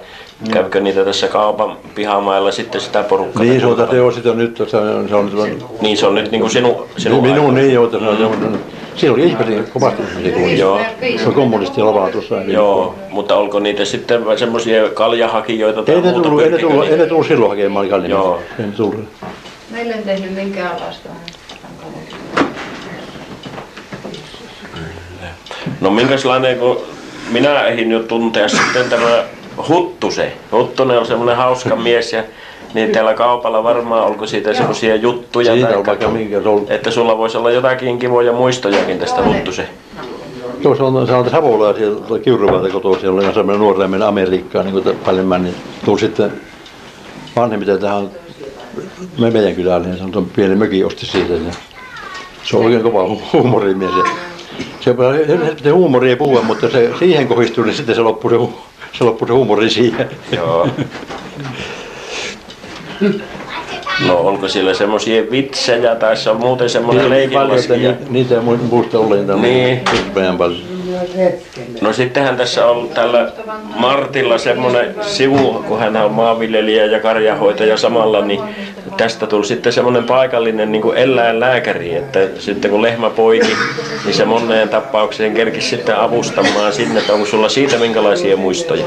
[0.53, 3.43] Käykö niitä tässä kaupan pihamailla sitten sitä porukkaa?
[3.43, 6.07] Niin, se on, se on sitä nyt, se on, se on, se on Niin se
[6.07, 7.59] on nyt niin kuin sinu, sinun minun aikana.
[7.59, 8.61] niin, joo, se on, se on,
[8.97, 10.59] siellä oli ihmisiä, kovasti ihmisiä tuli.
[10.59, 10.81] Joo.
[11.17, 12.43] Se on kommunisti lavaa tuossa.
[12.43, 16.73] Joo, mutta olko niitä sitten semmoisia kaljahakijoita tai Ei ne muuta tullut, ei ne pyrkikö
[16.73, 18.11] tullut, ei ne tullut silloin hakemaan kalliin.
[18.11, 18.41] Joo.
[18.59, 19.05] Ei ne tullut.
[19.71, 21.09] Meillä en tehnyt minkäänlaista.
[25.81, 26.79] No minkäslainen, kun
[27.31, 29.25] minä ehdin jo tuntea sitten tämä
[29.69, 30.33] Huttuse.
[30.53, 32.23] Huttunen on semmoinen hauska mies ja
[32.75, 35.53] niin teillä kaupalla varmaan, olko siitä semmoisia juttuja?
[35.53, 39.69] Taikka- on vaikka minkä, se on, Että sulla voisi olla jotakin kivoja muistojakin tästä Huttusen.
[40.65, 41.87] joo, se on, se on savolaisia,
[42.25, 45.55] kiuruvalta kotoa, siellä oli semmoinen nuori meni Amerikkaan, niin kuin paljon meni.
[45.85, 46.33] Tuli sitten
[47.37, 48.11] vanhemmiten tähän
[49.19, 51.35] me meidän kylälle, niin se on pieni möki osti siitä.
[52.43, 53.91] Se on oikein kova hu- huumorimies.
[55.27, 58.37] Se, se huumori ei puhua, mutta se siihen kohdistuu, niin sitten se loppui se,
[58.99, 60.09] se, loppui se huumori siihen.
[60.37, 60.69] Joo.
[64.07, 67.91] No onko siellä semmoisia vitsejä tai se on muuten semmoinen että leikinlaskija?
[67.91, 69.43] ni- niitä ei mu- muista ollenkaan.
[69.43, 69.81] Niin.
[69.93, 70.78] Hirveän paljon.
[71.81, 73.33] No sittenhän tässä on tällä
[73.77, 78.41] Martilla semmoinen sivu, kun hän on maanviljelijä ja karjahoitaja samalla, niin
[78.97, 83.53] tästä tuli sitten semmoinen paikallinen niin kuin eläinlääkäri, että sitten kun lehmä poiki,
[84.05, 88.85] niin se moneen tapaukseen kerkisi sitten avustamaan sinne, että onko sulla siitä minkälaisia muistoja?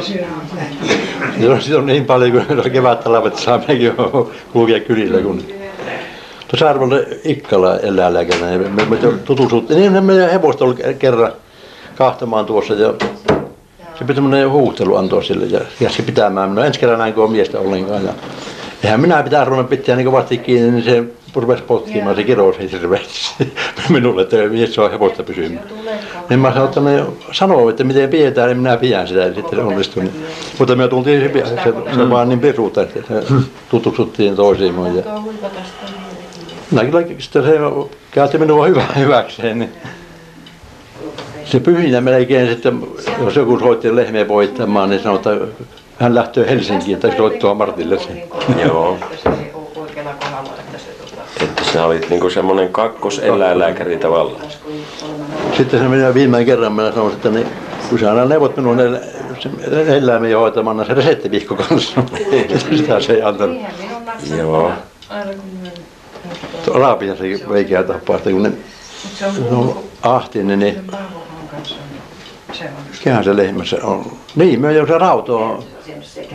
[1.49, 3.93] On, sitä on niin paljon, kun kevät talvet saa mekin
[4.53, 5.22] kulkea kylillä.
[5.22, 5.43] Kun...
[6.47, 9.80] Tuossa arvolle Ikkala eläinlääkärinä, niin me, me tutustuttiin.
[9.80, 11.32] Niin ne meidän hevosta oli kerran
[11.95, 12.93] kahtamaan tuossa ja
[13.99, 16.65] se piti semmoinen huuhtelu antaa sille ja käski pitämään minua.
[16.65, 18.05] Ensi kerran näin kun on miestä ollenkaan.
[18.05, 18.13] Ja
[18.83, 21.03] eihän minä pitää arvonnut pitää niin kovasti kiinni, niin se
[21.35, 23.53] rupesi potkimaan, se kirosi hirveästi
[23.89, 25.63] minulle, että mies saa hevosta pysymään.
[26.29, 29.59] Niin mä sanoin, että ne sanoo, että miten pidetään, niin minä pidän sitä ja sitten
[29.59, 30.03] se onnistui.
[30.03, 30.25] Niin.
[30.59, 33.35] Mutta me tultiin, se, se, se vaan niin piruutta, että se
[33.69, 34.89] tutuksuttiin toisiimme.
[34.89, 35.03] Ja...
[36.71, 37.59] Minä kyllä sitten se
[38.11, 39.59] käytti minua hyvä, hyväkseen.
[39.59, 39.71] Niin.
[41.45, 42.87] Se pyhinä melkein sitten,
[43.23, 45.37] jos joku soitti lehmiä voittamaan, niin sanoi, että
[45.99, 48.23] hän lähtee Helsinkiin, että soittaa Martille sen.
[48.65, 48.97] Joo.
[51.41, 54.41] Että sinä olit niinku semmoinen kakkoseläinlääkäri tavallaan.
[55.57, 57.47] Sitten se minä viimeinen kerran minä sanoin, että niin,
[57.89, 58.77] kun se aina neuvot minun
[59.87, 62.03] eläimiä hoitamana se reseptivihko kanssa.
[62.77, 63.57] Sitä se ei antanut.
[64.37, 64.71] Joo.
[66.73, 68.51] Raapia se veikeä tappaa, että kun ne
[69.49, 70.91] no, ahtinen, niin
[72.99, 74.12] mikähän se lehmässä on.
[74.36, 75.64] Niin, me jo se rauto,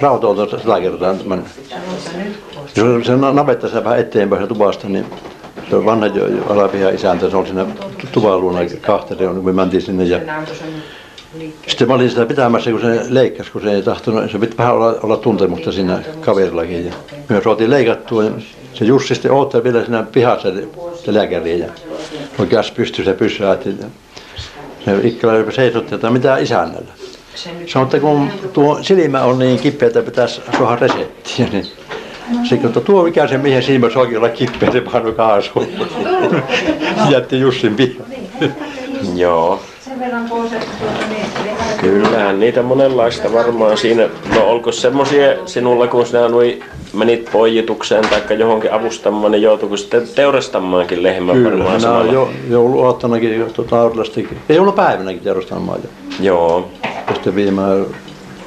[0.01, 1.45] rauto on tuossa sata kertaa tämän.
[2.74, 5.07] Se, on- se navetta se vähän eteenpäin se tuvasta, niin
[5.70, 6.07] se on vanha
[6.49, 7.64] alapihan isäntä, se on siinä
[8.01, 10.18] tu- tuvan luona kahteri, kun me mentiin sinne ja
[11.68, 14.74] sitten mä olin sitä pitämässä, kun se leikkasi, kun se ei tahtonut, se piti vähän
[14.74, 16.87] olla, olla tuntemusta siinä kaverillakin.
[16.87, 16.93] Ja
[17.29, 18.31] me saatiin leikattua, ja
[18.74, 19.31] se Jussi sitten
[19.64, 20.49] vielä siinä pihassa
[21.05, 21.72] se lääkäriä ja
[22.39, 23.77] oikein pystyi se pysäytti.
[24.87, 26.93] Se Ikkala seisotti, että mitä isännällä.
[27.66, 31.66] Sanoi, että kun tuo silmä on niin kipeä, että pitäisi saada reseptiä, niin
[32.49, 35.68] se että tuo ikäisen miehen silmä saa olla kipeä, se panu kaasuun.
[37.11, 38.11] Jätti Jussin pihaan.
[39.14, 39.62] Joo.
[39.80, 41.26] Sen verran pois, että tuota niin,
[41.91, 44.09] Kyllähän niitä monenlaista varmaan siinä.
[44.34, 46.59] No olko semmoisia sinulla, kun sinä nui
[46.95, 52.12] menit pojitukseen tai johonkin avustamaan, niin joutuiko sitten teurastamaankin lehmän Kyllä, varmaan samalla?
[52.12, 54.39] jo, jouluaattanakin jo tuota, Aurilastikin.
[54.49, 55.89] Ei ollut päivänäkin teurastamaan jo.
[56.20, 56.68] Joo,
[57.09, 57.62] Ja Sitten viime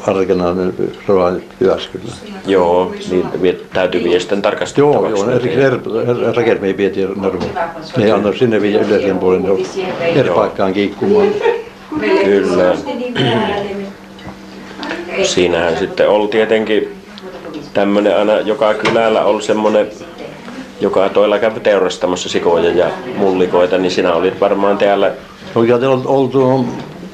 [0.08, 0.74] arkena ne
[1.08, 2.18] roa Jyväskylään.
[2.48, 5.22] joo, niin vie- täytyy viedä sitten Joo, tarkastettavaksi.
[5.22, 7.52] joo, eri er, er, rakentamia vietiin Narvoon.
[7.98, 9.44] Ne ei antanut sinne viedä yleisen puolen
[10.16, 11.28] eri paikkaan kiikkumaan.
[12.00, 12.76] Kyllä.
[15.24, 16.95] Siinähän sitten oli tietenkin
[17.74, 19.88] tämmöinen aina, joka kylällä oli semmoinen,
[20.82, 22.86] joka toilla kävi teurastamassa sikoja ja
[23.18, 25.12] mullikoita, niin sinä olit varmaan täällä
[25.56, 26.66] Oikein teillä on oltu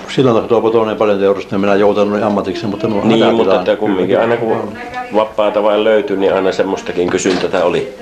[0.09, 4.37] silloin tahtoa potoneen paljon teurasta, minä joutanut ammatiksi, mutta nuo Niin, mutta että kumminkin aina
[4.37, 4.77] kun
[5.15, 7.93] vapaata vain löytyi, niin aina semmoistakin kysyntää oli.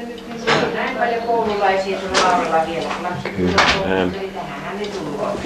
[0.73, 2.87] näin paljon koululaisia tuolla vielä.
[3.03, 3.31] Lapset
[3.91, 5.39] Ähm, tähän ne tullut.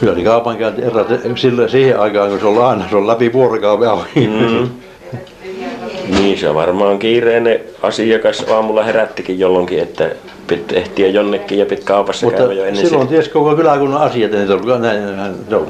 [0.00, 3.90] Kyllä niin kaupankäynti erät, sillä, siihen aikaan, kun se on aina, se on läpi vuorokauden
[3.90, 4.28] auki.
[4.28, 4.68] Mm.
[6.18, 10.10] Niin, se on varmaan kiireinen asiakas aamulla herättikin jolloinkin, että
[10.46, 14.32] piti ehtiä jonnekin ja piti kaupassa Mutta käydä jo ennen silloin ties koko kyläkunnan asiat,
[14.32, 15.66] niin se oli, näin, näin, se oli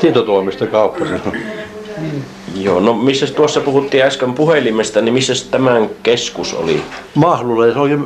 [0.00, 1.04] tietotoimisto kauppa.
[1.04, 1.32] se on.
[2.54, 6.82] Joo, no missä tuossa puhuttiin äsken puhelimesta, niin missä tämän keskus oli?
[7.14, 7.98] Mahlulla, se oli,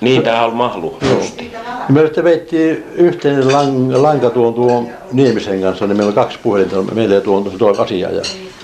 [0.00, 0.98] Niin, tää on Mahlu.
[1.18, 1.52] justi.
[1.88, 6.82] me sitten veittiin yhteen lang, lanka tuon, tuon Niemisen kanssa, niin meillä on kaksi puhelinta,
[6.82, 8.10] meillä ei tuon tuo asia.
[8.10, 8.22] Ja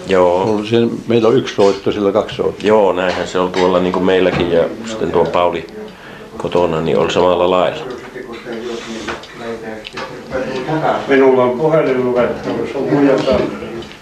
[0.09, 2.67] Joo, siinä, meillä on yksi soitto, sillä kaksi soittoa.
[2.69, 5.67] joo, näinhän se on tuolla niin kuin meilläkin ja sitten tuo Pauli
[6.37, 7.85] kotona, niin oli samalla lailla.
[11.09, 13.33] Minulla on puhelinluettelo, se on mujalta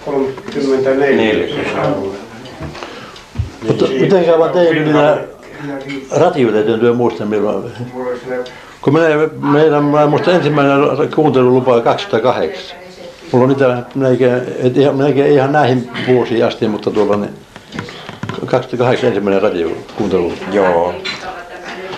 [0.07, 1.97] 34 sisällä.
[3.67, 5.19] Mutta miten kauan teillä niillä
[6.11, 7.73] ratioita työ muista milloin?
[8.83, 9.07] Kun minä,
[9.53, 10.75] meidän, mä muista ensimmäinen
[11.15, 12.79] kuuntelulupa on 2008.
[13.33, 17.31] Mulla on niitä melkein, et ihan, melkein ihan näihin vuosiin asti, mutta tuolla niin
[18.47, 20.33] 2008 ensimmäinen radiokuuntelu.
[20.53, 20.95] Joo,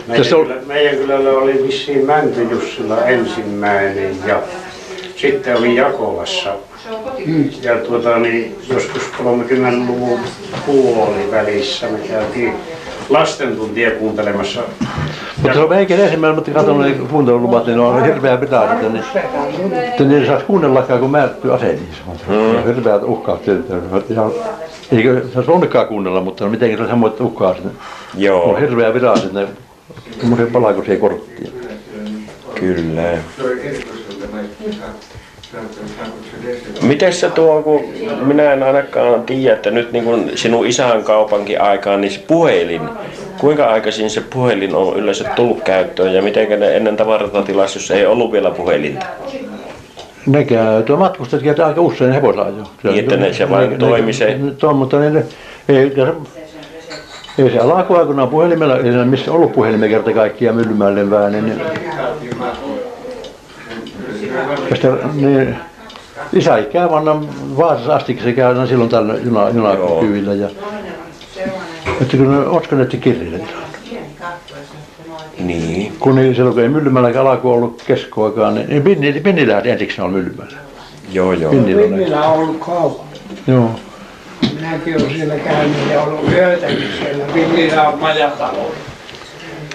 [0.06, 4.43] Meidän, Tässä on- kylä, meidän kylällä oli vissiin Mänty Jussila ensimmäinen ja
[5.16, 6.55] sitten oli Jakolassa.
[7.62, 10.20] Ja tuota, niin, joskus 30-luvun
[10.66, 12.52] puolivälissä me käytiin
[13.09, 14.60] lastentuntia kuuntelemassa.
[15.36, 18.89] Mutta se on melkein ensimmäinen, mutta katson ne kuuntelulupat, niin ne on hirveä pitää, että
[18.89, 19.05] niin,
[19.73, 21.12] että niin saisi kuunnellakaan, kun.
[21.12, 21.78] Niin
[22.27, 23.40] se on hirveät uhkaat.
[24.10, 24.32] Ihan
[24.93, 27.70] Eikö se olisi onnekkaa kuunnella, mutta miten se on semmoinen ukkaa sinne.
[28.15, 29.48] Joo, On hirveä virasit ne
[30.20, 31.51] semmoisia palakoisia korttia.
[32.55, 33.19] kyllä.
[36.83, 37.85] Miten se tuo, kun
[38.27, 42.81] minä en ainakaan tiedä, että nyt niin kuin sinun isän kaupankin aikaan, niin se puhelin,
[43.41, 48.33] kuinka aikaisin se puhelin on yleensä tullut käyttöön ja miten ne ennen tavaratatilaisuus ei ollut
[48.33, 49.07] vielä puhelinta?
[50.27, 52.91] Ne käy, tuo matkustajat käytetään aika usein hevosella jo.
[52.91, 55.25] Niin, että ne- se vain toimi se- Tuo, mutta ne, ne,
[55.69, 56.07] ei, se,
[57.43, 61.47] ei se alkuaikoinaan puhelimella, ei se missä ollut puhelimia kerta kaikkiaan Myllymäelle väänen.
[61.47, 61.61] Niin,
[64.70, 65.56] ja sitten niin,
[66.32, 67.20] isä käy vanna
[67.56, 70.35] Vaasassa asti, kun se käy aina silloin tällä juna, junakyvillä.
[70.35, 70.48] Ja,
[72.01, 73.44] että kun ne oskonetti kirjeitä.
[75.39, 75.93] Niin.
[76.01, 80.12] Kun niin, silloin kun ei Myllymälläkään alku ollut keskoakaan, niin, niin Pinni, Pinnilä ensiksi on
[80.12, 80.59] Myllymällä.
[81.12, 81.51] Joo, joo.
[81.51, 82.39] Pinnillä on.
[82.39, 83.06] Ollut kauan.
[83.47, 83.70] Joo.
[84.55, 87.24] Minäkin olen siellä käynyt ja ollut yötäkin siellä.
[87.35, 88.73] Pinnillä on majatalo.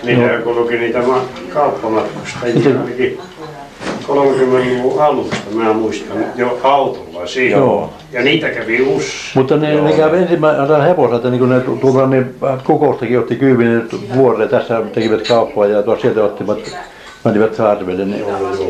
[0.04, 3.20] Niitä kulki niitä ma- kauppamatkustajia ainakin
[4.08, 7.58] 30-luvun alusta, mä muistan, jo autolla siinä.
[7.58, 7.94] Joo.
[8.12, 9.12] Ja niitä kävi usein.
[9.36, 13.84] Mutta ne, ne kävi ensimmäisenä hevoselta, niin kun ne tu- tuolta niin kokoustakin otti kyydin
[14.16, 16.60] vuoreen, tässä tekivät kauppaa ja tuossa sieltä ottivat,
[17.26, 18.26] menivät saarvelle, niin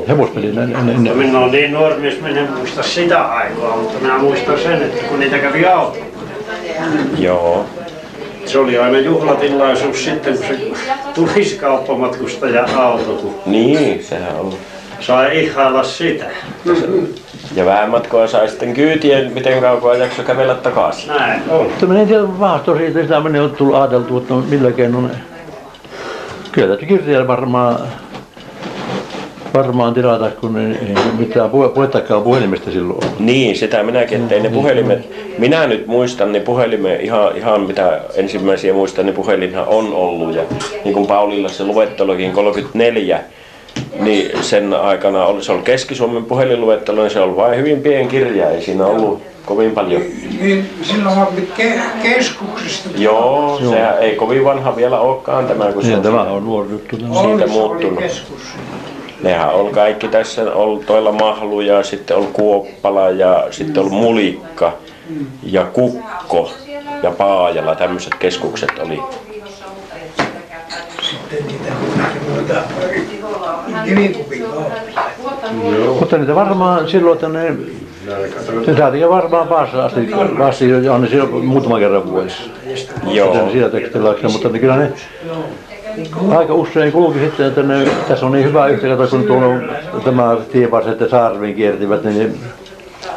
[0.08, 4.00] hevosmeli ne, ne, ne, minä olen niin nuori mies, minä en muista sitä aikaa, mutta
[4.02, 6.06] minä muistan sen, että kun niitä kävi autolla.
[7.18, 7.66] Joo.
[8.46, 10.58] Se oli aina juhlatilaisuus sitten, kun se
[11.16, 14.54] tulisi kauppamatkustaja auto, Niin, sehän on.
[15.04, 16.26] Sai ihailla sitä.
[17.56, 21.08] Ja vähän matkoa sai sitten kyytiä, miten kauan jakso kävellä takaisin.
[21.08, 21.66] Näin on.
[21.66, 25.12] Mutta en tiedä vahto siitä, sitä minä on tullut ajateltu, että no millä keinoin.
[26.52, 27.80] Kyllä täytyy kirjaa varmaan,
[29.54, 33.08] varmaan tilata, kun ei ei mitään puhe, puhettakaan puhelimesta silloin.
[33.20, 38.74] Niin, sitä minäkin, ettei ne puhelimet, minä nyt muistan, niin puhelimen ihan, ihan mitä ensimmäisiä
[38.74, 40.36] muistan, niin puhelinhan on ollut.
[40.36, 40.44] Ja
[40.84, 43.24] niin kuin Paulilla se luettelokin 34,
[44.00, 48.50] niin sen aikana oli, se oli Keski-Suomen puhelinluettelo, niin se oli vain hyvin pieni kirja,
[48.50, 50.02] ei siinä ollut kovin paljon.
[50.42, 52.90] Niin silloinhan piti ke- keskuksista.
[52.98, 56.70] Joo, sehän ei kovin vanha vielä olekaan tämä, kun se Niin, on tämä on nuori
[56.70, 56.98] juttu.
[56.98, 57.14] tämä.
[57.14, 58.04] Se oli muuttunut.
[59.24, 64.74] Nehän oli kaikki tässä, oli toilla Mahlu ja sitten oli Kuoppala ja sitten oli Mulikka
[65.44, 66.52] ja Kukko
[67.04, 69.00] ja Paajala, tämmöiset keskukset oli.
[71.02, 71.72] Sitten niitä
[76.00, 77.56] Mutta niitä varmaan silloin, että ne,
[78.66, 80.10] se saatiin varmaan Vaassa asti,
[80.44, 82.44] asti jo aina silloin muutaman kerran vuodessa.
[83.08, 84.92] Joo, Sitten siellä tekstilaaksia, mutta ne, kyllä ne
[86.38, 89.46] aika usein kulki sitten, että ne, tässä on niin hyvä yhteenkato, kun tuolla
[89.94, 92.40] on tämä tievarsi, että Saarviin kiertivät, niin, niin,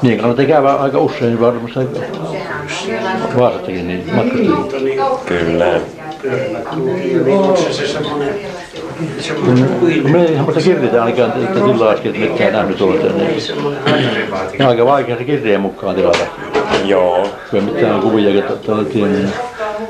[0.03, 1.81] niin kannattaa käydä aika usein varmasti
[3.39, 5.05] Vaasastakin niin matkustajia.
[5.27, 5.81] kyllä.
[7.71, 7.99] Se
[10.13, 12.81] me ei semmoista kirjaa ainakaan että tilaa äsken, että mitään nähnyt
[13.17, 14.57] niin semmoinen äkärivaati.
[14.63, 16.27] on aika vaikea se kirjeen mukaan tilata.
[16.85, 19.29] Joo, Kyllä mitään kuvia tai tiedä.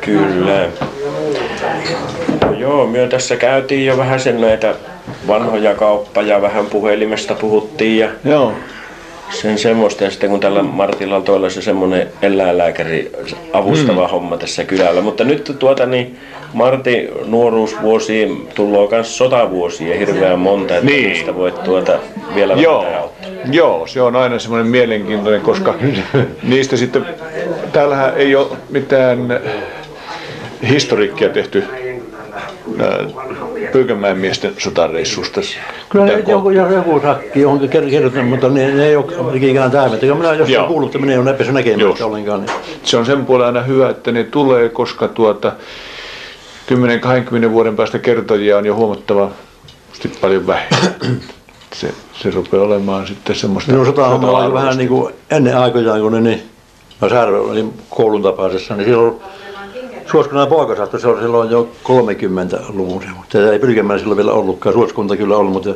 [0.01, 0.67] kyllä.
[2.45, 4.75] No joo, me tässä käytiin jo vähän sen näitä
[5.29, 8.53] vanhoja kauppoja, vähän puhelimesta puhuttiin ja Joo.
[9.31, 10.05] Sen semmoista.
[10.05, 13.13] Ja sitten kun tällä Martilla on tuolla se semmoinen eläinlääkäri
[13.53, 14.11] avustava hmm.
[14.11, 15.01] homma tässä kylällä.
[15.01, 16.19] Mutta nyt tuota niin
[16.53, 21.09] Martin nuoruusvuosiin tulee myös sotavuosia hirveän monta, että Niin.
[21.09, 21.99] niistä voit tuota
[22.35, 23.31] vielä Joo, vähän auttaa.
[23.53, 25.75] joo, se on aina semmoinen mielenkiintoinen, koska
[26.43, 27.07] niistä sitten,
[27.73, 29.41] täällähän ei ole mitään
[30.69, 31.65] historiikkia tehty
[33.73, 35.41] Pyykämäen miesten sotareissusta.
[35.89, 39.71] Kyllä ne joku, joku, joku sakki on ker- kertonut, mutta ne, ne ei ole ikään
[39.71, 40.07] täymättä.
[40.07, 40.63] Minä jos Joo.
[40.63, 42.41] on kuullut, että minä en ole päässyt näkemään ollenkaan.
[42.41, 42.51] Niin.
[42.83, 45.53] se on sen puolen aina hyvä, että ne tulee, koska tuota
[47.47, 51.21] 10-20 vuoden päästä kertojia on jo huomattavasti paljon vähemmän.
[51.75, 53.73] Se, se rupeaa olemaan sitten semmoista...
[53.73, 54.65] Minun sotahomma oli sota-arvoista.
[54.65, 56.43] vähän niin kuin ennen aikojaan, kun ne niin,
[57.01, 59.17] mä Särvä olin koulun tapaisessa, niin silloin
[60.11, 63.03] Suoskunnan poikasahto, se oli silloin jo 30-luvun.
[63.03, 65.75] se, mutta Tätä ei pyrkemään silloin vielä ollutkaan, suoskunta kyllä ollut, mutta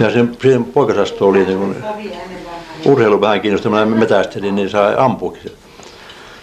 [0.00, 1.76] ja sen, siihen poikasasto oli niin kuin,
[2.84, 5.52] urheilu vähän kiinnostunut, mä metästelin, niin sai ampuukin.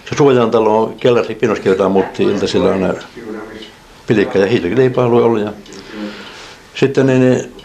[0.10, 2.94] Se suojan talon kellarissa pinoskirjoitaan mutti iltasilla aina
[4.08, 5.42] pilikka ja hiilileipailu oli.
[5.42, 5.54] Ja
[6.76, 7.56] sitten niin, niin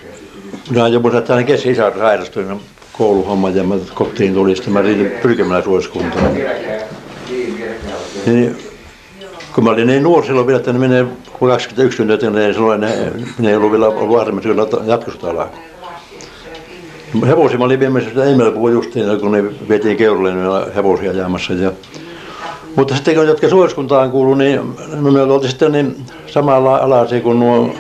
[0.71, 2.61] minä jo muistan, että aina kesken isä sairastui niin
[2.93, 4.81] kouluhomma ja mä kotiin tuli, sitten mä
[5.23, 6.35] pyrkimällä suoskuntaan.
[8.27, 8.72] Niin,
[9.55, 11.07] kun mä olin niin nuori silloin vielä, että ne menee
[11.39, 15.49] kun 21 syntynyt, niin silloin ne, ne ei ollut vielä ollut armeijassa kyllä jatkosotaa
[17.27, 21.53] Hevosia mä olin viemässä sitä Emel puhui justiin, kun ne vietiin keurulle niin hevosia ajamassa.
[21.53, 21.73] Ja
[22.77, 24.61] Mutta sitten kun jotka suoriskuntaan kuuluu, niin
[25.01, 25.97] me oltiin sitten niin
[26.27, 27.75] samalla alaisia kuin nuo,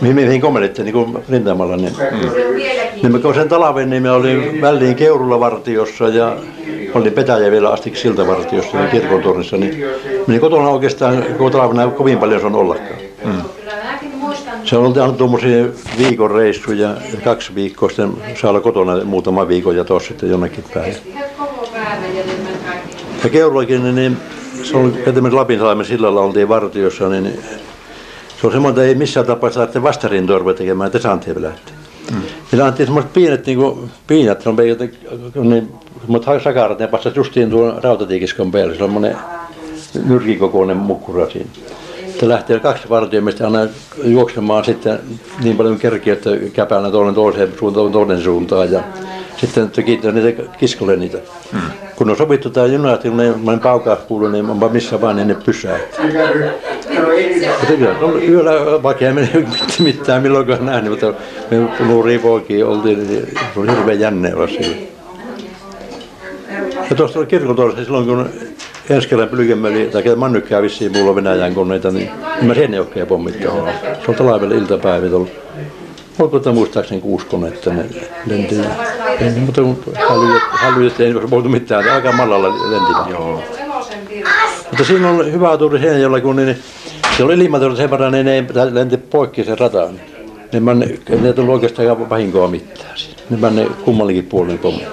[0.00, 1.76] mihin, mihin komelitte, niin kuin rintamalla.
[1.76, 1.92] Niin,
[3.02, 6.36] niin me kun sen talven, niin me olin väliin Keurulla vartiossa ja
[6.94, 9.84] olin Petäjävillä asti siltavartiossa ja kirkon tornissa, niin,
[10.26, 13.00] niin kotona oikeastaan koko talvena kovin paljon se on ollakaan.
[14.64, 15.64] Se on ollut tuommoisia
[15.98, 20.64] viikon reissuja ja kaksi viikkoa sitten saa olla kotona muutama viikon ja tuossa sitten jonnekin
[20.74, 20.96] päin.
[23.24, 24.16] Ja Keurullakin, niin
[24.62, 27.40] se on esimerkiksi Lapinsalmen sillalla oltiin vartiossa, niin
[28.40, 31.74] se on semmoinen, ei missään tapauksessa tarvitse vastarintoa ruveta tekemään, että saantiin lähteä.
[32.10, 32.20] Mm.
[32.52, 34.56] Niillä annettiin semmoiset pienet niin kuin, piinat, on
[35.50, 39.16] niin, semmoiset sakarat, ne passat justiin tuon rautatiikiskon päälle, se on semmoinen
[40.06, 41.50] nyrkikokoinen mukkura siinä.
[42.06, 43.70] Sitten lähtee kaksi vartiomista aina
[44.04, 44.98] juoksemaan sitten
[45.42, 48.80] niin paljon kerkiä, että käpäänä toinen toiseen suuntaan, toinen suuntaan ja
[49.36, 51.18] sitten teki niitä kiskolle niitä.
[51.52, 51.89] Hmm.
[52.00, 55.28] Kun on sovittu tämä juna, että kun ne paukaus kuuluu, niin onpa missä vaan, niin
[55.28, 56.12] ne pysähtyy.
[58.00, 59.30] No, yöllä vaikka ei mene
[59.78, 61.14] mitään milloinkaan nähnyt, mutta
[61.50, 64.76] me nuoria poikia oltiin, niin se oli hirveän jänne olla sillä.
[66.90, 68.28] Ja tuossa kirkotorissa silloin, kun
[68.90, 72.10] Enskelän pylkemäli, tai Mannykkää vissiin mulla Venäjän koneita, niin
[72.42, 73.52] mä sen jokkeen pommittaa.
[74.04, 75.30] Se on talvella iltapäivät ollut.
[76.20, 77.84] Oliko tämä muistaakseni kuusi konetta ne
[78.26, 78.54] lenti?
[79.20, 79.62] Ei, mutta
[80.52, 83.10] hälyt ei voitu mitään, aika mallalla lenti.
[83.10, 83.42] Joo.
[84.70, 86.58] Mutta siinä on hyvä tuuri sen, jolla kun niin,
[87.16, 90.00] se oli ilmatorjunta sen verran, niin ne ei lenti poikki sen rataan.
[90.52, 90.86] Ne, man, ne
[91.24, 92.94] ei tullut oikeastaan vahinkoa mitään.
[93.30, 94.86] Ne menne kummallekin puolelle pommi.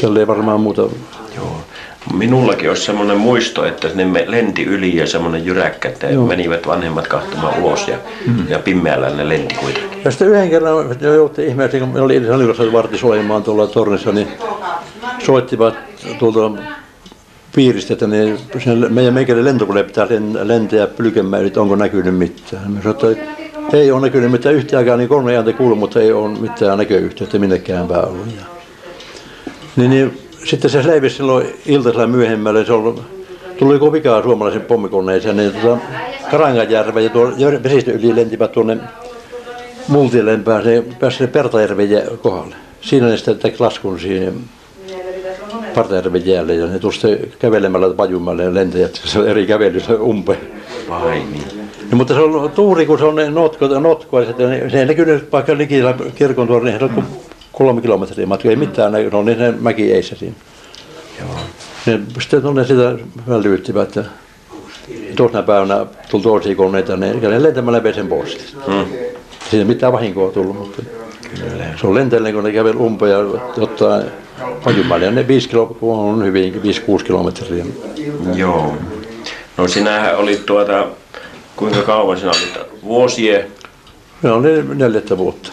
[0.00, 0.82] Siellä ei varmaan muuta.
[2.14, 6.26] Minullakin olisi semmoinen muisto, että ne lenti yli ja semmoinen jyräkkä, että Joo.
[6.26, 7.96] menivät vanhemmat kahtomaan ulos ja,
[8.26, 8.48] mm.
[8.48, 10.04] ja pimeällä ne lenti kuitenkin.
[10.04, 14.28] Ja sitten yhden kerran joutti ihmeessä, kun oli Ilsan vartti soimaan tuolla tornissa, niin
[15.26, 15.74] soittivat
[16.18, 16.62] tuolta
[17.54, 18.38] piiristä, että ne,
[18.88, 20.06] meidän meikälle lentokone pitää
[20.42, 22.70] lentää pylkemään, että onko näkynyt mitään.
[22.70, 26.38] Mä sanoin, että ei ole näkynyt mitään yhtäänkään, niin kolme ääntä kuuluu, mutta ei ole
[26.38, 28.26] mitään näköyhteyttä minnekään päin ollut.
[29.76, 32.94] Niin, niin sitten se leivisi silloin iltasella myöhemmälle, se oli,
[33.58, 35.82] tuli joku vikaa suomalaisen pommikoneeseen, niin tuota,
[36.30, 38.76] Karangajärven ja tuon vesistön yli lentivät tuonne
[39.88, 41.88] Multileen pääsi, pääsi Pertajärven
[42.22, 42.56] kohdalle.
[42.80, 44.34] Siinä ne sitten teki laskun siihen
[45.74, 50.40] Partajärven jäälle ja ne tuli kävelemällä pajummalle ja lentäjät se eri kävelyssä umpeen.
[50.88, 51.68] Vai niin.
[51.90, 55.32] No, mutta se on tuuri, kun se on ne notko, ja sitten se ei näkynyt
[55.32, 57.04] vaikka likillä kirkon tuolla, niin se on
[57.56, 60.34] kolme kilometriä matka, ei mitään, ne, no niin ne mäki eissä siinä.
[61.20, 61.28] Joo.
[61.86, 62.94] Ne, sitten tuonne sitä
[63.28, 64.10] vältyyttivät, että
[65.16, 68.56] tuossa päivänä tuli toisia koneita, ne, ne lentämällä vei sen pois.
[68.66, 68.84] Hmm.
[69.50, 70.82] Siinä ei mitään vahinkoa tullut, mutta
[71.40, 71.64] Kyllä.
[71.80, 73.18] se on lentäjälle, kun ne kävi umpeen ja
[73.62, 74.00] ottaa
[74.64, 76.54] pajumalle, ne 5 kilo, on hyvin
[77.00, 77.64] 5-6 kilometriä.
[78.34, 78.76] Joo.
[79.56, 80.86] No sinähän olit tuota,
[81.56, 82.58] kuinka kauan sinä olit?
[82.82, 83.50] Vuosie?
[84.22, 85.52] Se oli neljättä vuotta.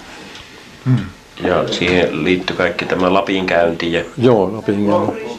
[0.85, 0.97] Hmm.
[1.43, 3.93] Ja siihen liittyy kaikki tämä Lapin käynti.
[3.93, 4.03] Ja...
[4.17, 5.33] Joo, Lapin käynti.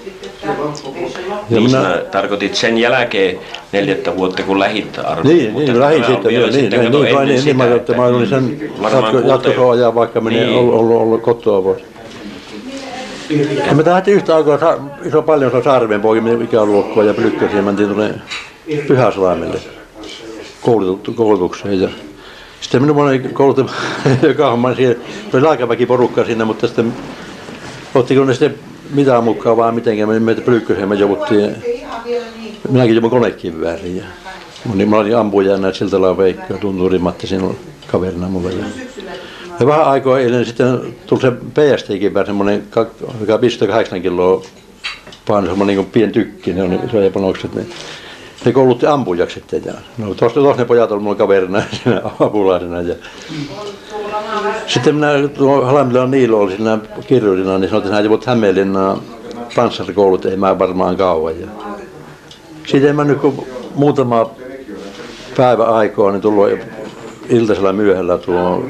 [1.50, 2.02] Ja niin minä...
[2.10, 3.38] tarkoitit sen jälkeen
[3.72, 5.32] neljättä vuotta, kun lähit arvoa.
[5.32, 8.70] Niin, niin lähin sitten, niin, niin, niin, niin, niin, niin, mä, että mä olin sen
[9.26, 10.58] jatko, ajaa, vaikka minä niin.
[10.58, 11.84] ollut, ollut, ollut kotoa vuosi.
[13.66, 18.14] Ja me lähdettiin yhtä aikaa iso paljon se Saarven poikin ikäluokkoa ja Plykkäsiä mentiin tuonne
[18.88, 19.58] Pyhäslaimelle
[21.16, 21.80] koulutukseen.
[21.80, 21.88] Ja
[22.64, 23.72] sitten minun oli koulutettu
[24.28, 24.96] joka homma siellä,
[25.30, 26.92] se oli porukka siinä, mutta sitten
[27.94, 28.54] ottiko ne sitten
[28.90, 31.56] mitään mukaan vaan mitenkään, me meitä Plykköseen me jouduttiin,
[32.70, 33.96] minäkin joudun konekivääriin.
[33.96, 34.04] Ja,
[34.74, 38.52] niin mä olin ampujana Siltalaan Veikko ja Tunturi Matti sinun kaverina mulle.
[38.52, 38.64] Ja,
[39.60, 42.62] ja vähän aikaa eilen sitten tuli se PST-kivääri, semmoinen
[43.40, 44.42] 58 kiloa
[45.28, 47.54] paino, semmoinen niin pieni tykki, ne on isoja panokset.
[47.54, 47.70] Niin
[48.44, 49.62] ne koulutti ampujaksi sitten.
[49.64, 52.80] Ja, no, tuossa, tuossa ne pojat oli mulla kaverina siinä apulaisena.
[52.80, 52.94] Ja.
[54.66, 58.98] Sitten minä tuo Halamilan Niilo oli siinä kirjoitina, niin sanoin, että hän voit Hämeenlinnaan
[59.56, 61.40] panssarikoulut, ei mä varmaan kauan.
[61.40, 61.46] Ja.
[62.66, 64.30] Siitä en mä nyt kun muutama
[65.36, 66.48] päivä aikaa, niin tullut
[67.28, 68.64] iltaisella myöhällä tuo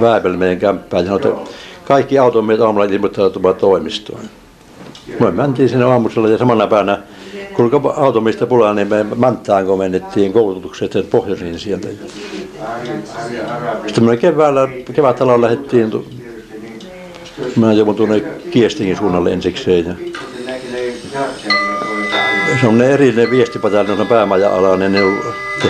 [0.00, 1.52] Vääpel meidän kämppään ja sanoi, että
[1.84, 4.20] kaikki automiehet aamulla ilmoittautuvat toimistoon.
[5.20, 6.98] Me mentiin sinne aamusella ja samana päivänä
[7.56, 11.88] kun automista pulaa, niin me Manttaan komennettiin koulutukset pohjoisiin sieltä.
[13.86, 15.90] Sitten me keväällä, kevättalalla lähdettiin,
[17.56, 18.20] mä joudun tuonne
[18.50, 19.86] Kiestingin suunnalle ensikseen.
[22.50, 25.00] Ja se on ne erillinen viestipataljon päämaja-alainen, ne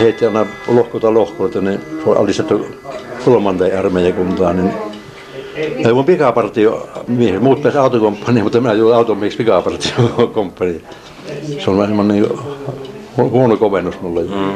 [0.00, 2.66] heitti aina lohkota lohkolta, ne on alistettu
[3.24, 4.72] kolmanteen armeijakuntaan, niin
[5.78, 6.88] Ja mun pikapartio,
[7.40, 10.82] muut pääsi autokomppaniin, mutta minä tulin automieheksi pikapartiokomppaniin.
[11.64, 12.30] Se on vähän semmoinen niin
[13.18, 14.22] hu- huono komennus mulle.
[14.22, 14.52] Mm.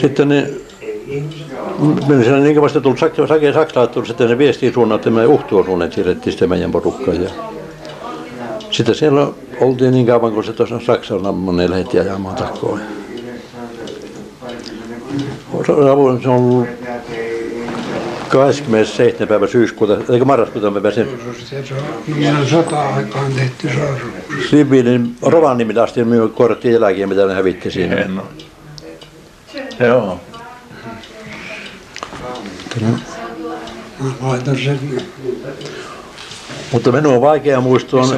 [0.00, 0.66] Sitten niin,
[2.08, 5.26] menin siellä niin vasta tullut Sake, Sake Saksalaiset tullut sitten ne viestiin suunnan, että me
[5.26, 7.22] uhtuon suunnan siirrettiin sitten meidän porukkaan.
[7.22, 7.30] Ja
[8.70, 9.28] sitten siellä
[9.60, 12.80] oltiin niin kauan, kun se tuossa Saksan ammoneen lähti ajamaan takoon.
[15.66, 15.90] Se on
[16.28, 16.68] ollut
[18.28, 19.28] 27.
[19.28, 24.50] päivä syyskuuta, eikö marraskuuta mä pääsin Se on, meillä on sota-aikaan tehty sormus.
[24.50, 27.96] siviilin Rovaniemelle asti minun korjattiin jälkiä, mitä ne hävitti siinä.
[27.96, 28.26] Hienoa.
[29.80, 30.20] Joo.
[34.00, 34.80] Mä laitan sen
[36.72, 38.08] Mutta minun on vaikea muistua, on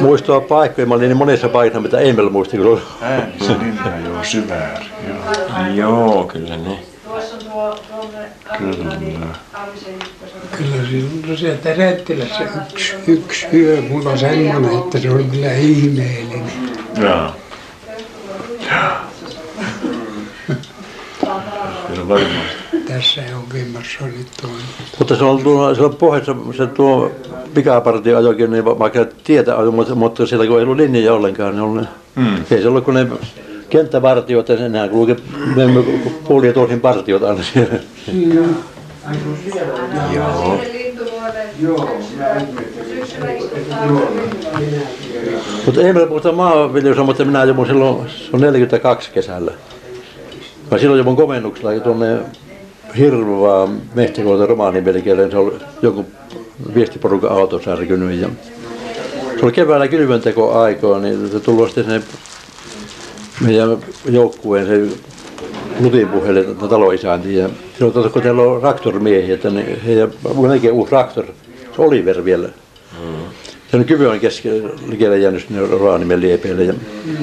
[0.00, 0.86] muistua paikkoja.
[0.86, 2.56] Mä olin niin monessa paikassa, mitä Emil muisti.
[2.56, 4.86] Kun Äänissä linja, joo, syvääri.
[5.08, 5.74] Joo.
[5.74, 6.89] Joo, kyllä ne.
[8.58, 8.96] Kyllä.
[10.58, 16.52] Kyllä silloin sieltä Rättilässä yksi, yksi yö mulla semmoinen, että se oli kyllä ihmeellinen.
[17.02, 17.30] Joo.
[21.88, 22.60] Kyllä varmasti.
[22.88, 24.60] Tässä ei ole vimmassa nyt toinen.
[24.98, 27.10] Mutta se on tuolla, siellä pohjassa se tuo
[27.54, 31.52] pikapartio ajokin, niin va- vaikka tietä ajoi, mutta, mutta siellä kun ei ollut linjoja ollenkaan,
[31.54, 31.82] niin oli,
[32.16, 32.36] Mm.
[32.50, 33.06] ei se ollut kuin ne
[33.70, 35.16] kenttävartiot ja enää kulki
[36.28, 37.74] puoli ja toisin partiot aina siellä.
[45.66, 49.52] Mutta ei meillä puhuta maanviljelystä, mutta minä ajoin silloin, se on 42 kesällä.
[50.70, 52.18] Mä silloin joudun komennuksella tuonne
[52.98, 56.06] Hirvaa Mehtikolta romaanimelkeelle, se oli joku
[56.74, 58.28] viestiporukan auto särkynyt ja
[59.38, 62.02] se oli keväällä kylvönteko aikaa, niin se tullut sitten sinne
[63.40, 63.78] meidän
[64.10, 64.96] joukkueen se
[65.80, 70.10] Lutin puheelle taloisänti ja silloin tuossa, kun teillä on traktormiehiä, että niin heidän,
[70.40, 71.24] melkein uusi traktor,
[71.76, 72.48] se Oliver vielä.
[73.70, 76.74] Se on kyvy on keskellä jäänyt sinne Raanimen liepeille ja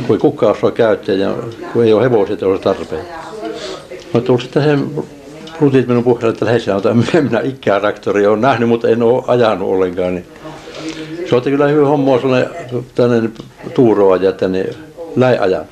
[0.07, 1.35] kun kukaan osaa käyttää ja
[1.73, 3.06] kun ei ole hevosia, että olisi tarpeen.
[4.14, 4.89] Mä tullut sitten sen
[5.61, 9.23] rutit minun puheelle, että lähes sanotaan, että minä ikää traktoria olen nähnyt, mutta en ole
[9.27, 10.15] ajanut ollenkaan.
[10.15, 10.26] Niin.
[11.30, 12.49] Se otti kyllä hyvin hommaa sellainen
[12.95, 13.30] tänne
[13.76, 14.65] tuuroa ja tänne
[15.15, 15.65] läi ajan.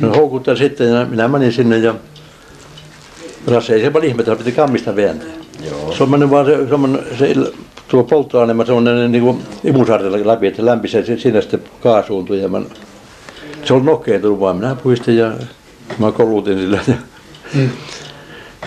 [0.00, 1.94] No houkuttaa sitten ja minä menin sinne ja
[3.46, 5.28] Rasse ei se paljon ihmetellä, piti kammista vääntää.
[5.70, 5.94] Joo.
[5.96, 6.56] Se on mennyt vaan se,
[7.18, 7.52] se il-
[7.88, 12.60] tuo polttoaine, semmoinen niin kuin imusaartella läpi, että lämpisee se- siinä sitten kaasuuntui ja mä,
[13.64, 15.32] se oli nokeen tullut vaan, minä puistin ja
[15.98, 16.94] mä kolutin sillä ja,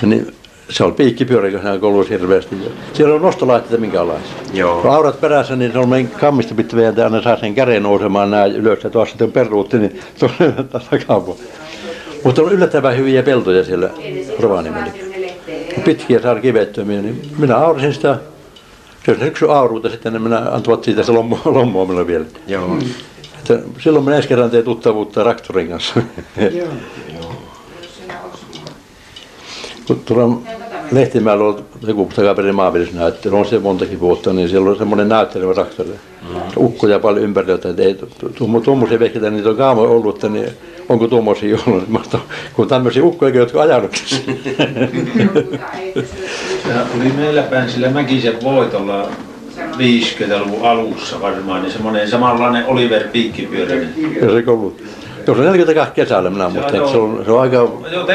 [0.02, 0.36] ja niin,
[0.70, 2.56] se oli piikkipyörä, kun hän koluisi hirveästi.
[2.94, 4.36] Siellä on nostolaitteita minkälaisia.
[4.54, 4.82] Joo.
[4.82, 8.32] Kun aurat perässä, niin se on meidän kammista pitää vääntää, aina saa sen käden nousemaan
[8.32, 11.46] näin ylös ja tuossa sitten peruutti, niin tuonne takapuolella.
[12.24, 13.90] Mutta on yllättävän hyviä peltoja siellä
[14.40, 14.92] Rovaniemellä.
[15.86, 18.18] Pitkiä saada kivettömiä, niin minä aurasin sitä.
[19.06, 22.26] Se on yksi auruuta sitten, niin minä antavat siitä se lommo, lommoa minulle vielä.
[22.48, 22.78] Joo.
[23.40, 26.02] Että silloin minä ensi kerran tein tuttavuutta traktorin kanssa.
[26.52, 26.68] Joo.
[29.88, 30.42] Kun tuolla
[30.92, 35.90] Lehtimäellä on joku takaperin maanviljelysnäyttely, on se montakin vuotta, niin siellä on semmoinen näyttelevä traktori.
[36.58, 37.98] Ukkoja paljon ympäriltä, että ei
[38.64, 40.50] tuommoisia vehkeitä niitä on kauan ollut, että niin,
[40.90, 41.90] onko tuommoisia ollut.
[41.90, 42.00] Mä
[42.54, 43.92] kun tämmöisiä ukkoja, jotka on ajanut.
[46.70, 49.10] Ja oli meillä päin sillä Mäkisen voitolla
[49.58, 53.94] 50-luvun alussa varmaan, niin semmoinen samanlainen Oliver Piikkipyöräinen.
[54.22, 54.84] Ja se ollut.
[55.28, 57.72] Jos on 42 kesällä, minä muistan, että se on, se on aika,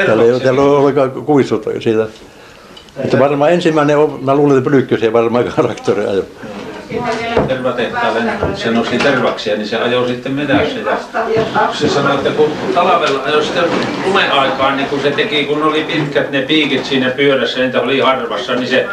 [0.06, 2.06] täällä, ei ole- aika kuissut siitä.
[3.02, 5.44] Mutta varmaan ensimmäinen, on, mä luulen, että Pylykkösen varmaan
[6.10, 6.22] ajo.
[7.48, 10.78] Tervatehtaalle, kun se nosti tervaksia, niin se ajoi sitten metässä.
[11.35, 13.64] Ja se sanoi, että kun talvella ajoi sitten
[14.06, 18.55] lumeaikaan, niin kun se teki, kun oli pitkät ne piikit siinä pyörässä, niitä oli harvassa,
[18.55, 18.86] niin se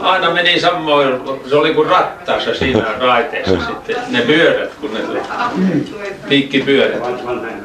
[0.00, 5.20] aina meni samoin, se oli kuin rattaassa siinä raiteessa sitten, ne pyörät, kun ne tuli.
[6.28, 7.02] Piikkipyörät.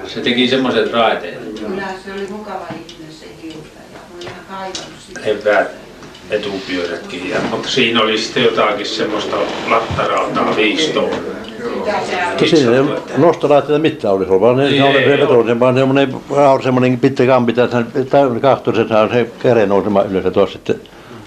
[0.07, 1.39] Se teki semmoiset raiteet.
[1.59, 3.61] Kyllä se oli mukava ihminen se kiusaja.
[3.93, 5.86] Mä olin ihan kaivannut sitä.
[6.29, 7.29] Etupyörätkin.
[7.29, 9.35] Ja, mutta siinä oli sitten jotakin semmoista
[9.69, 10.53] lattarautaa
[12.45, 12.83] siinä ei
[13.17, 17.53] nostolaitteita mitään olisi ollut, vaan ne, Ei, se on vaan semmoinen, on semmoinen pitkä kampi,
[17.53, 17.83] tässä
[18.41, 20.81] kahtuu, se saa se käden nousemaan ylös ja tuossa sitten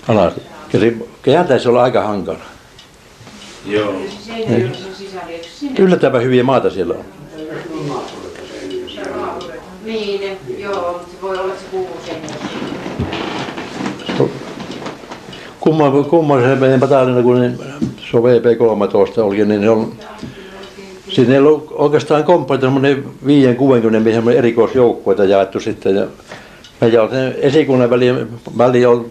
[0.08, 0.32] alas.
[0.72, 2.38] Ja se kääntäisi olla aika hankala.
[3.66, 3.94] Joo.
[5.78, 7.04] Yllättävän hyviä maata siellä on.
[9.84, 12.79] Niin, joo, se voi olla, että se kuuluu sen.
[15.60, 17.52] Kumma, kumma se meidän bataalina, kun ne,
[18.10, 19.92] se on VP13 olikin, niin on,
[21.08, 25.96] siinä ei ollut oikeastaan komppaita semmoinen 5-60 miehen erikoisjoukkueita jaettu sitten.
[25.96, 26.06] Ja
[26.80, 27.08] meillä on
[27.40, 28.14] esikunnan väli,
[28.58, 29.06] väli on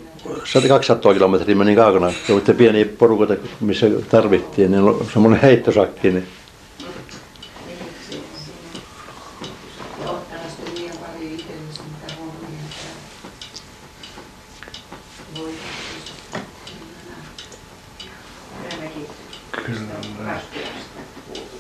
[0.67, 2.13] 200 kilometriä meni kaukana.
[2.29, 6.11] Oli pieniä porukoita, missä tarvittiin, niin semmoinen heittosakki.
[6.11, 6.27] Niin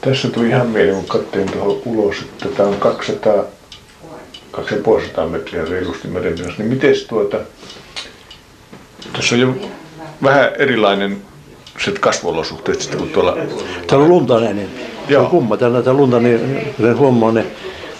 [0.01, 3.43] Tässä tuli ihan mieleen, kun katsoin tuohon ulos, että tämä on 200,
[4.51, 6.63] 250 metriä reilusti merenpinnassa.
[6.63, 7.37] Niin miten tuota,
[9.13, 9.55] tässä on jo
[10.23, 11.17] vähän erilainen
[11.85, 13.37] se kasvuolosuhteet sitten kuin tuolla
[13.87, 14.69] Täällä on lunta näin, niin
[15.09, 15.23] Joo.
[15.23, 15.57] on kumma.
[15.57, 17.45] Täällä näitä lunta, niin kuten huomaa, niin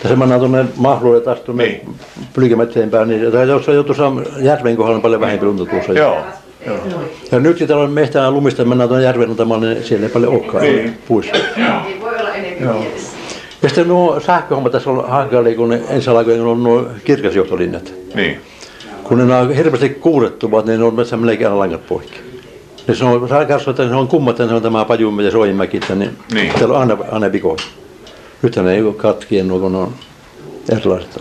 [0.02, 1.96] tässä mennään tuonne mahluille taas tuonne Niin.
[2.34, 5.94] pylkimätteen päin, niin tai jos on joutu saamaan järven kohdalla on paljon vähempi lunta tuossa.
[5.94, 6.22] Joo,
[6.66, 6.78] joo.
[7.32, 10.34] Ja nyt kun täällä on mehtää lumista, mennään tuonne järven antamalle, niin siellä ei paljon
[10.34, 10.98] olekaan Niin.
[11.08, 11.36] puissa.
[12.64, 12.84] joo.
[13.62, 17.94] Ja sitten nuo sähköhommat tässä on hankali, kun ne ensi alkuun on nuo kirkasjohtolinjat.
[18.16, 18.42] Niin.
[19.04, 22.20] Kun ne on hirveästi kuurettuvat, niin ne on metsä melkein aina langat poikki.
[22.88, 25.32] Ja se on, saa katsoa, että se on kummat, että se on tämä Pajumme ja
[25.32, 26.54] Soimäki, että niin, Niin.
[26.60, 27.56] täällä on aina, aina vikoja.
[28.42, 29.92] Nythän ne ei ole katkien nuo, kun ne on
[30.72, 31.20] erilaiset.